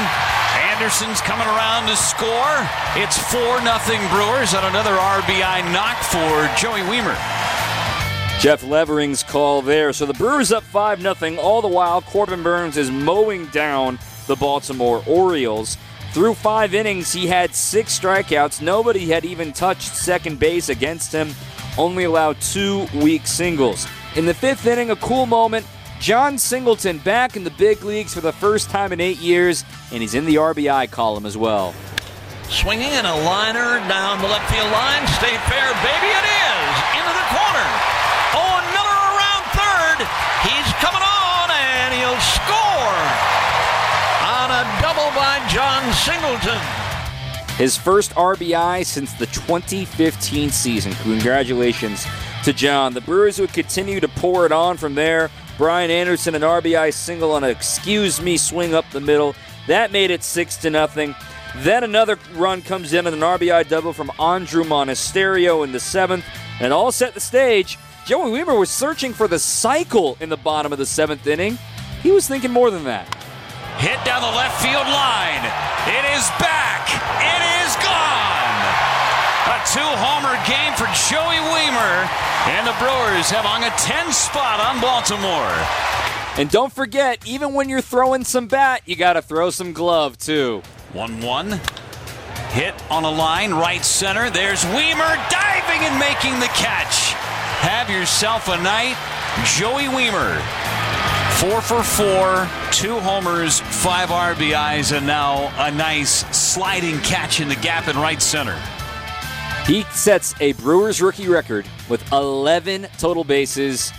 Anderson's 0.73 1.21
coming 1.21 1.45
around 1.45 1.88
to 1.88 1.95
score. 1.95 2.67
It's 2.95 3.15
4 3.32 3.62
0 3.62 4.10
Brewers 4.10 4.56
on 4.56 4.65
another 4.65 4.91
RBI 4.91 5.71
knock 5.71 5.97
for 5.97 6.49
Joey 6.60 6.82
Wiemer. 6.82 7.15
Jeff 8.41 8.63
Levering's 8.63 9.21
call 9.21 9.62
there. 9.62 9.93
So 9.93 10.08
the 10.08 10.15
Brewers 10.15 10.51
up 10.51 10.63
5 10.63 11.01
0. 11.01 11.38
All 11.38 11.62
the 11.62 11.67
while, 11.67 12.01
Corbin 12.01 12.41
Burnes 12.41 12.75
is 12.75 12.89
mowing 12.89 13.45
down 13.47 13.99
the 14.25 14.36
Baltimore 14.36 15.04
Orioles. 15.06 15.77
Through 16.12 16.34
five 16.34 16.73
innings, 16.73 17.13
he 17.13 17.27
had 17.27 17.54
six 17.54 17.97
strikeouts. 17.97 18.62
Nobody 18.62 19.06
had 19.06 19.25
even 19.25 19.54
touched 19.54 19.95
second 19.95 20.39
base 20.39 20.69
against 20.69 21.13
him, 21.13 21.30
only 21.77 22.04
allowed 22.04 22.41
two 22.41 22.88
weak 22.95 23.27
singles. 23.27 23.88
In 24.15 24.25
the 24.25 24.34
fifth 24.34 24.65
inning, 24.65 24.89
a 24.89 24.95
cool 24.97 25.25
moment. 25.25 25.65
Jon 26.02 26.40
Singleton 26.40 26.98
back 26.98 27.38
in 27.38 27.44
the 27.44 27.52
big 27.52 27.84
leagues 27.84 28.12
for 28.12 28.22
the 28.22 28.34
first 28.34 28.72
time 28.72 28.92
in 28.92 29.00
eight 29.00 29.20
years, 29.20 29.64
and 29.92 30.02
he's 30.02 30.16
in 30.16 30.26
the 30.26 30.34
RBI 30.34 30.90
column 30.90 31.28
as 31.28 31.38
well. 31.38 31.76
Swinging 32.50 32.90
and 32.90 33.06
a 33.06 33.16
liner 33.22 33.78
down 33.88 34.20
the 34.20 34.28
left 34.28 34.50
field 34.52 34.72
line. 34.72 35.06
Stay 35.22 35.38
fair, 35.46 35.70
baby, 35.86 36.10
it 36.10 36.26
is. 36.26 36.74
Into 36.98 37.14
the 37.14 37.28
corner. 37.30 37.68
Oh, 38.34 38.42
Owen 38.42 38.66
Miller 38.74 39.02
around 39.14 39.46
third. 39.54 39.98
He's 40.50 40.74
coming 40.82 41.06
on, 41.06 41.54
and 41.54 41.94
he'll 41.94 42.18
score 42.34 42.98
on 44.26 44.50
a 44.50 44.66
double 44.82 45.14
by 45.14 45.38
Jon 45.54 45.86
Singleton. 45.94 46.60
His 47.58 47.78
first 47.78 48.16
RBI 48.16 48.88
since 48.88 49.14
the 49.14 49.28
2015 49.28 50.50
season. 50.50 50.94
Congratulations 51.04 52.08
to 52.44 52.54
Jon. 52.54 52.96
The 52.96 53.02
Brewers 53.02 53.38
would 53.40 53.54
continue 53.54 54.00
to 54.00 54.08
pour 54.08 54.48
it 54.48 54.52
on 54.52 54.78
from 54.78 54.96
there. 54.96 55.30
Brian 55.62 55.91
Anderson 55.91 56.34
an 56.34 56.41
RBI 56.41 56.91
single 56.91 57.34
on 57.34 57.43
an 57.43 57.52
excuse 57.52 58.19
me 58.19 58.36
swing 58.36 58.74
up 58.74 58.89
the 58.89 59.00
middle. 59.00 59.36
That 59.67 59.91
made 59.91 60.10
it 60.10 60.24
six 60.24 60.58
to 60.58 60.71
nothing. 60.71 61.13
Then 61.58 61.84
another 61.84 62.17
run 62.34 62.63
comes 62.63 62.93
in 62.93 63.06
on 63.06 63.13
an 63.13 63.19
RBI 63.19 63.69
double 63.69 63.93
from 63.93 64.08
Andruw 64.17 64.63
Monasterio 64.63 65.63
in 65.63 65.71
the 65.71 65.80
seventh, 65.80 66.26
and 66.60 66.74
all 66.74 66.91
set 66.91 67.13
the 67.13 67.19
stage. 67.19 67.78
Joey 68.08 68.32
Wiemer 68.32 68.60
was 68.60 68.71
searching 68.71 69.13
for 69.13 69.28
the 69.28 69.38
cycle 69.38 70.17
in 70.19 70.30
the 70.30 70.38
bottom 70.38 70.74
of 70.74 70.80
the 70.80 70.86
seventh 70.88 71.28
inning. 71.28 71.60
He 72.02 72.10
was 72.10 72.28
thinking 72.28 72.50
more 72.50 72.71
than 72.71 72.86
that. 72.86 73.06
Hit 73.78 74.04
down 74.04 74.24
the 74.24 74.36
left 74.36 74.60
field 74.63 74.88
line. 74.88 75.45
It 75.86 76.17
is 76.17 76.28
back. 76.41 76.89
It 77.21 77.67
is 77.67 77.76
gone. 77.86 78.90
A 79.52 79.60
two-homer 79.68 80.40
game 80.48 80.72
for 80.80 80.88
Joey 81.12 81.36
Wiemer, 81.52 82.08
and 82.48 82.66
the 82.66 82.72
Brewers 82.80 83.30
have 83.32 83.46
on 83.46 83.64
a 83.64 83.70
10 83.72 84.14
spot 84.14 84.62
on 84.62 84.80
Baltimore. 84.80 85.52
And 86.40 86.50
don't 86.50 86.72
forget, 86.72 87.28
even 87.28 87.54
when 87.54 87.68
you're 87.68 87.82
throwing 87.82 88.24
some 88.24 88.48
bat, 88.48 88.82
you 88.86 88.96
got 88.96 89.14
to 89.14 89.22
throw 89.22 89.50
some 89.50 89.74
glove 89.74 90.18
too. 90.18 90.62
1 90.94 91.20
1. 91.20 91.60
Hit 92.52 92.74
on 92.90 93.04
a 93.04 93.12
line, 93.12 93.54
right 93.54 93.84
center. 93.84 94.30
There's 94.30 94.64
Wiemer 94.64 95.30
diving 95.30 95.82
and 95.82 96.00
making 96.00 96.40
the 96.40 96.48
catch. 96.56 97.12
Have 97.60 97.90
yourself 97.90 98.48
a 98.48 98.56
night. 98.64 98.96
Joey 99.44 99.92
Wiemer. 99.92 100.40
Four 101.42 101.60
for 101.60 101.84
four, 101.84 102.50
two 102.72 102.98
homers, 103.00 103.60
five 103.60 104.08
RBIs, 104.08 104.96
and 104.96 105.06
now 105.06 105.52
a 105.58 105.70
nice 105.72 106.26
sliding 106.34 107.00
catch 107.00 107.42
in 107.42 107.50
the 107.50 107.56
gap 107.56 107.90
in 107.90 107.98
right 107.98 108.22
center. 108.22 108.58
He 109.65 109.84
sets 109.84 110.34
a 110.41 110.54
Brewers 110.54 111.02
rookie 111.02 111.30
record 111.30 111.65
with 111.88 112.12
11 112.12 112.88
total 112.97 113.24
bases, 113.24 113.93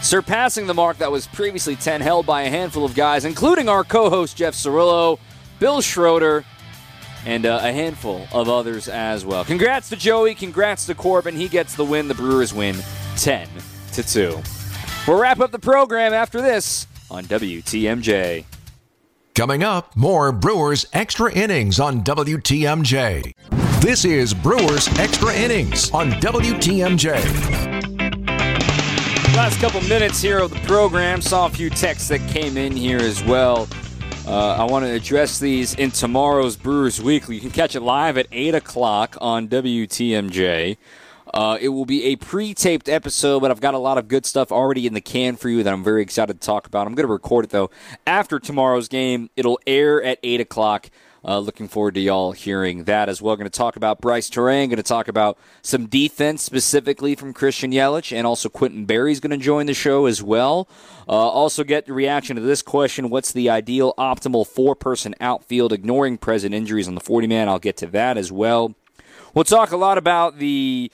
surpassing 0.00 0.66
the 0.66 0.74
mark 0.74 0.98
that 0.98 1.12
was 1.12 1.26
previously 1.28 1.76
10 1.76 2.00
held 2.00 2.26
by 2.26 2.42
a 2.42 2.50
handful 2.50 2.84
of 2.84 2.94
guys, 2.94 3.24
including 3.24 3.68
our 3.68 3.84
co 3.84 4.10
host 4.10 4.36
Jeff 4.36 4.54
Cirillo, 4.54 5.18
Bill 5.58 5.80
Schroeder, 5.80 6.44
and 7.24 7.46
uh, 7.46 7.60
a 7.62 7.72
handful 7.72 8.26
of 8.32 8.48
others 8.48 8.88
as 8.88 9.24
well. 9.24 9.44
Congrats 9.44 9.88
to 9.90 9.96
Joey. 9.96 10.34
Congrats 10.34 10.86
to 10.86 10.94
Corbin. 10.94 11.36
He 11.36 11.46
gets 11.46 11.76
the 11.76 11.84
win. 11.84 12.08
The 12.08 12.14
Brewers 12.14 12.52
win 12.52 12.76
10 13.16 13.48
to 13.92 14.02
2. 14.02 14.40
We'll 15.06 15.20
wrap 15.20 15.40
up 15.40 15.52
the 15.52 15.58
program 15.58 16.12
after 16.12 16.40
this 16.40 16.86
on 17.10 17.24
WTMJ. 17.24 18.44
Coming 19.34 19.62
up, 19.62 19.94
more 19.96 20.32
Brewers 20.32 20.86
Extra 20.92 21.32
Innings 21.32 21.78
on 21.78 22.02
WTMJ. 22.02 23.61
This 23.82 24.04
is 24.04 24.32
Brewers 24.32 24.86
Extra 25.00 25.34
Innings 25.34 25.90
on 25.90 26.12
WTMJ. 26.12 27.14
Last 29.34 29.58
couple 29.60 29.80
minutes 29.80 30.22
here 30.22 30.38
of 30.38 30.50
the 30.50 30.60
program. 30.68 31.20
Saw 31.20 31.46
a 31.46 31.50
few 31.50 31.68
texts 31.68 32.06
that 32.06 32.20
came 32.30 32.56
in 32.56 32.76
here 32.76 33.00
as 33.00 33.24
well. 33.24 33.66
Uh, 34.24 34.52
I 34.54 34.62
want 34.66 34.84
to 34.84 34.92
address 34.92 35.40
these 35.40 35.74
in 35.74 35.90
tomorrow's 35.90 36.56
Brewers 36.56 37.02
Weekly. 37.02 37.34
You 37.34 37.40
can 37.40 37.50
catch 37.50 37.74
it 37.74 37.80
live 37.80 38.16
at 38.16 38.28
8 38.30 38.54
o'clock 38.54 39.16
on 39.20 39.48
WTMJ. 39.48 40.76
Uh, 41.34 41.58
it 41.60 41.70
will 41.70 41.84
be 41.84 42.04
a 42.04 42.14
pre 42.14 42.54
taped 42.54 42.88
episode, 42.88 43.40
but 43.40 43.50
I've 43.50 43.60
got 43.60 43.74
a 43.74 43.78
lot 43.78 43.98
of 43.98 44.06
good 44.06 44.24
stuff 44.24 44.52
already 44.52 44.86
in 44.86 44.94
the 44.94 45.00
can 45.00 45.34
for 45.34 45.48
you 45.48 45.64
that 45.64 45.72
I'm 45.72 45.82
very 45.82 46.02
excited 46.02 46.40
to 46.40 46.46
talk 46.46 46.68
about. 46.68 46.86
I'm 46.86 46.94
going 46.94 47.08
to 47.08 47.12
record 47.12 47.46
it, 47.46 47.50
though, 47.50 47.72
after 48.06 48.38
tomorrow's 48.38 48.86
game. 48.86 49.28
It'll 49.34 49.58
air 49.66 50.00
at 50.00 50.20
8 50.22 50.40
o'clock. 50.40 50.88
Uh, 51.24 51.38
looking 51.38 51.68
forward 51.68 51.94
to 51.94 52.00
y'all 52.00 52.32
hearing 52.32 52.84
that 52.84 53.08
as 53.08 53.22
well. 53.22 53.36
Going 53.36 53.48
to 53.48 53.50
talk 53.50 53.76
about 53.76 54.00
Bryce 54.00 54.28
Turang. 54.28 54.68
Going 54.68 54.76
to 54.76 54.82
talk 54.82 55.06
about 55.06 55.38
some 55.62 55.86
defense 55.86 56.42
specifically 56.42 57.14
from 57.14 57.32
Christian 57.32 57.70
Yelich, 57.70 58.16
and 58.16 58.26
also 58.26 58.48
Quintin 58.48 58.86
Berry's 58.86 59.20
going 59.20 59.30
to 59.30 59.36
join 59.36 59.66
the 59.66 59.74
show 59.74 60.06
as 60.06 60.22
well. 60.22 60.68
Uh, 61.08 61.12
also, 61.12 61.62
get 61.62 61.86
the 61.86 61.92
reaction 61.92 62.34
to 62.34 62.42
this 62.42 62.60
question: 62.60 63.08
What's 63.08 63.32
the 63.32 63.50
ideal, 63.50 63.94
optimal 63.96 64.46
four-person 64.46 65.14
outfield, 65.20 65.72
ignoring 65.72 66.18
present 66.18 66.54
injuries 66.54 66.88
on 66.88 66.96
the 66.96 67.00
40-man? 67.00 67.48
I'll 67.48 67.60
get 67.60 67.76
to 67.78 67.86
that 67.88 68.18
as 68.18 68.32
well. 68.32 68.74
We'll 69.32 69.44
talk 69.44 69.70
a 69.70 69.76
lot 69.76 69.98
about 69.98 70.38
the 70.38 70.90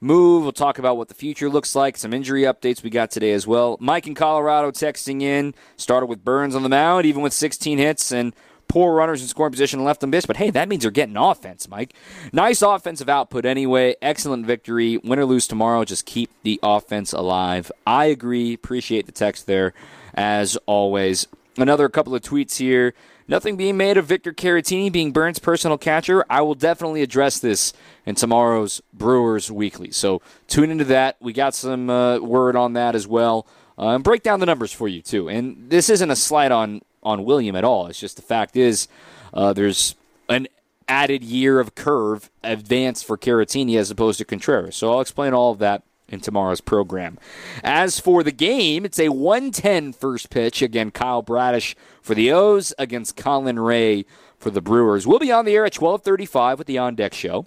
move. 0.00 0.44
We'll 0.44 0.52
talk 0.52 0.78
about 0.78 0.96
what 0.96 1.08
the 1.08 1.14
future 1.14 1.50
looks 1.50 1.74
like, 1.74 1.96
some 1.96 2.12
injury 2.12 2.42
updates 2.42 2.82
we 2.82 2.90
got 2.90 3.10
today 3.10 3.32
as 3.32 3.46
well. 3.46 3.76
Mike 3.80 4.06
in 4.06 4.14
Colorado 4.14 4.70
texting 4.70 5.22
in, 5.22 5.54
started 5.76 6.06
with 6.06 6.24
Burnes 6.24 6.54
on 6.54 6.62
the 6.62 6.68
mound, 6.68 7.06
even 7.06 7.22
with 7.22 7.32
16 7.32 7.78
hits 7.78 8.12
and 8.12 8.34
poor 8.72 8.94
runners 8.94 9.20
in 9.20 9.28
scoring 9.28 9.52
position 9.52 9.84
left 9.84 10.00
them 10.00 10.10
but 10.10 10.38
hey, 10.38 10.48
that 10.48 10.66
means 10.66 10.80
they're 10.80 10.90
getting 10.90 11.18
offense, 11.18 11.68
Mike. 11.68 11.92
Nice 12.32 12.62
offensive 12.62 13.06
output 13.06 13.44
anyway. 13.44 13.94
Excellent 14.00 14.46
victory. 14.46 14.96
Win 14.96 15.18
or 15.18 15.26
lose 15.26 15.46
tomorrow, 15.46 15.84
just 15.84 16.06
keep 16.06 16.30
the 16.42 16.58
offense 16.62 17.12
alive. 17.12 17.70
I 17.86 18.06
agree. 18.06 18.54
Appreciate 18.54 19.04
the 19.04 19.12
text 19.12 19.46
there, 19.46 19.74
as 20.14 20.56
always. 20.64 21.28
Another 21.58 21.86
couple 21.90 22.14
of 22.14 22.22
tweets 22.22 22.56
here. 22.56 22.94
Nothing 23.28 23.58
being 23.58 23.76
made 23.76 23.98
of 23.98 24.06
Victor 24.06 24.32
Caratini 24.32 24.90
being 24.90 25.12
Burnes' 25.12 25.38
personal 25.38 25.76
catcher. 25.76 26.24
I 26.30 26.40
will 26.40 26.54
definitely 26.54 27.02
address 27.02 27.40
this 27.40 27.74
in 28.06 28.14
tomorrow's 28.14 28.80
Brewers 28.94 29.50
Weekly. 29.50 29.90
So 29.90 30.22
tune 30.48 30.70
into 30.70 30.84
that. 30.84 31.16
We 31.20 31.34
got 31.34 31.54
some 31.54 31.90
uh, 31.90 32.20
word 32.20 32.56
on 32.56 32.72
that 32.72 32.94
as 32.94 33.06
well. 33.06 33.46
Uh, 33.78 33.88
and 33.88 34.02
break 34.02 34.22
down 34.22 34.40
the 34.40 34.46
numbers 34.46 34.72
for 34.72 34.88
you, 34.88 35.02
too. 35.02 35.28
And 35.28 35.68
this 35.68 35.90
isn't 35.90 36.10
a 36.10 36.16
slight 36.16 36.52
on 36.52 36.80
on 37.02 37.24
William 37.24 37.56
at 37.56 37.64
all. 37.64 37.86
It's 37.86 38.00
just 38.00 38.16
the 38.16 38.22
fact 38.22 38.56
is 38.56 38.88
uh, 39.34 39.52
there's 39.52 39.94
an 40.28 40.48
added 40.88 41.22
year 41.24 41.60
of 41.60 41.74
curve 41.74 42.30
advance 42.42 43.02
for 43.02 43.16
Caratini 43.16 43.78
as 43.78 43.90
opposed 43.90 44.18
to 44.18 44.24
Contreras. 44.24 44.76
So 44.76 44.92
I'll 44.92 45.00
explain 45.00 45.32
all 45.32 45.52
of 45.52 45.58
that 45.58 45.82
in 46.08 46.20
tomorrow's 46.20 46.60
program. 46.60 47.18
As 47.64 47.98
for 47.98 48.22
the 48.22 48.32
game, 48.32 48.84
it's 48.84 49.00
a 49.00 49.08
110 49.08 49.92
first 49.94 50.30
pitch. 50.30 50.62
Again, 50.62 50.90
Kyle 50.90 51.22
Bradish 51.22 51.74
for 52.02 52.14
the 52.14 52.30
O's 52.30 52.74
against 52.78 53.16
Colin 53.16 53.58
Rea 53.58 54.04
for 54.38 54.50
the 54.50 54.60
Brewers. 54.60 55.06
We'll 55.06 55.18
be 55.18 55.32
on 55.32 55.44
the 55.44 55.54
air 55.54 55.64
at 55.64 55.74
1235 55.74 56.58
with 56.58 56.66
the 56.66 56.78
On 56.78 56.94
Deck 56.94 57.14
Show. 57.14 57.46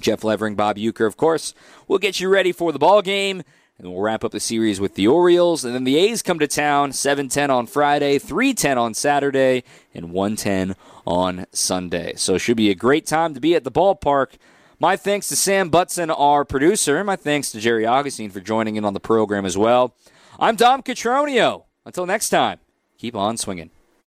Jeff 0.00 0.24
Levering, 0.24 0.54
Bob 0.54 0.78
Uecker, 0.78 1.06
of 1.06 1.18
course, 1.18 1.52
will 1.86 1.98
get 1.98 2.18
you 2.18 2.30
ready 2.30 2.50
for 2.50 2.72
the 2.72 2.78
ball 2.78 3.02
game. 3.02 3.42
And 3.78 3.90
we'll 3.90 4.00
wrap 4.00 4.22
up 4.22 4.32
the 4.32 4.40
series 4.40 4.80
with 4.80 4.94
the 4.94 5.08
Orioles. 5.08 5.64
And 5.64 5.74
then 5.74 5.84
the 5.84 5.96
A's 5.96 6.22
come 6.22 6.38
to 6.38 6.46
town 6.46 6.92
710 6.92 7.50
on 7.50 7.66
Friday, 7.66 8.18
310 8.18 8.78
on 8.78 8.94
Saturday, 8.94 9.64
and 9.94 10.12
110 10.12 10.76
on 11.06 11.46
Sunday. 11.52 12.14
So 12.16 12.34
it 12.34 12.40
should 12.40 12.56
be 12.56 12.70
a 12.70 12.74
great 12.74 13.06
time 13.06 13.34
to 13.34 13.40
be 13.40 13.54
at 13.54 13.64
the 13.64 13.72
ballpark. 13.72 14.34
My 14.78 14.96
thanks 14.96 15.28
to 15.28 15.36
Sam 15.36 15.70
Butson, 15.70 16.10
our 16.10 16.44
producer. 16.44 16.98
And 16.98 17.06
my 17.06 17.16
thanks 17.16 17.50
to 17.52 17.60
Jerry 17.60 17.86
Augustine 17.86 18.30
for 18.30 18.40
joining 18.40 18.76
in 18.76 18.84
on 18.84 18.94
the 18.94 19.00
program 19.00 19.44
as 19.44 19.56
well. 19.56 19.94
I'm 20.38 20.56
Dom 20.56 20.82
Cotroneo. 20.82 21.64
Until 21.84 22.06
next 22.06 22.28
time, 22.28 22.58
keep 22.98 23.16
on 23.16 23.36
swinging. 23.36 23.70